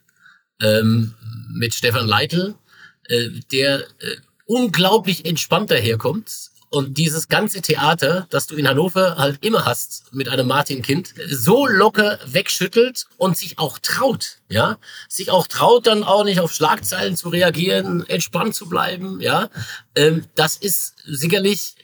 Ähm, 0.61 1.14
mit 1.52 1.72
Stefan 1.72 2.09
Leitl, 2.09 2.57
äh, 3.04 3.28
der 3.52 3.78
äh, 3.78 4.16
unglaublich 4.44 5.24
entspannt 5.24 5.70
daherkommt 5.70 6.50
und 6.70 6.98
dieses 6.98 7.28
ganze 7.28 7.62
Theater, 7.62 8.26
das 8.31 8.46
du 8.46 8.57
in 8.57 8.68
Hannover 8.68 9.16
halt 9.16 9.44
immer 9.44 9.64
hast 9.64 10.12
mit 10.12 10.28
einem 10.28 10.46
Martin 10.46 10.83
Kind, 10.83 11.14
so 11.28 11.66
locker 11.66 12.18
wegschüttelt 12.26 13.07
und 13.16 13.37
sich 13.37 13.59
auch 13.59 13.78
traut, 13.78 14.38
ja, 14.48 14.78
sich 15.09 15.31
auch 15.31 15.46
traut, 15.46 15.87
dann 15.87 16.04
auch 16.04 16.24
nicht 16.24 16.40
auf 16.40 16.52
Schlagzeilen 16.52 17.16
zu 17.16 17.31
reagieren, 17.31 18.07
entspannt 18.09 18.54
zu 18.54 18.68
bleiben, 18.68 19.20
ja, 19.20 19.48
ähm, 19.94 20.24
das 20.35 20.57
ist 20.57 20.94
sicherlich 21.07 21.74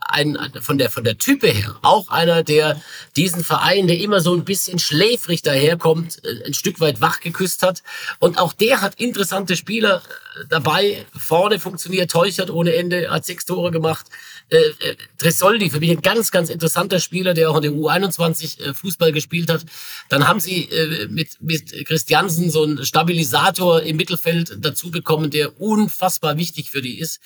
ein, 0.00 0.36
von 0.60 0.78
der, 0.78 0.90
von 0.90 1.04
der 1.04 1.18
Type 1.18 1.46
her, 1.48 1.76
auch 1.82 2.08
einer, 2.08 2.42
der 2.42 2.80
diesen 3.14 3.44
Verein, 3.44 3.86
der 3.86 3.98
immer 3.98 4.20
so 4.20 4.34
ein 4.34 4.44
bisschen 4.44 4.78
schläfrig 4.78 5.42
daherkommt, 5.42 6.24
äh, 6.24 6.46
ein 6.46 6.54
Stück 6.54 6.80
weit 6.80 7.00
wach 7.00 7.20
geküsst 7.20 7.62
hat. 7.62 7.82
Und 8.18 8.38
auch 8.38 8.52
der 8.52 8.80
hat 8.80 8.96
interessante 8.96 9.56
Spieler 9.56 10.02
äh, 10.36 10.44
dabei. 10.48 11.06
Vorne 11.16 11.58
funktioniert 11.60 12.10
Teuchert 12.10 12.50
ohne 12.50 12.74
Ende, 12.74 13.10
hat 13.10 13.24
sechs 13.24 13.44
Tore 13.44 13.70
gemacht. 13.70 14.06
Äh, 14.48 14.56
äh, 14.58 14.96
Tresoldi, 15.18 15.70
für 15.70 15.80
mich 15.80 15.90
ein 15.90 16.02
ganz, 16.02 16.30
ganz 16.30 16.50
interessanter 16.50 16.98
Spieler, 16.98 17.34
der 17.34 17.50
auch 17.50 17.56
in 17.56 17.62
der 17.62 17.72
U21 17.72 18.60
äh, 18.60 18.74
Fußball 18.74 19.12
gespielt 19.12 19.50
hat. 19.50 19.64
Dann 20.08 20.26
haben 20.26 20.40
sie 20.40 20.64
äh, 20.64 21.06
mit, 21.08 21.40
mit 21.40 21.86
Christiansen 21.86 22.50
so 22.50 22.64
einen 22.64 22.84
Stabilisator 22.84 23.82
im 23.82 23.96
Mittelfeld 23.96 24.56
dazu 24.58 24.90
bekommen, 24.90 25.30
der 25.30 25.60
unfassbar 25.60 26.36
wichtig 26.36 26.70
für 26.70 26.82
die 26.82 26.98
ist 26.98 27.20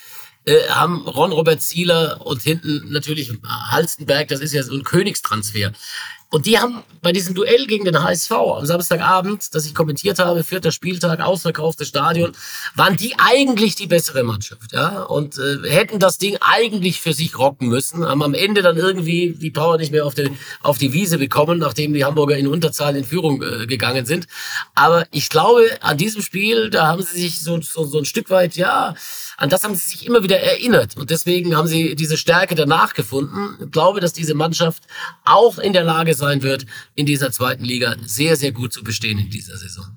äh, 0.45 0.69
haben 0.69 1.07
Ron 1.07 1.33
Robert 1.33 1.63
Zieler 1.63 2.25
und 2.25 2.43
hinten 2.43 2.91
natürlich 2.91 3.33
Halstenberg, 3.71 4.29
das 4.29 4.41
ist 4.41 4.53
ja 4.53 4.63
so 4.63 4.75
ein 4.75 4.85
Königstransfer. 4.85 5.73
Und 6.33 6.47
die 6.47 6.59
haben 6.59 6.85
bei 7.03 7.11
diesem 7.11 7.35
Duell 7.35 7.67
gegen 7.67 7.85
den 7.85 8.05
HSV 8.05 8.31
am 8.31 8.65
Samstagabend, 8.65 9.53
das 9.53 9.67
ich 9.67 9.75
kommentiert 9.75 10.21
habe, 10.21 10.45
vierter 10.45 10.71
Spieltag, 10.71 11.19
ausverkauftes 11.19 11.89
Stadion, 11.89 12.33
waren 12.77 12.97
die 12.97 13.19
eigentlich 13.19 13.75
die 13.75 13.89
bessere 13.89 14.23
Mannschaft, 14.23 14.73
ja, 14.73 15.03
und 15.03 15.39
äh, 15.39 15.69
hätten 15.69 15.99
das 15.99 16.19
Ding 16.19 16.37
eigentlich 16.41 17.01
für 17.01 17.15
sich 17.15 17.37
rocken 17.37 17.69
müssen, 17.69 18.07
haben 18.07 18.23
am 18.23 18.35
Ende 18.35 18.63
dann 18.63 18.77
irgendwie 18.77 19.35
die 19.37 19.51
Power 19.51 19.77
nicht 19.77 19.91
mehr 19.91 20.07
auf, 20.07 20.15
die 20.15 20.31
auf 20.63 20.79
die 20.79 20.93
Wiese 20.93 21.19
bekommen, 21.19 21.59
nachdem 21.59 21.95
die 21.95 22.05
Hamburger 22.05 22.37
in 22.37 22.47
Unterzahl 22.47 22.95
in 22.95 23.05
Führung 23.05 23.43
äh, 23.43 23.67
gegangen 23.67 24.07
sind. 24.07 24.29
Aber 24.77 25.07
ich 25.11 25.31
glaube, 25.31 25.63
an 25.81 25.99
diesem 25.99 26.23
Spiel, 26.23 26.71
da 26.71 26.87
haben 26.87 27.03
sie 27.03 27.21
sich 27.21 27.41
so, 27.41 27.61
so, 27.61 27.85
so 27.85 27.99
ein 27.99 28.05
Stück 28.05 28.31
weit, 28.31 28.55
ja, 28.55 28.95
an 29.41 29.49
das 29.49 29.65
haben 29.65 29.75
sie 29.75 29.89
sich 29.89 30.07
immer 30.07 30.23
wieder 30.23 30.39
erinnert. 30.39 30.99
Und 30.99 31.09
deswegen 31.09 31.57
haben 31.57 31.67
sie 31.67 31.97
diese 31.97 32.19
Stärke 32.19 32.55
danach 32.55 32.93
gefunden. 32.93 33.57
Ich 33.65 33.71
glaube, 33.71 34.01
dass 34.01 34.13
diese 34.13 34.35
Mannschaft 34.35 34.83
auch 35.25 35.59
in 35.59 35.73
der 35.73 35.83
Lage 35.83 36.13
sein 36.15 36.43
wird, 36.43 36.67
in 36.95 37.07
dieser 37.07 37.33
zweiten 37.33 37.65
Liga 37.65 37.97
sehr, 38.05 38.37
sehr 38.37 38.53
gut 38.53 38.75
zu 38.75 38.85
bestehen 38.85 39.19
in 39.19 39.31
dieser 39.31 39.57
Saison. 39.57 39.97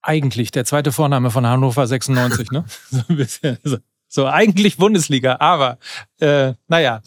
Eigentlich 0.00 0.52
der 0.52 0.64
zweite 0.64 0.92
Vorname 0.92 1.32
von 1.32 1.44
Hannover 1.44 1.86
96, 1.86 2.52
ne? 2.52 2.64
So 2.90 3.02
ein 3.08 3.16
bisschen. 3.16 3.58
So, 3.64 3.78
so 4.06 4.26
eigentlich 4.26 4.76
Bundesliga, 4.76 5.38
aber 5.40 5.78
äh, 6.20 6.52
naja. 6.68 7.02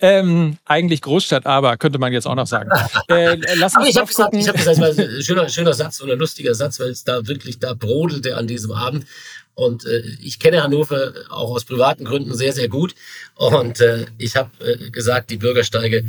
Ähm, 0.00 0.58
eigentlich 0.66 1.00
Großstadt, 1.00 1.46
aber 1.46 1.78
könnte 1.78 1.98
man 1.98 2.12
jetzt 2.12 2.26
auch 2.26 2.34
noch 2.34 2.46
sagen. 2.46 2.70
Äh, 3.08 3.36
lass 3.56 3.74
uns 3.74 3.76
aber 3.76 3.88
ich 3.88 3.96
habe 3.96 4.08
gesagt, 4.08 4.34
ich 4.34 4.48
hab 4.48 4.56
gesagt, 4.56 4.80
ein 4.80 5.22
schöner, 5.22 5.48
schöner 5.48 5.72
Satz 5.74 6.02
oder 6.02 6.16
lustiger 6.16 6.54
Satz, 6.54 6.80
weil 6.80 6.88
es 6.88 7.04
da 7.04 7.24
wirklich 7.28 7.60
da 7.60 7.72
brodelte 7.72 8.36
an 8.36 8.48
diesem 8.48 8.72
Abend. 8.72 9.06
Und 9.54 9.86
äh, 9.86 10.02
ich 10.20 10.40
kenne 10.40 10.62
Hannover 10.62 11.12
auch 11.30 11.50
aus 11.50 11.64
privaten 11.64 12.04
Gründen 12.04 12.34
sehr, 12.34 12.52
sehr 12.52 12.68
gut. 12.68 12.94
Und 13.36 13.80
äh, 13.80 14.06
ich 14.18 14.36
habe 14.36 14.50
äh, 14.60 14.90
gesagt, 14.90 15.30
die 15.30 15.36
Bürgersteige 15.36 16.04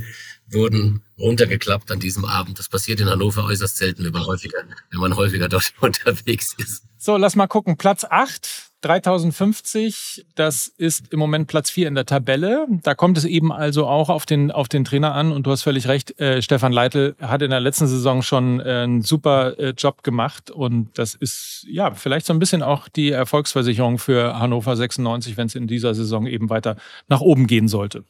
wurden 0.49 1.01
runtergeklappt 1.19 1.91
an 1.91 1.99
diesem 1.99 2.25
Abend. 2.25 2.57
Das 2.59 2.67
passiert 2.67 2.99
in 2.99 3.09
Hannover 3.09 3.45
äußerst 3.45 3.77
selten, 3.77 4.03
wenn 4.03 4.11
man 4.11 4.25
häufiger, 4.25 4.59
wenn 4.91 4.99
man 4.99 5.15
häufiger 5.15 5.49
dort 5.49 5.71
unterwegs 5.79 6.55
ist. 6.57 6.83
So, 6.97 7.15
lass 7.17 7.35
mal 7.35 7.47
gucken. 7.47 7.77
Platz 7.77 8.05
8 8.09 8.67
3050, 8.81 10.25
das 10.35 10.67
ist 10.67 11.11
im 11.11 11.19
Moment 11.19 11.47
Platz 11.47 11.69
4 11.71 11.87
in 11.87 11.95
der 11.95 12.05
Tabelle. 12.05 12.67
Da 12.83 12.93
kommt 12.93 13.17
es 13.17 13.25
eben 13.25 13.51
also 13.51 13.87
auch 13.87 14.09
auf 14.09 14.25
den, 14.25 14.51
auf 14.51 14.67
den 14.67 14.85
Trainer 14.85 15.13
an. 15.13 15.31
Und 15.31 15.47
du 15.47 15.51
hast 15.51 15.63
völlig 15.63 15.87
recht, 15.87 16.19
äh, 16.19 16.41
Stefan 16.41 16.71
Leitl 16.71 17.15
hat 17.19 17.41
in 17.41 17.49
der 17.49 17.59
letzten 17.59 17.87
Saison 17.87 18.21
schon 18.21 18.59
äh, 18.59 18.83
einen 18.83 19.01
super 19.01 19.57
äh, 19.57 19.69
Job 19.77 20.03
gemacht. 20.03 20.51
Und 20.51 20.97
das 20.97 21.15
ist 21.15 21.65
ja 21.69 21.91
vielleicht 21.91 22.27
so 22.27 22.33
ein 22.33 22.39
bisschen 22.39 22.61
auch 22.61 22.87
die 22.87 23.11
Erfolgsversicherung 23.11 23.97
für 23.97 24.37
Hannover 24.37 24.75
96, 24.75 25.37
wenn 25.37 25.47
es 25.47 25.55
in 25.55 25.67
dieser 25.67 25.95
Saison 25.95 26.27
eben 26.27 26.49
weiter 26.49 26.77
nach 27.07 27.21
oben 27.21 27.47
gehen 27.47 27.67
sollte. 27.67 28.03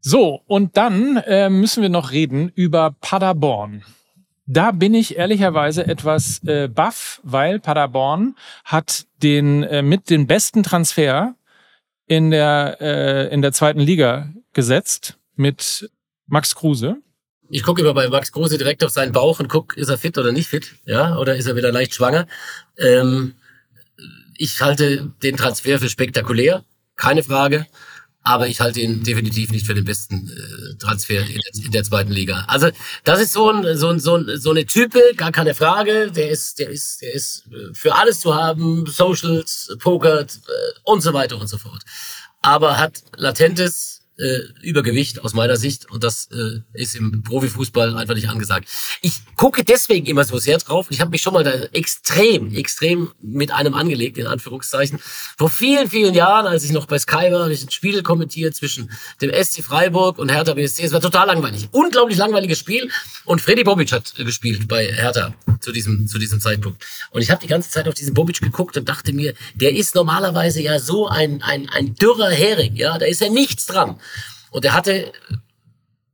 So, 0.00 0.42
und 0.46 0.76
dann 0.76 1.18
äh, 1.18 1.50
müssen 1.50 1.82
wir 1.82 1.90
noch 1.90 2.12
reden 2.12 2.50
über 2.54 2.94
Paderborn. 3.00 3.84
Da 4.46 4.72
bin 4.72 4.94
ich 4.94 5.16
ehrlicherweise 5.16 5.86
etwas 5.86 6.42
äh, 6.44 6.68
baff, 6.68 7.20
weil 7.22 7.60
Paderborn 7.60 8.34
hat 8.64 9.06
den 9.22 9.62
äh, 9.62 9.82
mit 9.82 10.10
den 10.10 10.26
besten 10.26 10.62
Transfer 10.62 11.36
in 12.06 12.30
der 12.30 12.78
äh, 12.80 13.32
in 13.32 13.40
der 13.40 13.52
zweiten 13.52 13.80
Liga 13.80 14.32
gesetzt 14.52 15.16
mit 15.36 15.88
Max 16.26 16.54
Kruse. 16.54 16.96
Ich 17.50 17.62
gucke 17.62 17.82
immer 17.82 17.94
bei 17.94 18.08
Max 18.08 18.32
Kruse 18.32 18.58
direkt 18.58 18.82
auf 18.82 18.90
seinen 18.90 19.12
Bauch 19.12 19.38
und 19.38 19.48
guck, 19.48 19.76
ist 19.76 19.88
er 19.88 19.98
fit 19.98 20.18
oder 20.18 20.32
nicht 20.32 20.48
fit, 20.48 20.74
ja, 20.86 21.16
oder 21.18 21.36
ist 21.36 21.46
er 21.46 21.54
wieder 21.54 21.70
leicht 21.70 21.94
schwanger. 21.94 22.26
Ähm, 22.78 23.34
ich 24.36 24.60
halte 24.60 25.12
den 25.22 25.36
Transfer 25.36 25.78
für 25.78 25.88
spektakulär, 25.88 26.64
keine 26.96 27.22
Frage 27.22 27.66
aber 28.22 28.48
ich 28.48 28.60
halte 28.60 28.80
ihn 28.80 29.02
definitiv 29.02 29.50
nicht 29.50 29.66
für 29.66 29.74
den 29.74 29.84
besten 29.84 30.30
äh, 30.30 30.74
Transfer 30.76 31.20
in 31.20 31.40
der, 31.40 31.64
in 31.64 31.72
der, 31.72 31.84
zweiten 31.84 32.12
Liga. 32.12 32.44
Also 32.46 32.68
das 33.04 33.20
ist 33.20 33.32
so 33.32 33.50
ein, 33.50 33.76
so 33.76 33.88
ein, 33.88 34.00
so, 34.00 34.16
ein, 34.16 34.38
so 34.38 34.50
eine 34.50 34.64
Type, 34.64 35.00
gar 35.16 35.32
keine 35.32 35.54
Frage. 35.54 36.10
Der 36.12 36.30
ist, 36.30 36.58
der 36.58 36.70
ist, 36.70 37.02
der 37.02 37.12
ist 37.12 37.44
äh, 37.50 37.74
für 37.74 37.94
alles 37.94 38.20
zu 38.20 38.34
haben, 38.34 38.86
Socials, 38.86 39.76
Pokert 39.80 40.36
äh, 40.36 40.50
und 40.84 41.00
so 41.00 41.12
weiter 41.12 41.38
und 41.38 41.48
so 41.48 41.58
fort. 41.58 41.82
Aber 42.40 42.78
hat 42.78 43.02
latentes 43.16 44.01
äh, 44.22 44.40
Übergewicht 44.62 45.24
aus 45.24 45.34
meiner 45.34 45.56
Sicht 45.56 45.90
und 45.90 46.04
das 46.04 46.28
äh, 46.32 46.60
ist 46.74 46.94
im 46.94 47.22
Profifußball 47.22 47.96
einfach 47.96 48.14
nicht 48.14 48.28
angesagt. 48.28 48.68
Ich 49.00 49.14
gucke 49.36 49.64
deswegen 49.64 50.06
immer 50.06 50.24
so 50.24 50.38
sehr 50.38 50.58
drauf. 50.58 50.86
Ich 50.90 51.00
habe 51.00 51.10
mich 51.10 51.22
schon 51.22 51.34
mal 51.34 51.42
da 51.42 51.50
extrem, 51.72 52.54
extrem 52.54 53.10
mit 53.20 53.50
einem 53.50 53.74
angelegt, 53.74 54.18
in 54.18 54.26
Anführungszeichen. 54.26 55.00
Vor 55.36 55.50
vielen, 55.50 55.90
vielen 55.90 56.14
Jahren, 56.14 56.46
als 56.46 56.64
ich 56.64 56.70
noch 56.70 56.86
bei 56.86 56.98
Sky 56.98 57.32
war, 57.32 57.42
habe 57.42 57.52
ich 57.52 57.64
ein 57.64 57.70
Spiel 57.70 58.02
kommentiert 58.02 58.54
zwischen 58.54 58.90
dem 59.20 59.30
SC 59.30 59.62
Freiburg 59.62 60.18
und 60.18 60.30
Hertha 60.30 60.54
BSC. 60.54 60.84
Es 60.84 60.92
war 60.92 61.00
total 61.00 61.26
langweilig. 61.26 61.68
Unglaublich 61.72 62.18
langweiliges 62.18 62.58
Spiel. 62.58 62.90
Und 63.24 63.40
Freddy 63.40 63.64
Bobic 63.64 63.90
hat 63.92 64.14
gespielt 64.14 64.68
bei 64.68 64.92
Hertha 64.92 65.34
zu 65.60 65.72
diesem, 65.72 66.06
zu 66.06 66.18
diesem 66.18 66.40
Zeitpunkt. 66.40 66.84
Und 67.10 67.22
ich 67.22 67.30
habe 67.30 67.40
die 67.40 67.48
ganze 67.48 67.70
Zeit 67.70 67.88
auf 67.88 67.94
diesen 67.94 68.14
Bobic 68.14 68.40
geguckt 68.40 68.76
und 68.76 68.88
dachte 68.88 69.12
mir, 69.12 69.34
der 69.54 69.74
ist 69.74 69.94
normalerweise 69.94 70.60
ja 70.60 70.78
so 70.78 71.08
ein, 71.08 71.42
ein, 71.42 71.68
ein 71.70 71.94
dürrer 71.94 72.30
Hering. 72.30 72.76
Ja, 72.76 72.98
da 72.98 73.06
ist 73.06 73.20
ja 73.20 73.28
nichts 73.28 73.66
dran. 73.66 73.98
Und 74.50 74.64
er 74.64 74.74
hatte 74.74 75.12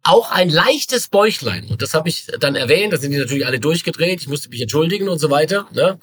auch 0.03 0.31
ein 0.31 0.49
leichtes 0.49 1.09
Bäuchlein. 1.09 1.67
Und 1.69 1.83
das 1.83 1.93
habe 1.95 2.09
ich 2.09 2.27
dann 2.39 2.57
erwähnt. 2.57 2.93
Da 2.93 2.97
sind 2.97 3.11
die 3.11 3.19
natürlich 3.19 3.47
alle 3.47 3.61
durchgedreht. 3.61 4.21
Ich 4.21 4.29
musste 4.29 4.49
mich 4.49 4.63
entschuldigen 4.63 5.09
und 5.09 5.19
so 5.19 5.31
weiter. 5.31 5.69
Ne? 5.73 5.99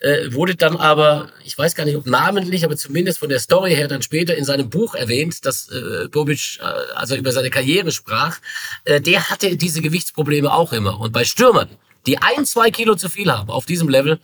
Äh, 0.00 0.32
wurde 0.32 0.54
dann 0.54 0.78
aber, 0.78 1.30
ich 1.44 1.58
weiß 1.58 1.74
gar 1.74 1.84
nicht, 1.84 1.96
ob 1.96 2.06
namentlich, 2.06 2.64
aber 2.64 2.76
zumindest 2.76 3.18
von 3.18 3.28
der 3.28 3.38
Story 3.38 3.74
her 3.74 3.86
dann 3.86 4.00
später 4.00 4.34
in 4.34 4.46
seinem 4.46 4.70
Buch 4.70 4.94
erwähnt, 4.94 5.44
dass 5.44 5.68
äh, 5.68 6.08
Bobic 6.08 6.58
äh, 6.60 6.64
also 6.94 7.16
über 7.16 7.32
seine 7.32 7.50
Karriere 7.50 7.92
sprach. 7.92 8.38
Äh, 8.84 9.02
der 9.02 9.28
hatte 9.28 9.54
diese 9.56 9.82
Gewichtsprobleme 9.82 10.50
auch 10.50 10.72
immer. 10.72 10.98
Und 10.98 11.12
bei 11.12 11.24
Stürmern, 11.24 11.68
die 12.06 12.16
ein, 12.16 12.46
zwei 12.46 12.70
Kilo 12.70 12.94
zu 12.94 13.10
viel 13.10 13.30
haben 13.30 13.50
auf 13.50 13.66
diesem 13.66 13.90
Level, 13.90 14.20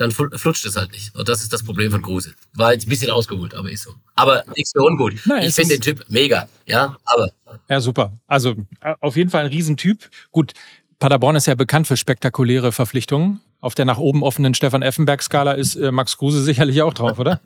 dann 0.00 0.10
flutscht 0.10 0.64
es 0.64 0.76
halt 0.76 0.92
nicht. 0.92 1.14
Und 1.14 1.28
das 1.28 1.42
ist 1.42 1.52
das 1.52 1.62
Problem 1.62 1.90
von 1.90 2.00
Kruse. 2.00 2.34
War 2.54 2.72
jetzt 2.72 2.86
ein 2.86 2.88
bisschen 2.88 3.10
ausgeholt, 3.10 3.54
aber 3.54 3.70
ist 3.70 3.82
so. 3.82 3.94
Aber 4.14 4.44
nichts 4.56 4.72
für 4.72 4.82
ungut. 4.82 5.14
Nein, 5.26 5.48
ich 5.48 5.54
finde 5.54 5.74
den 5.74 5.82
Typ 5.82 6.04
mega, 6.08 6.48
ja, 6.66 6.96
aber. 7.04 7.30
Ja, 7.68 7.80
super. 7.80 8.18
Also 8.26 8.54
äh, 8.80 8.94
auf 9.00 9.16
jeden 9.16 9.30
Fall 9.30 9.44
ein 9.44 9.50
Riesentyp. 9.50 10.08
Gut, 10.30 10.52
Paderborn 10.98 11.36
ist 11.36 11.46
ja 11.46 11.54
bekannt 11.54 11.86
für 11.86 11.96
spektakuläre 11.96 12.72
Verpflichtungen. 12.72 13.40
auf 13.60 13.74
der 13.74 13.84
nach 13.84 13.98
oben 13.98 14.22
offenen 14.22 14.54
Stefan 14.54 14.80
Effenberg-Skala 14.82 15.52
ist 15.52 15.76
äh, 15.76 15.92
Max 15.92 16.16
Kruse 16.16 16.42
sicherlich 16.42 16.80
auch 16.80 16.94
drauf, 16.94 17.18
oder? 17.18 17.40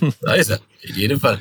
da 0.20 0.34
ist 0.34 0.50
er, 0.50 0.60
in 0.82 0.94
jedem 0.96 1.18
Fall. 1.20 1.40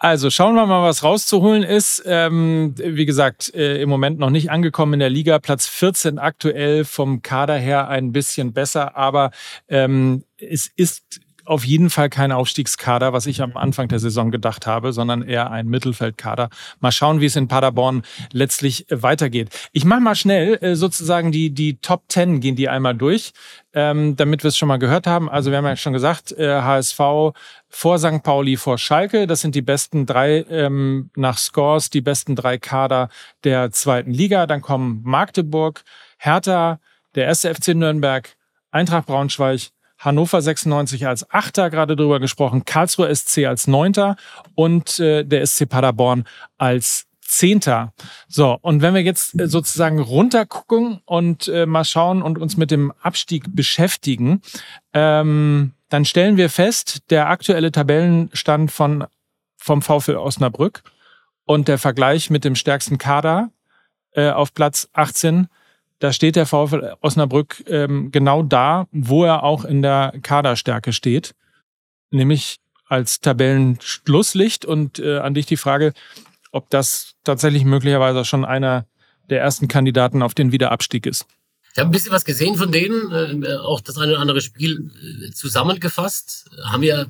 Also 0.00 0.30
schauen 0.30 0.54
wir 0.54 0.64
mal, 0.66 0.84
was 0.84 1.02
rauszuholen 1.02 1.64
ist. 1.64 2.04
Ähm, 2.06 2.74
wie 2.76 3.04
gesagt, 3.04 3.52
äh, 3.52 3.82
im 3.82 3.88
Moment 3.88 4.20
noch 4.20 4.30
nicht 4.30 4.48
angekommen 4.48 4.94
in 4.94 5.00
der 5.00 5.10
Liga. 5.10 5.40
Platz 5.40 5.66
14 5.66 6.20
aktuell 6.20 6.84
vom 6.84 7.22
Kader 7.22 7.56
her 7.58 7.88
ein 7.88 8.12
bisschen 8.12 8.52
besser, 8.52 8.96
aber 8.96 9.32
ähm, 9.68 10.22
es 10.36 10.70
ist 10.76 11.20
auf 11.48 11.64
jeden 11.64 11.90
Fall 11.90 12.10
kein 12.10 12.30
Aufstiegskader, 12.30 13.12
was 13.12 13.26
ich 13.26 13.40
am 13.42 13.56
Anfang 13.56 13.88
der 13.88 13.98
Saison 13.98 14.30
gedacht 14.30 14.66
habe, 14.66 14.92
sondern 14.92 15.22
eher 15.22 15.50
ein 15.50 15.66
Mittelfeldkader. 15.66 16.50
Mal 16.80 16.92
schauen, 16.92 17.20
wie 17.20 17.26
es 17.26 17.36
in 17.36 17.48
Paderborn 17.48 18.02
letztlich 18.32 18.90
äh, 18.90 19.02
weitergeht. 19.02 19.48
Ich 19.72 19.84
mache 19.84 20.00
mal 20.00 20.14
schnell 20.14 20.58
äh, 20.62 20.76
sozusagen 20.76 21.32
die, 21.32 21.50
die 21.50 21.78
Top 21.78 22.04
10 22.08 22.40
gehen 22.40 22.56
die 22.56 22.68
einmal 22.68 22.94
durch, 22.94 23.32
ähm, 23.72 24.16
damit 24.16 24.44
wir 24.44 24.48
es 24.48 24.58
schon 24.58 24.68
mal 24.68 24.78
gehört 24.78 25.06
haben. 25.06 25.30
Also 25.30 25.50
wir 25.50 25.58
haben 25.58 25.64
ja 25.64 25.76
schon 25.76 25.92
gesagt, 25.92 26.34
HSV 26.38 27.00
äh, 27.00 27.32
vor 27.68 27.98
St. 27.98 28.22
Pauli, 28.22 28.56
vor 28.56 28.78
Schalke. 28.78 29.26
Das 29.26 29.40
sind 29.40 29.54
die 29.54 29.62
besten 29.62 30.06
drei 30.06 30.44
ähm, 30.50 31.10
nach 31.16 31.38
Scores, 31.38 31.90
die 31.90 32.00
besten 32.00 32.36
drei 32.36 32.58
Kader 32.58 33.08
der 33.44 33.70
zweiten 33.70 34.10
Liga. 34.10 34.46
Dann 34.46 34.60
kommen 34.60 35.02
Magdeburg, 35.04 35.82
Hertha, 36.18 36.80
der 37.14 37.24
erste 37.24 37.54
FC 37.54 37.68
Nürnberg, 37.68 38.36
Eintracht 38.70 39.06
Braunschweig, 39.06 39.70
Hannover 39.98 40.40
96 40.40 41.06
als 41.06 41.30
Achter, 41.30 41.70
gerade 41.70 41.96
drüber 41.96 42.20
gesprochen, 42.20 42.64
Karlsruhe 42.64 43.14
SC 43.14 43.46
als 43.46 43.66
Neunter 43.66 44.16
und 44.54 45.00
äh, 45.00 45.24
der 45.24 45.44
SC 45.44 45.68
Paderborn 45.68 46.24
als 46.56 47.06
Zehnter. 47.20 47.92
So, 48.26 48.58
und 48.62 48.80
wenn 48.80 48.94
wir 48.94 49.02
jetzt 49.02 49.38
äh, 49.38 49.48
sozusagen 49.48 50.00
runtergucken 50.00 51.00
und 51.04 51.46
äh, 51.48 51.66
mal 51.66 51.84
schauen 51.84 52.22
und 52.22 52.38
uns 52.38 52.56
mit 52.56 52.70
dem 52.70 52.92
Abstieg 53.02 53.44
beschäftigen, 53.54 54.40
ähm, 54.94 55.72
dann 55.90 56.04
stellen 56.04 56.36
wir 56.36 56.48
fest, 56.48 57.10
der 57.10 57.28
aktuelle 57.28 57.70
Tabellenstand 57.70 58.72
von, 58.72 59.04
vom 59.56 59.82
VfL 59.82 60.16
Osnabrück 60.16 60.82
und 61.44 61.68
der 61.68 61.78
Vergleich 61.78 62.30
mit 62.30 62.44
dem 62.44 62.54
stärksten 62.54 62.98
Kader 62.98 63.50
äh, 64.12 64.30
auf 64.30 64.54
Platz 64.54 64.88
18 64.94 65.48
da 65.98 66.12
steht 66.12 66.36
der 66.36 66.46
VfL 66.46 66.94
Osnabrück 67.00 67.64
ähm, 67.66 68.10
genau 68.10 68.42
da, 68.42 68.86
wo 68.92 69.24
er 69.24 69.42
auch 69.42 69.64
in 69.64 69.82
der 69.82 70.14
Kaderstärke 70.22 70.92
steht, 70.92 71.34
nämlich 72.10 72.58
als 72.86 73.20
Tabellenschlusslicht. 73.20 74.64
Und 74.64 74.98
äh, 74.98 75.18
an 75.18 75.34
dich 75.34 75.46
die 75.46 75.56
Frage, 75.56 75.92
ob 76.52 76.70
das 76.70 77.14
tatsächlich 77.24 77.64
möglicherweise 77.64 78.24
schon 78.24 78.44
einer 78.44 78.86
der 79.28 79.40
ersten 79.40 79.68
Kandidaten 79.68 80.22
auf 80.22 80.34
den 80.34 80.52
Wiederabstieg 80.52 81.04
ist. 81.06 81.26
Ich 81.72 81.78
habe 81.78 81.90
ein 81.90 81.92
bisschen 81.92 82.12
was 82.12 82.24
gesehen 82.24 82.56
von 82.56 82.72
denen, 82.72 83.44
äh, 83.44 83.56
auch 83.56 83.80
das 83.80 83.98
eine 83.98 84.12
oder 84.12 84.20
andere 84.20 84.40
Spiel 84.40 84.90
äh, 85.26 85.30
zusammengefasst. 85.32 86.50
Haben 86.64 86.82
ja 86.82 87.02
äh, 87.02 87.06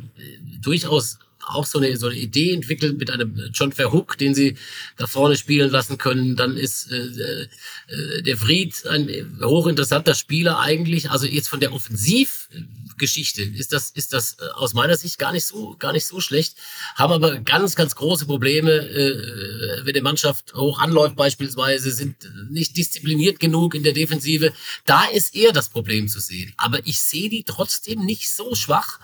durchaus 0.60 1.18
auch 1.48 1.66
so 1.66 1.78
eine, 1.78 1.96
so 1.96 2.08
eine 2.08 2.16
Idee 2.16 2.52
entwickelt 2.52 2.98
mit 2.98 3.10
einem 3.10 3.50
John 3.52 3.72
Verhook, 3.72 4.18
den 4.18 4.34
sie 4.34 4.56
da 4.96 5.06
vorne 5.06 5.36
spielen 5.36 5.70
lassen 5.70 5.98
können. 5.98 6.36
Dann 6.36 6.56
ist 6.56 6.90
äh, 6.90 7.48
äh, 7.88 8.22
der 8.22 8.36
Fried 8.36 8.86
ein 8.86 9.38
hochinteressanter 9.42 10.14
Spieler 10.14 10.58
eigentlich. 10.58 11.10
Also 11.10 11.26
jetzt 11.26 11.48
von 11.48 11.60
der 11.60 11.72
Offensivgeschichte 11.72 13.42
ist 13.42 13.72
das, 13.72 13.90
ist 13.90 14.12
das 14.12 14.36
äh, 14.40 14.44
aus 14.54 14.74
meiner 14.74 14.96
Sicht 14.96 15.18
gar 15.18 15.32
nicht 15.32 15.44
so, 15.44 15.76
gar 15.78 15.92
nicht 15.92 16.06
so 16.06 16.20
schlecht. 16.20 16.56
Haben 16.94 17.12
aber 17.12 17.38
ganz, 17.40 17.74
ganz 17.74 17.94
große 17.94 18.26
Probleme, 18.26 18.72
äh, 18.72 19.84
wenn 19.84 19.94
die 19.94 20.00
Mannschaft 20.00 20.54
hoch 20.54 20.78
anläuft 20.78 21.16
beispielsweise, 21.16 21.90
sind 21.90 22.16
nicht 22.50 22.76
diszipliniert 22.76 23.40
genug 23.40 23.74
in 23.74 23.82
der 23.82 23.92
Defensive. 23.92 24.52
Da 24.84 25.04
ist 25.06 25.34
eher 25.34 25.52
das 25.52 25.68
Problem 25.68 26.08
zu 26.08 26.20
sehen. 26.20 26.52
Aber 26.56 26.86
ich 26.86 27.00
sehe 27.00 27.28
die 27.28 27.44
trotzdem 27.44 28.04
nicht 28.04 28.30
so 28.30 28.54
schwach 28.54 28.98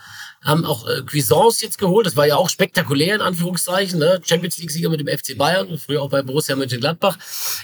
haben 0.45 0.63
auch 0.63 0.87
äh, 0.87 1.01
Cuisance 1.01 1.65
jetzt 1.65 1.77
geholt. 1.77 2.05
Das 2.05 2.15
war 2.15 2.27
ja 2.27 2.37
auch 2.37 2.49
spektakulär 2.49 3.15
in 3.15 3.21
Anführungszeichen. 3.21 3.99
Ne? 3.99 4.21
Champions 4.23 4.57
League-Sieger 4.59 4.89
mit 4.89 4.99
dem 4.99 5.07
FC 5.07 5.37
Bayern, 5.37 5.77
früher 5.77 6.01
auch 6.01 6.09
bei 6.09 6.21
Borussia 6.21 6.55
Mönchengladbach. 6.55 7.17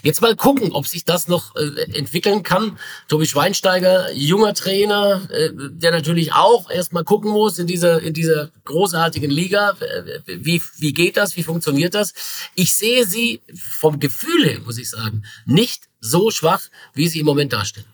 Jetzt 0.04 0.22
mal 0.22 0.36
gucken, 0.36 0.72
ob 0.72 0.88
sich 0.88 1.06
das 1.06 1.28
noch 1.28 1.56
äh, 1.56 1.98
entwickeln 1.98 2.44
kann. 2.44 2.78
Tobi 3.08 3.28
Schweinsteiger, 3.28 4.12
junger 4.14 4.54
Trainer, 4.54 5.22
äh, 5.30 5.52
der 5.54 5.92
natürlich 5.92 6.34
auch 6.34 6.70
erstmal 6.70 7.04
gucken 7.04 7.32
muss 7.32 7.60
in 7.60 7.68
dieser, 7.68 8.02
in 8.02 8.14
dieser 8.14 8.50
großartigen 8.66 9.30
Liga. 9.30 9.78
Äh, 9.80 10.20
wie, 10.26 10.62
wie 10.78 10.94
geht 10.94 11.18
das? 11.18 11.38
Wie 11.38 11.44
funktioniert 11.44 11.94
das? 11.94 12.14
Ich 12.56 12.76
sehe 12.76 13.06
sie 13.06 13.42
vom 13.54 14.00
Gefühl 14.00 14.46
her, 14.46 14.60
muss 14.66 14.80
ich 14.80 14.90
sagen, 14.90 15.24
nicht 15.46 15.84
so 16.00 16.32
schwach, 16.32 16.62
wie 16.96 17.08
sie 17.08 17.20
im 17.20 17.28
Moment 17.28 17.54
darstellen. 17.54 17.86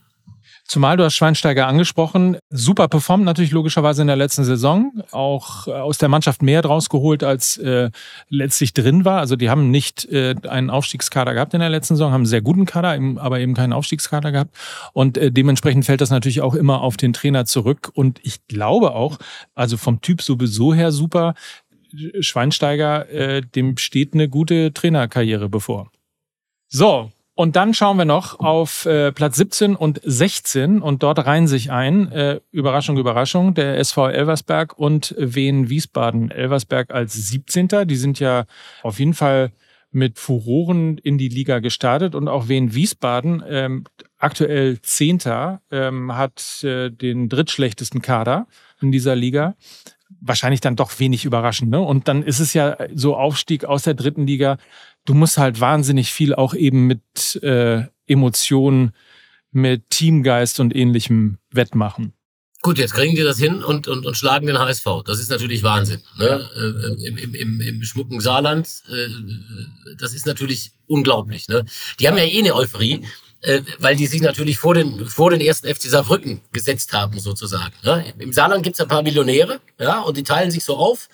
Zumal 0.67 0.97
du 0.97 1.05
hast 1.05 1.15
Schweinsteiger 1.15 1.65
angesprochen. 1.65 2.37
Super 2.49 2.89
performt 2.89 3.23
natürlich 3.23 3.51
logischerweise 3.51 4.01
in 4.01 4.07
der 4.07 4.17
letzten 4.17 4.43
Saison. 4.43 5.01
Auch 5.11 5.67
äh, 5.67 5.71
aus 5.71 5.97
der 5.97 6.09
Mannschaft 6.09 6.41
mehr 6.41 6.61
draus 6.61 6.89
geholt, 6.89 7.23
als 7.23 7.57
äh, 7.57 7.89
letztlich 8.27 8.73
drin 8.73 9.05
war. 9.05 9.19
Also 9.19 9.37
die 9.37 9.49
haben 9.49 9.71
nicht 9.71 10.05
äh, 10.11 10.35
einen 10.47 10.69
Aufstiegskader 10.69 11.33
gehabt 11.33 11.53
in 11.53 11.61
der 11.61 11.69
letzten 11.69 11.95
Saison, 11.95 12.11
haben 12.11 12.21
einen 12.21 12.25
sehr 12.25 12.41
guten 12.41 12.65
Kader, 12.65 12.99
aber 13.17 13.39
eben 13.39 13.53
keinen 13.53 13.71
Aufstiegskader 13.71 14.33
gehabt. 14.33 14.55
Und 14.91 15.17
äh, 15.17 15.31
dementsprechend 15.31 15.85
fällt 15.85 16.01
das 16.01 16.09
natürlich 16.09 16.41
auch 16.41 16.53
immer 16.53 16.81
auf 16.81 16.97
den 16.97 17.13
Trainer 17.13 17.45
zurück. 17.45 17.89
Und 17.93 18.19
ich 18.23 18.45
glaube 18.47 18.93
auch, 18.93 19.19
also 19.55 19.77
vom 19.77 20.01
Typ 20.01 20.21
sowieso 20.21 20.73
her 20.73 20.91
super, 20.91 21.33
Schweinsteiger, 22.19 23.09
äh, 23.09 23.41
dem 23.41 23.77
steht 23.77 24.13
eine 24.13 24.27
gute 24.27 24.73
Trainerkarriere 24.73 25.47
bevor. 25.47 25.91
So, 26.67 27.11
und 27.37 27.55
dann 27.55 27.75
schauen 27.75 27.97
wir 27.99 28.05
noch 28.05 28.39
auf 28.39 28.87
äh, 28.87 29.11
Platz 29.11 29.35
17 29.35 29.75
und 29.75 30.01
16 30.03 30.81
und 30.81 31.03
dort 31.03 31.23
reihen 31.23 31.47
sich 31.47 31.69
ein, 31.69 32.11
äh, 32.11 32.39
Überraschung, 32.51 32.97
Überraschung, 32.97 33.53
der 33.53 33.77
SV 33.77 34.09
Elversberg 34.09 34.75
und 34.79 35.13
Wien 35.19 35.69
Wiesbaden. 35.69 36.31
Elversberg 36.31 36.91
als 36.91 37.13
17. 37.13 37.87
Die 37.87 37.95
sind 37.95 38.19
ja 38.19 38.45
auf 38.81 38.97
jeden 38.97 39.13
Fall 39.13 39.51
mit 39.91 40.17
Furoren 40.17 40.97
in 40.97 41.19
die 41.19 41.29
Liga 41.29 41.59
gestartet 41.59 42.15
und 42.15 42.27
auch 42.27 42.49
Wien 42.49 42.73
Wiesbaden, 42.73 43.43
ähm, 43.47 43.83
aktuell 44.17 44.81
Zehnter, 44.81 45.61
ähm, 45.69 46.17
hat 46.17 46.63
äh, 46.63 46.89
den 46.89 47.29
drittschlechtesten 47.29 48.01
Kader 48.01 48.47
in 48.81 48.91
dieser 48.91 49.15
Liga 49.15 49.53
wahrscheinlich 50.21 50.61
dann 50.61 50.75
doch 50.75 50.99
wenig 50.99 51.25
überraschend. 51.25 51.69
Ne? 51.69 51.79
Und 51.79 52.07
dann 52.07 52.23
ist 52.23 52.39
es 52.39 52.53
ja 52.53 52.77
so 52.95 53.15
Aufstieg 53.15 53.65
aus 53.65 53.83
der 53.83 53.93
dritten 53.93 54.25
Liga 54.25 54.57
du 55.07 55.13
musst 55.13 55.39
halt 55.39 55.59
wahnsinnig 55.59 56.11
viel 56.13 56.35
auch 56.35 56.53
eben 56.53 56.85
mit 56.85 57.41
äh, 57.41 57.85
Emotionen, 58.05 58.91
mit 59.51 59.89
Teamgeist 59.89 60.59
und 60.59 60.75
ähnlichem 60.75 61.39
wettmachen. 61.49 62.13
Gut, 62.61 62.77
jetzt 62.77 62.93
kriegen 62.93 63.15
die 63.15 63.23
das 63.23 63.37
hin 63.37 63.63
und, 63.63 63.87
und, 63.87 64.05
und 64.05 64.17
schlagen 64.17 64.47
den 64.47 64.59
HSV. 64.59 64.85
Das 65.05 65.19
ist 65.19 65.29
natürlich 65.29 65.63
Wahnsinn. 65.63 66.01
Ne? 66.17 66.25
Ja. 66.25 66.61
Äh, 66.61 67.07
Im, 67.07 67.17
im, 67.17 67.35
im, 67.35 67.61
Im 67.61 67.83
schmucken 67.83 68.19
Saarland, 68.19 68.67
äh, 68.89 69.95
das 69.97 70.13
ist 70.13 70.25
natürlich 70.25 70.71
unglaublich. 70.87 71.47
Ne? 71.47 71.63
Die 71.99 72.07
haben 72.07 72.17
ja 72.17 72.25
eh 72.25 72.39
eine 72.39 72.55
Euphorie, 72.55 73.05
äh, 73.41 73.61
weil 73.79 73.95
die 73.95 74.07
sich 74.07 74.21
natürlich 74.21 74.57
vor 74.57 74.73
den, 74.73 75.05
vor 75.05 75.29
den 75.29 75.39
ersten 75.39 75.73
FC 75.73 75.83
Saarbrücken 75.83 76.41
gesetzt 76.51 76.91
haben, 76.91 77.19
sozusagen. 77.19 77.73
Ne? 77.83 78.13
Im 78.17 78.33
Saarland 78.33 78.63
gibt's 78.63 78.81
ein 78.81 78.87
paar 78.87 79.03
Millionäre, 79.03 79.61
ja, 79.79 80.01
und 80.01 80.17
die 80.17 80.23
teilen 80.23 80.51
sich 80.51 80.65
so 80.65 80.75
auf 80.75 81.07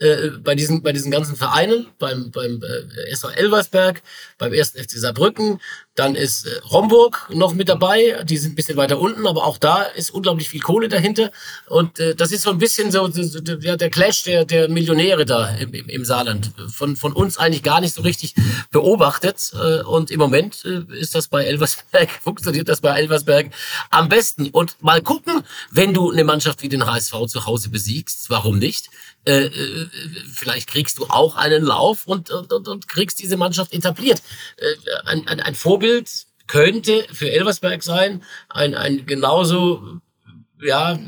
äh, 0.00 0.30
bei 0.42 0.54
diesen 0.54 0.82
bei 0.82 0.92
diesen 0.92 1.10
ganzen 1.10 1.36
Vereinen, 1.36 1.86
beim 1.98 2.30
beim 2.30 2.62
äh, 2.62 3.10
SV 3.10 3.30
Elversberg, 3.30 4.02
beim 4.38 4.52
ersten 4.52 4.78
FC 4.78 4.92
Saarbrücken, 4.92 5.60
dann 5.94 6.14
ist 6.14 6.46
äh, 6.46 6.60
Homburg 6.70 7.28
noch 7.32 7.54
mit 7.54 7.68
dabei, 7.68 8.22
die 8.24 8.36
sind 8.36 8.52
ein 8.52 8.54
bisschen 8.54 8.76
weiter 8.76 9.00
unten, 9.00 9.26
aber 9.26 9.44
auch 9.44 9.58
da 9.58 9.82
ist 9.82 10.10
unglaublich 10.10 10.48
viel 10.48 10.60
Kohle 10.60 10.88
dahinter. 10.88 11.32
Und 11.66 11.98
äh, 11.98 12.14
das 12.14 12.30
ist 12.30 12.42
so 12.42 12.50
ein 12.50 12.58
bisschen 12.58 12.92
so, 12.92 13.10
so, 13.10 13.22
so 13.24 13.40
der, 13.40 13.76
der 13.76 13.90
Clash 13.90 14.22
der 14.22 14.44
der 14.44 14.68
Millionäre 14.68 15.24
da 15.24 15.48
im, 15.56 15.74
im, 15.74 15.88
im 15.88 16.04
Saarland. 16.04 16.52
Von 16.72 16.96
von 16.96 17.12
uns 17.12 17.38
eigentlich 17.38 17.62
gar 17.62 17.80
nicht 17.80 17.94
so 17.94 18.02
richtig 18.02 18.34
beobachtet 18.70 19.52
äh, 19.54 19.82
und 19.82 20.10
im 20.10 20.18
Moment 20.20 20.64
äh, 20.64 20.82
ist 20.98 21.14
das 21.14 21.28
bei 21.28 21.44
Elversberg 21.44 22.08
funktioniert 22.22 22.68
das 22.68 22.80
bei 22.80 22.90
Elversberg 22.96 23.50
am 23.90 24.08
besten. 24.08 24.50
Und 24.50 24.80
mal 24.82 25.02
gucken, 25.02 25.42
wenn 25.70 25.94
du 25.94 26.10
eine 26.10 26.24
Mannschaft 26.24 26.62
wie 26.62 26.68
den 26.68 26.86
HSV 26.86 27.26
zu 27.26 27.46
Hause 27.46 27.70
besiegst, 27.70 28.30
warum 28.30 28.58
nicht? 28.58 28.90
Äh, 29.24 29.46
äh, 29.46 29.88
vielleicht 30.32 30.68
kriegst 30.68 30.98
du 30.98 31.06
auch 31.06 31.36
einen 31.36 31.62
Lauf 31.62 32.06
und, 32.06 32.30
und, 32.30 32.52
und, 32.52 32.68
und 32.68 32.88
kriegst 32.88 33.18
diese 33.18 33.36
Mannschaft 33.36 33.72
etabliert. 33.74 34.22
Äh, 34.56 35.06
ein, 35.06 35.26
ein, 35.28 35.40
ein 35.40 35.54
Vorbild 35.54 36.26
könnte 36.46 37.06
für 37.12 37.30
Elversberg 37.30 37.82
sein, 37.82 38.22
ein, 38.48 38.74
ein 38.74 39.06
genauso, 39.06 40.00
ja, 40.62 40.98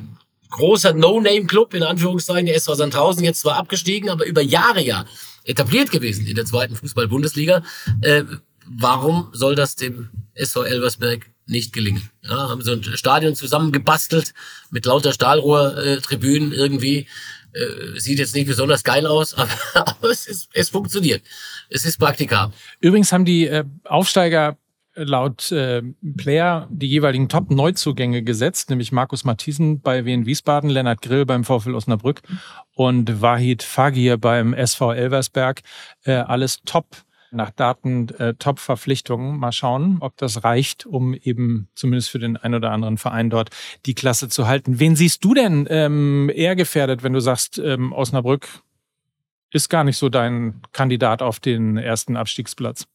großer 0.51 0.93
No-Name-Club, 0.93 1.75
in 1.75 1.83
Anführungszeichen, 1.83 2.47
der 2.47 2.57
SV 2.57 2.75
Sandhausen, 2.75 3.25
jetzt 3.25 3.41
zwar 3.41 3.57
abgestiegen, 3.57 4.11
aber 4.11 4.27
über 4.27 4.43
Jahre 4.43 4.83
ja 4.83 5.07
etabliert 5.45 5.91
gewesen 5.91 6.27
in 6.27 6.35
der 6.35 6.45
zweiten 6.45 6.77
Fußball-Bundesliga. 6.77 7.63
Äh, 8.03 8.25
warum 8.67 9.29
soll 9.33 9.55
das 9.55 9.77
dem 9.77 10.11
SV 10.35 10.65
Elversberg 10.65 11.31
nicht 11.47 11.73
gelingen? 11.73 12.11
Ja, 12.23 12.49
haben 12.49 12.63
so 12.63 12.73
ein 12.73 12.83
Stadion 12.83 13.35
zusammengebastelt 13.35 14.35
mit 14.71 14.87
lauter 14.87 15.13
Stahlrohrtribünen 15.13 16.53
irgendwie. 16.53 17.09
Äh, 17.53 17.99
sieht 17.99 18.19
jetzt 18.19 18.35
nicht 18.35 18.47
besonders 18.47 18.85
geil 18.85 19.07
aus, 19.07 19.35
aber, 19.39 19.51
aber 19.75 20.11
es, 20.11 20.27
ist, 20.27 20.51
es 20.53 20.69
funktioniert. 20.69 21.23
Es 21.69 21.85
ist 21.85 21.99
praktikabel. 21.99 22.55
Übrigens 22.81 23.13
haben 23.13 23.25
die 23.25 23.47
äh, 23.47 23.65
Aufsteiger 23.85 24.57
laut 24.95 25.53
äh, 25.53 25.83
Player 26.17 26.69
die 26.71 26.89
jeweiligen 26.89 27.29
Top-Neuzugänge 27.29 28.23
gesetzt, 28.23 28.71
nämlich 28.71 28.93
Markus 28.93 29.25
Matthiesen 29.25 29.81
bei 29.81 30.05
Wien 30.05 30.27
Wiesbaden, 30.27 30.69
Lennart 30.69 31.01
Grill 31.03 31.25
beim 31.27 31.45
VfL 31.45 31.75
Osnabrück 31.75 32.23
und 32.75 33.21
Wahid 33.21 33.63
Fagir 33.63 34.19
beim 34.19 34.53
SV 34.53 34.93
Elversberg. 34.93 35.63
Äh, 36.05 36.13
alles 36.13 36.61
top 36.65 36.87
nach 37.33 37.51
Daten 37.51 38.09
äh. 38.19 38.35
Mal 39.39 39.53
schauen, 39.53 39.99
ob 40.01 40.17
das 40.17 40.45
reicht, 40.45 40.87
um 40.87 41.15
eben 41.15 41.69
zumindest 41.75 42.11
für 42.11 42.19
den 42.19 42.37
ein 42.37 42.55
oder 42.55 42.71
anderen 42.71 42.99
Verein 42.99 43.31
dort 43.31 43.51
die 43.87 43.95
Klasse 43.95 44.29
zu 44.29 44.47
halten. 44.47 44.81
Wen 44.81 44.97
siehst 44.97 45.25
du 45.25 45.35
denn 45.35 45.67
ähm, 45.71 46.31
eher 46.35 46.57
gefährdet, 46.57 47.03
wenn 47.03 47.13
du 47.13 47.21
sagst, 47.21 47.59
ähm, 47.59 47.93
Osnabrück 47.93 48.49
ist 49.53 49.69
gar 49.69 49.85
nicht 49.85 49.97
so 49.97 50.09
dein 50.09 50.63
Kandidat 50.73 51.23
auf 51.23 51.41
den 51.41 51.77
ersten 51.77 52.17
Abstiegsplatz? 52.17 52.87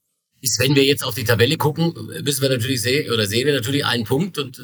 wenn 0.60 0.76
wir 0.76 0.84
jetzt 0.84 1.04
auf 1.04 1.16
die 1.16 1.24
Tabelle 1.24 1.58
gucken, 1.58 1.94
müssen 2.24 2.42
wir 2.42 2.50
natürlich 2.50 2.82
sehen 2.82 3.12
oder 3.12 3.26
sehen 3.26 3.46
wir 3.46 3.54
natürlich 3.54 3.86
einen 3.86 4.04
Punkt 4.04 4.38
und 4.38 4.62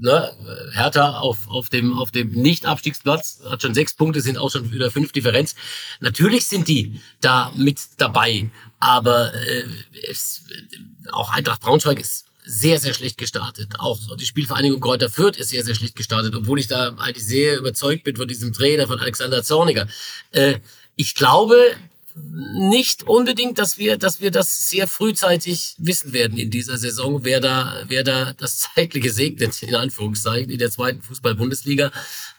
ne, 0.00 0.32
Hertha 0.72 1.18
auf, 1.18 1.48
auf 1.48 1.68
dem, 1.68 1.98
auf 1.98 2.10
dem 2.10 2.30
Nicht-Abstiegsplatz 2.30 3.42
hat 3.44 3.62
schon 3.62 3.74
sechs 3.74 3.94
Punkte, 3.94 4.20
sind 4.20 4.38
auch 4.38 4.50
schon 4.50 4.72
wieder 4.72 4.90
fünf 4.90 5.12
Differenz. 5.12 5.54
Natürlich 6.00 6.46
sind 6.46 6.68
die 6.68 7.00
da 7.20 7.52
mit 7.56 7.78
dabei, 7.98 8.50
aber 8.80 9.34
äh, 9.34 9.64
es, 10.10 10.42
auch 11.12 11.30
Eintracht 11.32 11.60
Braunschweig 11.60 12.00
ist 12.00 12.26
sehr, 12.44 12.80
sehr 12.80 12.94
schlecht 12.94 13.18
gestartet. 13.18 13.74
Auch 13.78 13.98
die 14.16 14.24
Spielvereinigung 14.24 14.80
Kräuter 14.80 15.10
Fürth 15.10 15.36
ist 15.36 15.50
sehr, 15.50 15.64
sehr 15.64 15.74
schlecht 15.74 15.96
gestartet, 15.96 16.34
obwohl 16.34 16.58
ich 16.58 16.66
da 16.66 16.94
eigentlich 16.96 17.26
sehr 17.26 17.58
überzeugt 17.58 18.04
bin 18.04 18.16
von 18.16 18.26
diesem 18.26 18.54
Trainer, 18.54 18.86
von 18.86 18.98
Alexander 18.98 19.42
Zorniger. 19.42 19.86
Äh, 20.30 20.60
ich 20.96 21.14
glaube, 21.14 21.56
nicht 22.54 23.04
unbedingt, 23.04 23.58
dass 23.58 23.78
wir, 23.78 23.98
dass 23.98 24.20
wir 24.20 24.30
das 24.30 24.68
sehr 24.68 24.86
frühzeitig 24.86 25.74
wissen 25.78 26.12
werden 26.12 26.38
in 26.38 26.50
dieser 26.50 26.76
Saison, 26.76 27.24
wer 27.24 27.40
da, 27.40 27.82
wer 27.88 28.04
da 28.04 28.32
das 28.34 28.58
Zeitliche 28.74 29.10
segnet, 29.10 29.62
in 29.62 29.74
Anführungszeichen, 29.74 30.50
in 30.50 30.58
der 30.58 30.70
zweiten 30.70 31.02
Fußball-Bundesliga. 31.02 31.90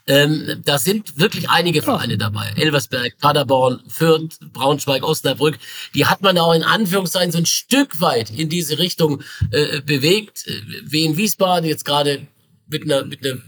Ähm, 0.07 0.61
da 0.65 0.79
sind 0.79 1.19
wirklich 1.19 1.49
einige 1.49 1.81
Vereine 1.81 2.17
dabei. 2.17 2.51
Elversberg, 2.55 3.17
Paderborn, 3.19 3.81
Fürth, 3.87 4.39
Braunschweig, 4.53 5.03
Osnabrück. 5.03 5.59
Die 5.93 6.05
hat 6.05 6.21
man 6.21 6.37
auch 6.37 6.53
in 6.53 6.63
Anführungszeichen 6.63 7.31
so 7.31 7.37
ein 7.37 7.45
Stück 7.45 8.01
weit 8.01 8.31
in 8.31 8.49
diese 8.49 8.79
Richtung 8.79 9.21
äh, 9.51 9.81
bewegt. 9.81 10.45
Wie 10.83 11.05
in 11.05 11.17
Wiesbaden 11.17 11.69
jetzt 11.69 11.85
gerade 11.85 12.27
mit 12.67 12.83
einer, 12.83 13.05
mit 13.05 13.25
einer 13.25 13.39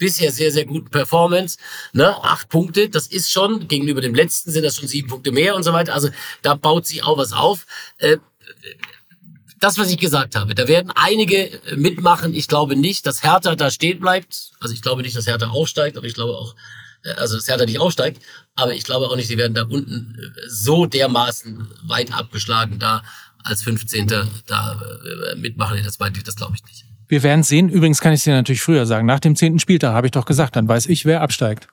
bisher 0.00 0.32
sehr, 0.32 0.50
sehr 0.50 0.64
guten 0.64 0.90
Performance. 0.90 1.58
Ne? 1.92 2.16
Acht 2.24 2.48
Punkte, 2.48 2.88
das 2.88 3.06
ist 3.06 3.30
schon, 3.30 3.68
gegenüber 3.68 4.00
dem 4.00 4.14
letzten 4.14 4.50
sind 4.50 4.64
das 4.64 4.76
schon 4.76 4.88
sieben 4.88 5.08
Punkte 5.08 5.30
mehr 5.30 5.54
und 5.54 5.62
so 5.62 5.72
weiter. 5.72 5.94
Also 5.94 6.08
da 6.42 6.54
baut 6.54 6.86
sich 6.86 7.04
auch 7.04 7.18
was 7.18 7.32
auf. 7.32 7.66
Äh, 7.98 8.16
das, 9.60 9.76
was 9.78 9.90
ich 9.90 9.98
gesagt 9.98 10.36
habe, 10.36 10.54
da 10.54 10.66
werden 10.66 10.90
einige 10.94 11.60
mitmachen. 11.76 12.34
Ich 12.34 12.48
glaube 12.48 12.76
nicht, 12.76 13.06
dass 13.06 13.22
Hertha 13.22 13.54
da 13.54 13.70
stehen 13.70 14.00
bleibt. 14.00 14.52
Also 14.58 14.74
ich 14.74 14.80
glaube 14.80 15.02
nicht, 15.02 15.16
dass 15.16 15.26
Hertha 15.26 15.48
aufsteigt, 15.48 15.98
aber 15.98 16.06
ich 16.06 16.14
glaube 16.14 16.32
auch, 16.32 16.56
äh, 17.04 17.10
also 17.12 17.36
dass 17.36 17.46
Hertha 17.46 17.66
nicht 17.66 17.78
aufsteigt. 17.78 18.22
Aber 18.56 18.74
ich 18.74 18.84
glaube 18.84 19.06
auch 19.06 19.16
nicht, 19.16 19.30
die 19.30 19.38
werden 19.38 19.54
da 19.54 19.64
unten 19.64 20.16
äh, 20.18 20.48
so 20.48 20.86
dermaßen 20.86 21.68
weit 21.82 22.12
abgeschlagen 22.12 22.78
da 22.78 23.04
als 23.44 23.62
15. 23.62 24.06
da 24.46 24.80
äh, 25.32 25.36
mitmachen 25.36 25.76
in 25.76 25.82
der 25.82 25.92
zweiten 25.92 26.22
Das 26.24 26.36
glaube 26.36 26.54
ich 26.56 26.64
nicht. 26.64 26.89
Wir 27.10 27.24
werden 27.24 27.42
sehen. 27.42 27.68
Übrigens 27.68 28.00
kann 28.00 28.12
ich 28.12 28.20
es 28.20 28.24
dir 28.24 28.34
natürlich 28.34 28.62
früher 28.62 28.86
sagen. 28.86 29.04
Nach 29.04 29.18
dem 29.18 29.34
zehnten 29.34 29.58
Spieltag 29.58 29.94
habe 29.94 30.06
ich 30.06 30.12
doch 30.12 30.24
gesagt, 30.24 30.54
dann 30.54 30.68
weiß 30.68 30.86
ich, 30.86 31.04
wer 31.04 31.20
absteigt. 31.20 31.68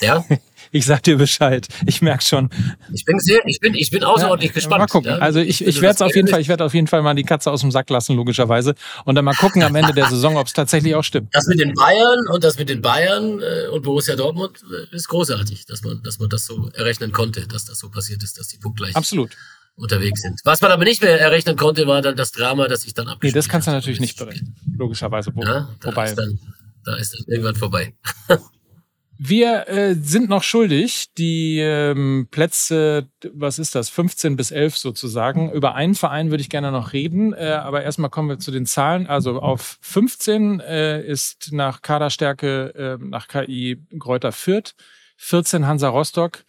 Ja? 0.00 0.24
Ich 0.70 0.86
sag 0.86 1.04
dir 1.04 1.16
Bescheid. 1.18 1.68
Ich 1.86 2.02
merke 2.02 2.24
schon. 2.24 2.50
Ich 2.92 3.04
bin 3.04 3.20
sehr, 3.20 3.38
ich 3.46 3.60
bin, 3.60 3.74
ich 3.74 3.92
bin 3.92 4.02
außerordentlich 4.02 4.50
ja, 4.50 4.54
gespannt. 4.54 4.80
Mal 4.80 4.86
gucken. 4.88 5.10
Ja? 5.12 5.18
Also 5.18 5.38
ich, 5.38 5.64
ich 5.64 5.80
werde 5.80 5.94
es 5.94 6.02
auf 6.02 6.16
jeden 6.16 6.26
Fall, 6.26 6.40
ich 6.40 6.48
werde 6.48 6.64
auf 6.64 6.74
jeden 6.74 6.88
Fall 6.88 7.00
mal 7.02 7.14
die 7.14 7.22
Katze 7.22 7.52
aus 7.52 7.60
dem 7.60 7.70
Sack 7.70 7.90
lassen, 7.90 8.16
logischerweise. 8.16 8.74
Und 9.04 9.14
dann 9.14 9.24
mal 9.24 9.34
gucken 9.34 9.62
am 9.62 9.76
Ende 9.76 9.92
der 9.92 10.06
Saison, 10.06 10.36
ob 10.36 10.48
es 10.48 10.52
tatsächlich 10.52 10.96
auch 10.96 11.04
stimmt. 11.04 11.32
Das 11.32 11.46
mit 11.46 11.60
den 11.60 11.74
Bayern 11.74 12.26
und 12.32 12.42
das 12.42 12.58
mit 12.58 12.70
den 12.70 12.82
Bayern 12.82 13.40
äh, 13.40 13.68
und 13.68 13.82
Borussia 13.82 14.16
Dortmund 14.16 14.64
äh, 14.68 14.96
ist 14.96 15.06
großartig, 15.06 15.66
dass 15.66 15.82
man, 15.82 16.02
dass 16.02 16.18
man 16.18 16.28
das 16.28 16.44
so 16.46 16.70
errechnen 16.74 17.12
konnte, 17.12 17.46
dass 17.46 17.66
das 17.66 17.78
so 17.78 17.88
passiert 17.88 18.24
ist, 18.24 18.36
dass 18.36 18.48
die 18.48 18.58
punktgleich 18.58 18.96
Absolut 18.96 19.30
unterwegs 19.76 20.22
sind. 20.22 20.40
Was 20.44 20.60
man 20.60 20.70
aber 20.70 20.84
nicht 20.84 21.02
mehr 21.02 21.20
errechnen 21.20 21.56
konnte, 21.56 21.86
war 21.86 22.02
dann 22.02 22.16
das 22.16 22.32
Drama, 22.32 22.68
das 22.68 22.82
sich 22.82 22.94
dann 22.94 23.08
abgespielt 23.08 23.34
Nee, 23.34 23.38
das 23.38 23.48
kannst 23.48 23.66
du 23.66 23.72
natürlich 23.72 24.00
nicht 24.00 24.18
berechnen, 24.18 24.56
logischerweise. 24.76 25.32
Wo, 25.34 25.42
ja, 25.42 25.68
da 25.80 25.88
Wobei. 25.88 26.10
Ist 26.10 26.16
dann, 26.16 26.38
da 26.84 26.96
ist 26.96 27.14
dann 27.14 27.24
irgendwann 27.26 27.56
vorbei. 27.56 27.94
Wir 29.16 29.68
äh, 29.68 29.94
sind 29.94 30.28
noch 30.28 30.42
schuldig, 30.42 31.12
die 31.16 31.60
ähm, 31.60 32.26
Plätze, 32.32 33.08
was 33.32 33.60
ist 33.60 33.76
das, 33.76 33.88
15 33.88 34.34
bis 34.34 34.50
11 34.50 34.76
sozusagen. 34.76 35.52
Über 35.52 35.76
einen 35.76 35.94
Verein 35.94 36.30
würde 36.30 36.40
ich 36.40 36.50
gerne 36.50 36.72
noch 36.72 36.92
reden, 36.92 37.32
äh, 37.32 37.60
aber 37.62 37.84
erstmal 37.84 38.10
kommen 38.10 38.28
wir 38.28 38.38
zu 38.40 38.50
den 38.50 38.66
Zahlen. 38.66 39.06
Also 39.06 39.40
auf 39.40 39.78
15 39.82 40.58
äh, 40.58 41.00
ist 41.00 41.52
nach 41.52 41.80
Kaderstärke, 41.80 42.98
äh, 43.00 43.04
nach 43.04 43.28
KI 43.28 43.86
Gräuter 43.96 44.32
Fürth, 44.32 44.74
14 45.18 45.64
Hansa 45.64 45.90
Rostock, 45.90 46.44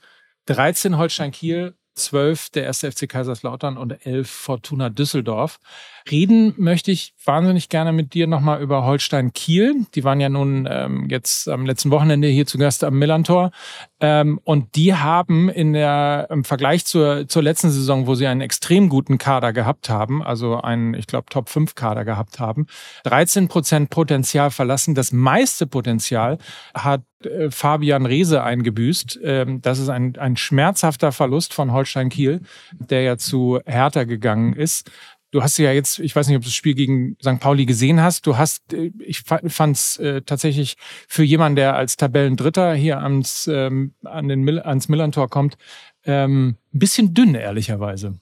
13 0.47 0.97
Holstein 0.97 1.31
Kiel, 1.31 1.75
12 1.95 2.49
der 2.51 2.63
erste 2.65 2.91
FC 2.91 3.07
Kaiserslautern 3.07 3.77
und 3.77 4.05
11 4.05 4.29
Fortuna 4.29 4.89
Düsseldorf. 4.89 5.59
Reden 6.09 6.53
möchte 6.57 6.91
ich 6.91 7.13
wahnsinnig 7.23 7.69
gerne 7.69 7.91
mit 7.91 8.13
dir 8.13 8.27
nochmal 8.27 8.61
über 8.61 8.85
Holstein 8.85 9.33
Kiel. 9.33 9.85
Die 9.95 10.03
waren 10.03 10.19
ja 10.19 10.29
nun 10.29 10.67
ähm, 10.69 11.07
jetzt 11.09 11.49
am 11.49 11.65
letzten 11.65 11.89
Wochenende 11.89 12.27
hier 12.27 12.45
zu 12.45 12.59
Gast 12.59 12.83
am 12.83 12.99
Millantor. 12.99 13.51
Ähm, 13.99 14.39
und 14.43 14.75
die 14.75 14.93
haben 14.93 15.49
in 15.49 15.73
der, 15.73 16.27
im 16.29 16.43
Vergleich 16.43 16.85
zur, 16.85 17.27
zur 17.27 17.41
letzten 17.41 17.71
Saison, 17.71 18.05
wo 18.05 18.13
sie 18.13 18.27
einen 18.27 18.41
extrem 18.41 18.87
guten 18.87 19.17
Kader 19.17 19.51
gehabt 19.51 19.89
haben, 19.89 20.21
also 20.21 20.61
einen, 20.61 20.93
ich 20.93 21.07
glaube, 21.07 21.25
Top 21.29 21.49
5 21.49 21.73
Kader 21.73 22.05
gehabt 22.05 22.39
haben, 22.39 22.67
13 23.05 23.47
Prozent 23.47 23.89
Potenzial 23.89 24.51
verlassen. 24.51 24.93
Das 24.93 25.11
meiste 25.11 25.65
Potenzial 25.65 26.37
hat 26.75 27.01
äh, 27.23 27.49
Fabian 27.49 28.05
Reese 28.05 28.43
eingebüßt. 28.43 29.19
Ähm, 29.23 29.61
das 29.61 29.79
ist 29.79 29.89
ein, 29.89 30.15
ein 30.17 30.37
schmerzhafter 30.37 31.11
Verlust 31.11 31.53
von 31.53 31.71
Holstein 31.71 32.09
Kiel, 32.09 32.41
der 32.73 33.01
ja 33.01 33.17
zu 33.17 33.59
Hertha 33.65 34.03
gegangen 34.03 34.53
ist. 34.53 34.91
Du 35.35 35.43
hast 35.43 35.57
ja 35.57 35.73
jetzt, 35.73 35.99
ich 35.99 36.15
weiß 36.15 36.29
nicht, 36.29 36.37
ob 36.37 36.43
du 36.43 36.47
das 36.47 36.55
Spiel 36.55 36.75
gegen 36.75 37.17
St. 37.21 37.41
Pauli 37.41 37.65
gesehen 37.65 37.99
hast. 37.99 38.25
Du 38.25 38.37
hast, 38.37 38.71
äh, 38.71 38.93
ich 38.99 39.23
fand 39.23 39.75
es 39.75 39.97
äh, 39.97 40.21
tatsächlich 40.21 40.77
für 41.09 41.23
jemanden, 41.23 41.57
der 41.57 41.75
als 41.75 41.97
Tabellendritter 41.97 42.73
hier 42.73 43.01
ans, 43.01 43.45
ähm, 43.51 43.95
an 44.05 44.29
den, 44.29 44.47
ans 44.59 44.87
Millantor 44.87 45.29
kommt, 45.29 45.57
ähm, 46.05 46.55
bisschen 46.71 47.13
dünn, 47.13 47.35
ehrlicherweise. 47.35 48.17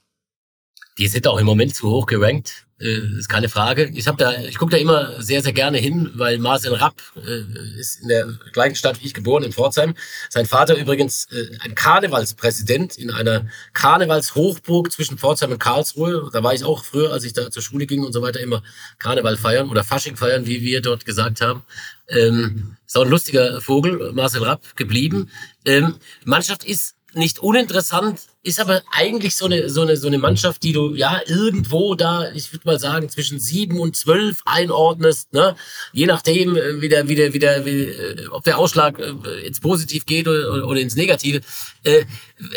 Die 0.98 1.08
sind 1.08 1.28
auch 1.28 1.40
im 1.40 1.46
Moment 1.46 1.76
zu 1.76 1.90
hoch 1.90 2.06
gerankt, 2.06 2.66
äh, 2.80 3.18
ist 3.18 3.30
keine 3.30 3.50
Frage. 3.50 3.92
Ich 3.96 4.08
habe 4.08 4.18
da, 4.18 4.34
ich 4.44 4.58
gucke 4.58 4.72
da 4.72 4.78
immer 4.78 5.22
sehr, 5.22 5.42
sehr 5.42 5.54
gerne 5.54 5.78
hin, 5.78 6.12
weil 6.16 6.38
Marcel 6.38 6.74
Rapp 6.74 7.02
äh, 7.16 7.80
ist 7.80 8.02
in 8.02 8.10
der 8.10 8.28
gleichen 8.52 8.76
Stadt 8.76 9.02
wie 9.02 9.08
ich 9.08 9.14
geboren, 9.14 9.44
in 9.44 9.54
Pforzheim. 9.54 9.96
Sein 10.30 10.46
Vater 10.46 10.76
übrigens 10.76 11.26
äh, 11.32 11.58
ein 11.62 11.76
Karnevalspräsident 11.76 12.98
in 12.98 13.10
einer 13.10 13.48
Karnevalshochburg 13.74 14.92
zwischen 14.92 15.18
Pforzheim 15.18 15.52
und 15.52 15.60
Karlsruhe. 15.60 16.30
Da 16.32 16.44
war 16.44 16.54
ich 16.54 16.64
auch 16.64 16.84
früher, 16.84 17.12
als 17.12 17.24
ich 17.24 17.34
da 17.34 17.50
zur 17.50 17.64
Schule 17.64 17.86
ging 17.86 18.04
und 18.04 18.14
so 18.14 18.22
weiter, 18.22 18.40
immer 18.40 18.62
Karneval 19.00 19.38
feiern 19.38 19.70
oder 19.70 19.84
Fasching 19.84 20.16
feiern, 20.16 20.46
wie 20.46 20.62
wir 20.62 20.82
dort 20.82 21.06
gesagt 21.06 21.42
haben. 21.42 21.64
Ähm, 22.10 22.76
ist 22.86 22.98
auch 22.98 23.06
ein 23.06 23.10
lustiger 23.10 23.62
Vogel, 23.62 24.12
Marcel 24.14 24.44
Rapp, 24.44 24.76
geblieben. 24.76 25.32
Ähm, 25.66 25.96
Mannschaft 26.26 26.64
ist 26.64 26.96
nicht 27.14 27.40
uninteressant, 27.40 28.22
ist 28.44 28.60
aber 28.60 28.84
eigentlich 28.92 29.36
so 29.38 29.46
eine, 29.46 29.70
so 29.70 29.82
eine, 29.82 29.96
so 29.96 30.08
eine 30.08 30.18
Mannschaft, 30.18 30.64
die 30.64 30.74
du 30.74 30.94
ja 30.96 31.22
irgendwo 31.26 31.96
da, 31.96 32.30
ich 32.34 32.52
würde 32.52 32.68
mal 32.68 32.80
sagen, 32.80 33.08
zwischen 33.08 33.40
sieben 33.40 33.80
und 33.80 33.96
zwölf 33.96 34.42
einordnest, 34.46 35.32
ne? 35.32 35.56
Je 35.94 36.06
nachdem, 36.06 36.58
äh, 36.58 36.82
wie 36.82 36.90
der, 36.90 37.08
wie 37.08 37.16
der, 37.16 37.34
wie 37.34 37.40
der, 37.40 37.66
wie, 37.66 37.84
äh, 37.84 38.28
ob 38.28 38.44
der 38.44 38.58
Ausschlag 38.58 39.00
äh, 39.00 39.48
ins 39.48 39.62
Positiv 39.62 40.06
geht 40.06 40.28
oder, 40.28 40.68
oder 40.68 40.82
ins 40.82 40.98
Negative. 40.98 41.40
Äh, 41.84 42.04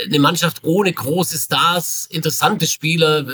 eine 0.05 0.19
Mannschaft 0.19 0.65
ohne 0.65 0.93
große 0.93 1.39
Stars, 1.39 2.09
interessante 2.11 2.67
Spieler, 2.67 3.25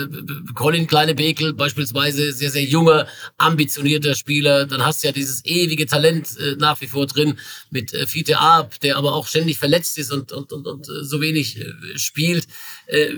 Colin 0.55 0.87
Kleine-Bekel 0.87 1.55
beispielsweise, 1.55 2.33
sehr, 2.33 2.51
sehr 2.51 2.65
junger, 2.65 3.07
ambitionierter 3.39 4.15
Spieler. 4.15 4.67
Dann 4.67 4.85
hast 4.85 5.03
du 5.03 5.09
ja 5.09 5.13
dieses 5.13 5.43
ewige 5.47 5.87
Talent 5.87 6.37
äh, 6.39 6.57
nach 6.59 6.79
wie 6.83 6.87
vor 6.87 7.07
drin 7.07 7.39
mit 7.71 7.95
äh, 7.95 8.07
Fiete 8.07 8.39
Arp, 8.39 8.79
der 8.81 8.99
aber 8.99 9.15
auch 9.15 9.27
ständig 9.27 9.59
verletzt 9.59 9.97
ist 9.97 10.13
und, 10.13 10.33
und, 10.33 10.53
und, 10.53 10.67
und 10.67 10.85
so 10.85 11.21
wenig 11.23 11.59
äh, 11.59 11.65
spielt 11.97 12.42
gespielt. 12.43 12.49
Äh, 12.87 13.09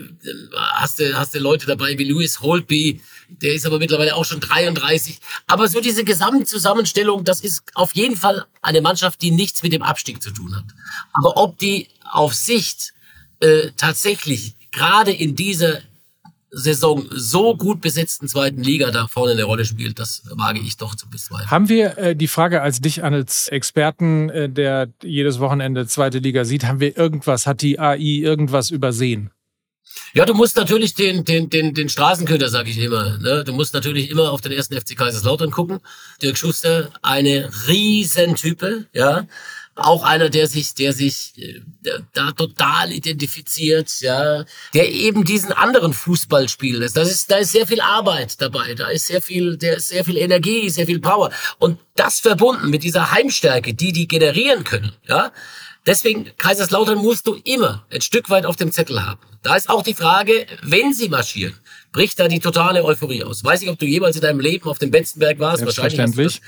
hast 0.74 1.00
du 1.00 1.16
hast 1.16 1.34
du 1.34 1.38
Leute 1.38 1.66
dabei 1.66 1.98
wie 1.98 2.04
Louis 2.04 2.40
Holtby, 2.40 3.00
der 3.28 3.54
ist 3.54 3.66
aber 3.66 3.78
mittlerweile 3.78 4.14
auch 4.14 4.24
schon 4.24 4.40
33. 4.40 5.18
Aber 5.46 5.68
so 5.68 5.80
diese 5.80 6.04
Gesamtzusammenstellung, 6.04 7.24
das 7.24 7.40
ist 7.40 7.62
auf 7.74 7.94
jeden 7.94 8.16
Fall 8.16 8.46
eine 8.62 8.80
Mannschaft, 8.80 9.22
die 9.22 9.30
nichts 9.30 9.62
mit 9.62 9.72
dem 9.72 9.82
Abstieg 9.82 10.22
zu 10.22 10.30
tun 10.30 10.54
hat. 10.54 10.64
Aber 11.12 11.36
ob 11.36 11.58
die 11.58 11.88
auf 12.10 12.34
Sicht 12.34 12.92
äh, 13.40 13.70
tatsächlich 13.76 14.54
gerade 14.70 15.12
in 15.12 15.34
dieser 15.36 15.80
Saison 16.54 17.06
so 17.10 17.56
gut 17.56 17.80
besetzten 17.80 18.28
zweiten 18.28 18.62
Liga 18.62 18.90
da 18.90 19.06
vorne 19.06 19.32
eine 19.32 19.44
Rolle 19.44 19.64
spielt, 19.64 19.98
das 19.98 20.22
wage 20.30 20.60
ich 20.60 20.76
doch 20.76 20.94
zu 20.94 21.08
bezweifeln. 21.08 21.50
Haben 21.50 21.68
wir 21.68 21.98
äh, 21.98 22.16
die 22.16 22.28
Frage 22.28 22.62
als 22.62 22.80
dich 22.80 23.02
als 23.02 23.48
Experten, 23.48 24.30
äh, 24.30 24.48
der 24.48 24.88
jedes 25.02 25.40
Wochenende 25.40 25.86
zweite 25.86 26.18
Liga 26.18 26.44
sieht, 26.44 26.64
haben 26.64 26.80
wir 26.80 26.96
irgendwas, 26.96 27.46
hat 27.46 27.62
die 27.62 27.78
AI 27.78 27.98
irgendwas 27.98 28.70
übersehen? 28.70 29.30
Ja, 30.12 30.24
du 30.24 30.34
musst 30.34 30.56
natürlich 30.56 30.94
den, 30.94 31.24
den, 31.24 31.50
den, 31.50 31.74
den 31.74 31.88
Straßenköder, 31.88 32.48
sag 32.48 32.68
ich 32.68 32.78
immer. 32.78 33.18
Ne? 33.18 33.44
Du 33.44 33.52
musst 33.52 33.74
natürlich 33.74 34.10
immer 34.10 34.30
auf 34.30 34.40
den 34.40 34.52
ersten 34.52 34.80
FC 34.80 34.96
Kaiserslautern 34.96 35.50
gucken. 35.50 35.80
Dirk 36.22 36.38
Schuster, 36.38 36.90
eine 37.02 37.50
Riesentype, 37.68 38.86
ja. 38.92 39.26
Auch 39.76 40.04
einer, 40.04 40.30
der 40.30 40.46
sich, 40.46 40.74
der 40.74 40.92
sich 40.92 41.32
äh, 41.36 41.60
da 42.12 42.30
total 42.32 42.92
identifiziert, 42.92 44.00
ja, 44.00 44.44
der 44.72 44.92
eben 44.92 45.24
diesen 45.24 45.52
anderen 45.52 45.92
Fußball 45.92 46.48
spielen 46.48 46.80
lässt. 46.80 46.96
Das 46.96 47.10
ist, 47.10 47.30
da 47.30 47.36
ist 47.38 47.52
sehr 47.52 47.66
viel 47.66 47.80
Arbeit 47.80 48.40
dabei, 48.40 48.74
da 48.74 48.88
ist 48.88 49.06
sehr 49.06 49.20
viel, 49.20 49.56
der 49.56 49.78
ist 49.78 49.88
sehr 49.88 50.04
viel 50.04 50.16
Energie, 50.16 50.68
sehr 50.70 50.86
viel 50.86 51.00
Power. 51.00 51.30
Und 51.58 51.78
das 51.96 52.20
verbunden 52.20 52.70
mit 52.70 52.84
dieser 52.84 53.10
Heimstärke, 53.10 53.74
die 53.74 53.92
die 53.92 54.06
generieren 54.06 54.64
können, 54.64 54.92
ja, 55.08 55.32
Deswegen, 55.86 56.30
Kaiserslautern 56.38 56.98
musst 56.98 57.26
du 57.26 57.34
immer 57.44 57.84
ein 57.90 58.00
Stück 58.00 58.30
weit 58.30 58.46
auf 58.46 58.56
dem 58.56 58.72
Zettel 58.72 59.04
haben. 59.04 59.20
Da 59.42 59.54
ist 59.54 59.68
auch 59.68 59.82
die 59.82 59.92
Frage, 59.92 60.46
wenn 60.62 60.94
sie 60.94 61.10
marschieren, 61.10 61.54
bricht 61.94 62.18
da 62.18 62.28
die 62.28 62.40
totale 62.40 62.84
Euphorie 62.84 63.22
aus. 63.22 63.42
Weiß 63.42 63.60
nicht, 63.60 63.70
ob 63.70 63.78
du 63.78 63.86
jemals 63.86 64.16
in 64.16 64.22
deinem 64.22 64.40
Leben 64.40 64.68
auf 64.68 64.78
dem 64.78 64.90
Betzenberg 64.90 65.38
warst. 65.38 65.64
Wahrscheinlich 65.64 66.40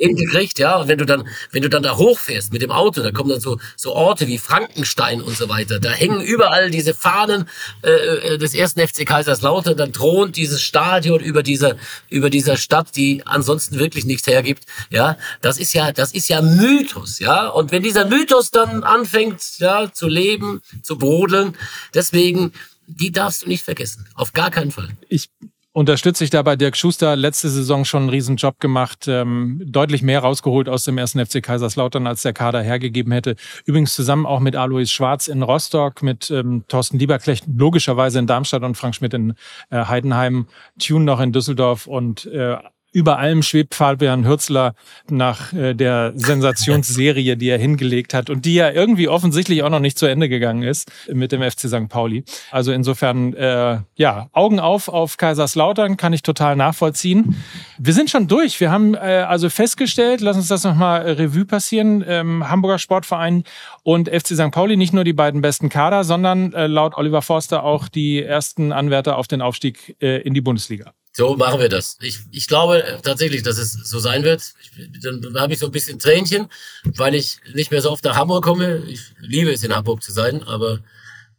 hingekriegt, 0.00 0.58
ja. 0.58 0.76
Und 0.76 0.88
wenn 0.88 0.98
du 0.98 1.04
dann, 1.04 1.28
wenn 1.52 1.62
du 1.62 1.68
dann 1.68 1.82
da 1.82 1.96
hochfährst 1.96 2.52
mit 2.52 2.62
dem 2.62 2.70
Auto, 2.70 3.02
da 3.02 3.10
kommen 3.10 3.30
dann 3.30 3.40
so, 3.40 3.58
so 3.76 3.92
Orte 3.92 4.26
wie 4.26 4.38
Frankenstein 4.38 5.20
und 5.20 5.36
so 5.36 5.48
weiter. 5.48 5.78
Da 5.78 5.90
hängen 5.90 6.20
überall 6.20 6.70
diese 6.70 6.94
Fahnen 6.94 7.48
äh, 7.82 7.90
äh 7.90 8.38
des 8.38 8.54
ersten 8.54 8.80
FC 8.80 9.06
Kaiserslautern. 9.06 9.76
Dann 9.76 9.92
thront 9.92 10.36
dieses 10.36 10.62
Stadion 10.62 11.20
über 11.20 11.42
dieser, 11.42 11.76
über 12.08 12.30
dieser 12.30 12.56
Stadt, 12.56 12.96
die 12.96 13.22
ansonsten 13.26 13.78
wirklich 13.78 14.06
nichts 14.06 14.26
hergibt. 14.26 14.64
Ja, 14.88 15.18
das 15.42 15.58
ist 15.58 15.74
ja, 15.74 15.92
das 15.92 16.12
ist 16.12 16.28
ja 16.28 16.40
Mythos, 16.40 17.18
ja. 17.18 17.48
Und 17.48 17.70
wenn 17.70 17.82
dieser 17.82 18.06
Mythos 18.06 18.50
dann 18.50 18.82
anfängt, 18.82 19.42
ja, 19.58 19.92
zu 19.92 20.08
leben, 20.08 20.62
zu 20.82 20.96
brodeln, 20.96 21.56
deswegen, 21.94 22.52
die 22.98 23.12
darfst 23.12 23.42
du 23.42 23.48
nicht 23.48 23.64
vergessen. 23.64 24.06
Auf 24.14 24.32
gar 24.32 24.50
keinen 24.50 24.70
Fall. 24.70 24.88
Ich 25.08 25.30
unterstütze 25.72 26.24
ich 26.24 26.30
dabei 26.30 26.56
Dirk 26.56 26.76
Schuster. 26.76 27.16
Letzte 27.16 27.48
Saison 27.48 27.84
schon 27.84 28.02
einen 28.02 28.10
riesen 28.10 28.36
Job 28.36 28.58
gemacht, 28.58 29.06
ähm, 29.08 29.62
deutlich 29.64 30.02
mehr 30.02 30.20
rausgeholt 30.20 30.68
aus 30.68 30.84
dem 30.84 30.98
ersten 30.98 31.24
FC 31.24 31.42
Kaiserslautern, 31.42 32.06
als 32.06 32.22
der 32.22 32.32
Kader 32.32 32.62
hergegeben 32.62 33.12
hätte. 33.12 33.36
Übrigens 33.64 33.94
zusammen 33.94 34.26
auch 34.26 34.40
mit 34.40 34.56
Alois 34.56 34.86
Schwarz 34.86 35.28
in 35.28 35.42
Rostock, 35.42 36.02
mit 36.02 36.30
ähm, 36.30 36.64
Thorsten 36.68 36.98
Lieberklecht 36.98 37.44
logischerweise 37.56 38.18
in 38.18 38.26
Darmstadt 38.26 38.62
und 38.62 38.76
Frank 38.76 38.94
Schmidt 38.94 39.14
in 39.14 39.34
äh, 39.70 39.84
Heidenheim, 39.84 40.46
Tune 40.78 41.04
noch 41.04 41.20
in 41.20 41.32
Düsseldorf 41.32 41.86
und 41.86 42.26
äh, 42.26 42.56
über 42.92 43.18
allem 43.18 43.42
schwebt 43.42 43.74
Fabian 43.74 44.26
Hürzler 44.26 44.74
nach 45.08 45.52
äh, 45.52 45.74
der 45.74 46.12
Sensationsserie, 46.16 47.36
die 47.36 47.48
er 47.48 47.58
hingelegt 47.58 48.14
hat 48.14 48.30
und 48.30 48.44
die 48.44 48.54
ja 48.54 48.70
irgendwie 48.70 49.08
offensichtlich 49.08 49.62
auch 49.62 49.70
noch 49.70 49.80
nicht 49.80 49.98
zu 49.98 50.06
Ende 50.06 50.28
gegangen 50.28 50.62
ist 50.62 50.90
mit 51.12 51.32
dem 51.32 51.42
FC 51.42 51.68
St. 51.68 51.88
Pauli. 51.88 52.24
Also 52.50 52.72
insofern, 52.72 53.34
äh, 53.34 53.78
ja, 53.94 54.28
Augen 54.32 54.58
auf 54.60 54.88
auf 54.88 55.16
Kaiserslautern 55.16 55.96
kann 55.96 56.12
ich 56.12 56.22
total 56.22 56.56
nachvollziehen. 56.56 57.36
Wir 57.78 57.92
sind 57.92 58.10
schon 58.10 58.26
durch. 58.26 58.60
Wir 58.60 58.70
haben 58.70 58.94
äh, 58.94 59.24
also 59.28 59.50
festgestellt, 59.50 60.20
lass 60.20 60.36
uns 60.36 60.48
das 60.48 60.64
nochmal 60.64 61.02
Revue 61.02 61.44
passieren, 61.44 62.04
ähm, 62.06 62.48
Hamburger 62.48 62.78
Sportverein 62.78 63.44
und 63.82 64.08
FC 64.08 64.28
St. 64.28 64.50
Pauli 64.50 64.76
nicht 64.76 64.92
nur 64.92 65.04
die 65.04 65.12
beiden 65.12 65.40
besten 65.40 65.68
Kader, 65.68 66.04
sondern 66.04 66.52
äh, 66.52 66.66
laut 66.66 66.96
Oliver 66.96 67.22
Forster 67.22 67.62
auch 67.62 67.88
die 67.88 68.22
ersten 68.22 68.72
Anwärter 68.72 69.16
auf 69.16 69.28
den 69.28 69.42
Aufstieg 69.42 69.96
äh, 70.00 70.20
in 70.22 70.34
die 70.34 70.40
Bundesliga. 70.40 70.92
So 71.12 71.36
machen 71.36 71.60
wir 71.60 71.68
das. 71.68 71.96
Ich, 72.00 72.18
ich 72.30 72.46
glaube 72.46 73.00
tatsächlich, 73.02 73.42
dass 73.42 73.58
es 73.58 73.72
so 73.72 73.98
sein 73.98 74.22
wird. 74.22 74.42
Ich, 74.62 75.00
dann 75.02 75.34
habe 75.38 75.52
ich 75.52 75.58
so 75.58 75.66
ein 75.66 75.72
bisschen 75.72 75.98
Tränchen, 75.98 76.46
weil 76.84 77.14
ich 77.14 77.38
nicht 77.52 77.70
mehr 77.70 77.82
so 77.82 77.90
oft 77.90 78.04
nach 78.04 78.16
Hamburg 78.16 78.44
komme. 78.44 78.84
Ich 78.86 79.00
liebe 79.18 79.50
es, 79.50 79.64
in 79.64 79.74
Hamburg 79.74 80.02
zu 80.02 80.12
sein, 80.12 80.42
aber 80.44 80.78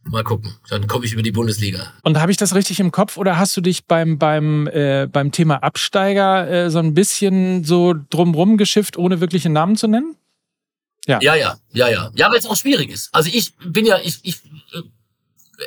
mal 0.03 0.23
gucken. 0.23 0.53
Dann 0.69 0.87
komme 0.87 1.05
ich 1.05 1.13
über 1.13 1.21
die 1.21 1.31
Bundesliga. 1.31 1.93
Und 2.03 2.19
habe 2.19 2.31
ich 2.31 2.37
das 2.37 2.53
richtig 2.53 2.79
im 2.79 2.91
Kopf 2.91 3.17
oder 3.17 3.37
hast 3.37 3.55
du 3.55 3.61
dich 3.61 3.85
beim, 3.85 4.17
beim, 4.17 4.67
äh, 4.67 5.07
beim 5.07 5.31
Thema 5.31 5.63
Absteiger 5.63 6.49
äh, 6.49 6.69
so 6.69 6.79
ein 6.79 6.93
bisschen 6.93 7.63
so 7.63 7.95
drumrum 8.09 8.57
geschifft, 8.57 8.97
ohne 8.97 9.21
wirkliche 9.21 9.49
Namen 9.49 9.77
zu 9.77 9.87
nennen? 9.87 10.15
Ja. 11.07 11.19
Ja, 11.21 11.35
ja, 11.35 11.57
ja, 11.71 11.89
ja. 11.89 12.11
Ja, 12.15 12.29
weil 12.29 12.37
es 12.37 12.45
auch 12.45 12.55
schwierig 12.55 12.89
ist. 12.89 13.09
Also 13.13 13.29
ich 13.33 13.55
bin 13.57 13.85
ja, 13.85 13.99
ich, 14.03 14.19
ich 14.23 14.35
äh, 14.73 14.81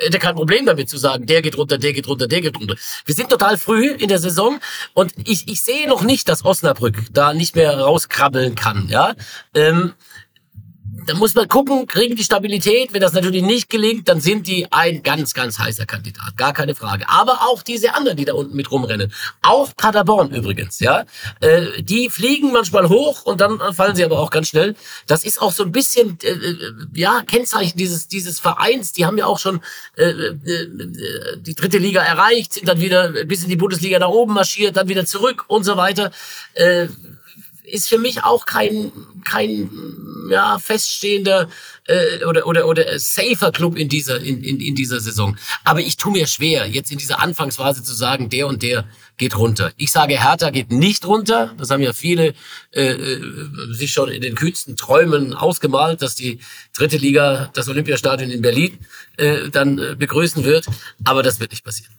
hätte 0.03 0.19
kein 0.19 0.35
Problem 0.35 0.67
damit 0.67 0.89
zu 0.89 0.99
sagen, 0.99 1.27
der 1.27 1.43
geht 1.43 1.57
runter, 1.57 1.79
der 1.79 1.93
geht 1.93 2.09
runter, 2.09 2.27
der 2.27 2.41
geht 2.41 2.59
runter. 2.59 2.75
Wir 3.05 3.15
sind 3.15 3.31
total 3.31 3.57
früh 3.57 3.89
in 3.91 4.09
der 4.09 4.19
Saison 4.19 4.61
und 4.93 5.13
ich, 5.25 5.49
ich 5.49 5.63
sehe 5.63 5.89
noch 5.89 6.03
nicht, 6.03 6.29
dass 6.29 6.45
Osnabrück 6.45 6.97
da 7.13 7.35
nicht 7.35 7.57
mehr 7.57 7.79
rauskrabbeln 7.79 8.55
kann. 8.55 8.89
Ja, 8.89 9.15
ähm, 9.55 9.95
da 11.07 11.15
muss 11.15 11.35
man 11.35 11.49
gucken, 11.49 11.87
kriegen 11.87 12.17
die 12.17 12.25
Stabilität. 12.25 12.93
Wenn 12.93 13.01
das 13.01 13.13
natürlich 13.13 13.43
nicht 13.43 13.69
gelingt, 13.69 14.09
dann 14.09 14.21
sind 14.21 14.47
die 14.47 14.67
ein 14.71 15.03
ganz, 15.03 15.35
ganz 15.35 15.59
heißer 15.59 15.87
Kandidat. 15.87 16.37
Gar 16.37 16.53
keine 16.53 16.75
Frage. 16.75 17.09
Aber 17.09 17.43
auch 17.43 17.63
diese 17.63 17.95
anderen, 17.95 18.17
die 18.17 18.25
da 18.25 18.35
unten 18.35 18.57
mit 18.57 18.71
rumrennen. 18.71 19.13
Auch 19.43 19.75
Paderborn 19.77 20.31
übrigens, 20.33 20.81
ja. 20.81 21.05
Äh, 21.41 21.83
die 21.83 22.11
fliegen 22.11 22.53
manchmal 22.53 22.89
hoch 22.89 23.23
und 23.23 23.41
dann 23.41 23.59
fallen 23.75 23.97
sie 23.97 24.05
aber 24.05 24.19
auch 24.19 24.31
ganz 24.31 24.49
schnell. 24.49 24.75
Das 25.07 25.25
ist 25.25 25.41
auch 25.41 25.53
so 25.53 25.65
ein 25.65 25.73
bisschen, 25.73 26.19
äh, 26.23 26.29
äh 26.29 26.57
ja, 26.95 27.23
Kennzeichen 27.27 27.77
dieses, 27.77 28.09
dieses 28.09 28.41
Vereins. 28.41 28.93
Die 28.93 29.07
haben 29.07 29.19
ja 29.19 29.27
auch 29.27 29.39
schon 29.39 29.61
äh, 29.97 30.11
äh, 30.11 31.39
die 31.39 31.55
dritte 31.55 31.79
Liga 31.79 32.03
erreicht, 32.03 32.53
sind 32.55 32.69
dann 32.69 32.81
wieder 32.81 33.25
bis 33.25 33.43
in 33.43 33.49
die 33.49 33.57
Bundesliga 33.57 33.99
nach 33.99 34.09
oben 34.09 34.35
marschiert, 34.35 34.77
dann 34.77 34.89
wieder 34.89 35.07
zurück 35.07 35.45
und 35.49 35.65
so 35.65 35.77
weiter. 35.77 36.11
Ist 37.65 37.89
für 37.89 37.99
mich 37.99 38.23
auch 38.23 38.45
kein, 38.45 38.93
kein 39.25 39.71
ja, 40.31 40.59
feststehender 40.59 41.49
äh, 41.87 42.25
oder, 42.25 42.47
oder, 42.47 42.67
oder 42.67 42.99
safer 42.99 43.53
Club 43.53 43.77
in 43.77 43.89
dieser, 43.89 44.21
in, 44.21 44.43
in, 44.45 44.61
in 44.61 44.75
dieser 44.75 45.01
Saison. 45.01 45.37
Aber 45.65 45.81
ich 45.81 45.97
tue 45.97 46.13
mir 46.13 46.27
schwer, 46.27 46.67
jetzt 46.67 46.93
in 46.93 46.99
dieser 46.99 47.21
Anfangsphase 47.21 47.83
zu 47.83 47.95
sagen, 47.95 48.29
der 48.29 48.47
und 48.47 48.63
der 48.63 48.85
geht 49.17 49.37
runter. 49.37 49.73
Ich 49.77 49.93
sage, 49.93 50.21
Hertha 50.23 50.51
geht 50.51 50.73
nicht 50.73 51.07
runter. 51.07 51.55
Das 51.57 51.71
haben 51.71 51.83
ja 51.83 51.93
viele 51.93 52.35
äh, 52.73 52.93
äh 52.93 53.21
sich 53.71 53.93
schon 53.93 54.11
in 54.11 54.21
den 54.21 54.35
kühnsten 54.35 54.77
Träumen 54.77 55.35
ausgemalt, 55.35 56.03
dass 56.03 56.15
die 56.15 56.41
dritte 56.77 56.97
Liga 56.97 57.51
das 57.55 57.69
Olympiastadion 57.69 58.31
in 58.31 58.43
Berlin 58.43 58.79
äh, 59.17 59.49
dann 59.51 59.79
äh, 59.79 59.95
begrüßen 59.97 60.45
wird. 60.45 60.67
Aber 61.05 61.23
das 61.23 61.41
wird 61.41 61.53
nicht 61.53 61.65
passieren. 61.65 61.94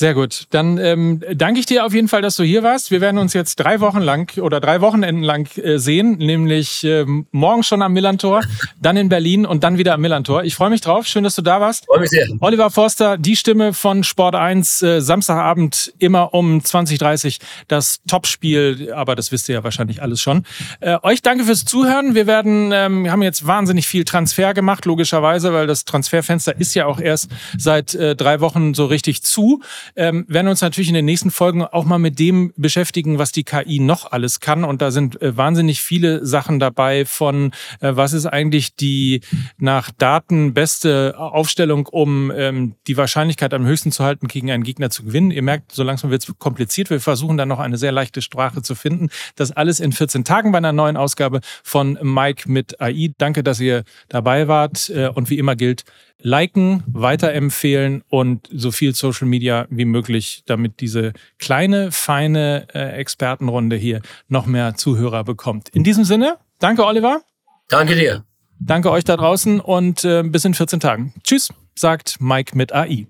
Sehr 0.00 0.14
gut. 0.14 0.46
Dann 0.48 0.78
ähm, 0.78 1.22
danke 1.34 1.60
ich 1.60 1.66
dir 1.66 1.84
auf 1.84 1.92
jeden 1.92 2.08
Fall, 2.08 2.22
dass 2.22 2.36
du 2.36 2.42
hier 2.42 2.62
warst. 2.62 2.90
Wir 2.90 3.02
werden 3.02 3.18
uns 3.18 3.34
jetzt 3.34 3.56
drei 3.56 3.80
Wochen 3.80 4.00
lang 4.00 4.34
oder 4.38 4.58
drei 4.58 4.80
Wochenenden 4.80 5.22
lang 5.22 5.46
äh, 5.58 5.78
sehen, 5.78 6.16
nämlich 6.16 6.82
äh, 6.84 7.04
morgen 7.32 7.62
schon 7.64 7.82
am 7.82 7.92
Millantor, 7.92 8.40
dann 8.80 8.96
in 8.96 9.10
Berlin 9.10 9.44
und 9.44 9.62
dann 9.62 9.76
wieder 9.76 9.92
am 9.92 10.00
Millantor. 10.00 10.44
Ich 10.44 10.54
freue 10.54 10.70
mich 10.70 10.80
drauf. 10.80 11.06
Schön, 11.06 11.22
dass 11.22 11.34
du 11.34 11.42
da 11.42 11.60
warst. 11.60 11.84
Freue 11.84 12.00
mich 12.00 12.08
sehr. 12.08 12.26
Oliver 12.40 12.70
Forster, 12.70 13.18
die 13.18 13.36
Stimme 13.36 13.74
von 13.74 14.02
Sport 14.02 14.36
1, 14.36 14.80
äh, 14.80 15.00
Samstagabend 15.02 15.92
immer 15.98 16.32
um 16.32 16.60
20.30 16.60 17.38
das 17.68 18.00
Topspiel, 18.08 18.94
aber 18.94 19.14
das 19.14 19.32
wisst 19.32 19.50
ihr 19.50 19.56
ja 19.56 19.64
wahrscheinlich 19.64 20.00
alles 20.00 20.22
schon. 20.22 20.46
Äh, 20.80 20.96
euch 21.02 21.20
danke 21.20 21.44
fürs 21.44 21.66
Zuhören. 21.66 22.14
Wir 22.14 22.26
werden, 22.26 22.70
ähm, 22.72 23.04
wir 23.04 23.12
haben 23.12 23.22
jetzt 23.22 23.46
wahnsinnig 23.46 23.86
viel 23.86 24.06
Transfer 24.06 24.54
gemacht, 24.54 24.86
logischerweise, 24.86 25.52
weil 25.52 25.66
das 25.66 25.84
Transferfenster 25.84 26.58
ist 26.58 26.74
ja 26.74 26.86
auch 26.86 27.00
erst 27.00 27.30
seit 27.58 27.94
äh, 27.94 28.16
drei 28.16 28.40
Wochen 28.40 28.72
so 28.72 28.86
richtig 28.86 29.22
zu 29.24 29.60
ähm, 29.96 30.24
werden 30.28 30.48
uns 30.48 30.60
natürlich 30.60 30.88
in 30.88 30.94
den 30.94 31.04
nächsten 31.04 31.30
Folgen 31.30 31.62
auch 31.64 31.84
mal 31.84 31.98
mit 31.98 32.18
dem 32.18 32.52
beschäftigen, 32.56 33.18
was 33.18 33.32
die 33.32 33.44
KI 33.44 33.80
noch 33.80 34.10
alles 34.12 34.40
kann. 34.40 34.64
Und 34.64 34.82
da 34.82 34.90
sind 34.90 35.20
äh, 35.20 35.36
wahnsinnig 35.36 35.82
viele 35.82 36.24
Sachen 36.24 36.58
dabei 36.58 37.04
von, 37.04 37.52
äh, 37.80 37.92
was 37.94 38.12
ist 38.12 38.26
eigentlich 38.26 38.74
die 38.76 39.20
nach 39.58 39.90
Daten 39.96 40.54
beste 40.54 41.14
Aufstellung, 41.18 41.86
um 41.86 42.30
ähm, 42.34 42.74
die 42.86 42.96
Wahrscheinlichkeit 42.96 43.54
am 43.54 43.66
höchsten 43.66 43.92
zu 43.92 44.04
halten, 44.04 44.28
gegen 44.28 44.50
einen 44.50 44.64
Gegner 44.64 44.90
zu 44.90 45.04
gewinnen. 45.04 45.30
Ihr 45.30 45.42
merkt, 45.42 45.72
so 45.72 45.82
langsam 45.82 46.10
wird 46.10 46.22
es 46.22 46.38
kompliziert. 46.38 46.90
Wir 46.90 47.00
versuchen 47.00 47.36
da 47.36 47.46
noch 47.46 47.58
eine 47.58 47.76
sehr 47.76 47.92
leichte 47.92 48.22
Sprache 48.22 48.62
zu 48.62 48.74
finden. 48.74 49.08
Das 49.36 49.52
alles 49.52 49.80
in 49.80 49.92
14 49.92 50.24
Tagen 50.24 50.52
bei 50.52 50.58
einer 50.58 50.72
neuen 50.72 50.96
Ausgabe 50.96 51.40
von 51.62 51.98
Mike 52.02 52.50
mit 52.50 52.80
AI. 52.80 53.12
Danke, 53.18 53.42
dass 53.42 53.60
ihr 53.60 53.84
dabei 54.08 54.48
wart. 54.48 54.90
Äh, 54.90 55.08
und 55.08 55.30
wie 55.30 55.38
immer 55.38 55.56
gilt, 55.56 55.84
liken, 56.22 56.82
weiterempfehlen 56.86 58.02
und 58.08 58.48
so 58.52 58.70
viel 58.70 58.94
Social 58.94 59.26
Media 59.26 59.66
wie 59.70 59.84
möglich, 59.84 60.42
damit 60.46 60.80
diese 60.80 61.12
kleine, 61.38 61.92
feine 61.92 62.66
äh, 62.74 62.92
Expertenrunde 62.98 63.76
hier 63.76 64.00
noch 64.28 64.46
mehr 64.46 64.74
Zuhörer 64.74 65.24
bekommt. 65.24 65.68
In 65.70 65.84
diesem 65.84 66.04
Sinne, 66.04 66.38
danke 66.58 66.84
Oliver. 66.84 67.22
Danke 67.68 67.94
dir. 67.94 68.24
Danke 68.58 68.90
euch 68.90 69.04
da 69.04 69.16
draußen 69.16 69.60
und 69.60 70.04
äh, 70.04 70.22
bis 70.22 70.44
in 70.44 70.54
14 70.54 70.80
Tagen. 70.80 71.14
Tschüss, 71.24 71.52
sagt 71.74 72.20
Mike 72.20 72.56
mit 72.56 72.72
AI. 72.72 73.06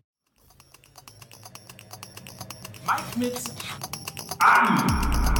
Mike 2.86 3.18
mit 3.18 3.34
AI. 4.38 5.39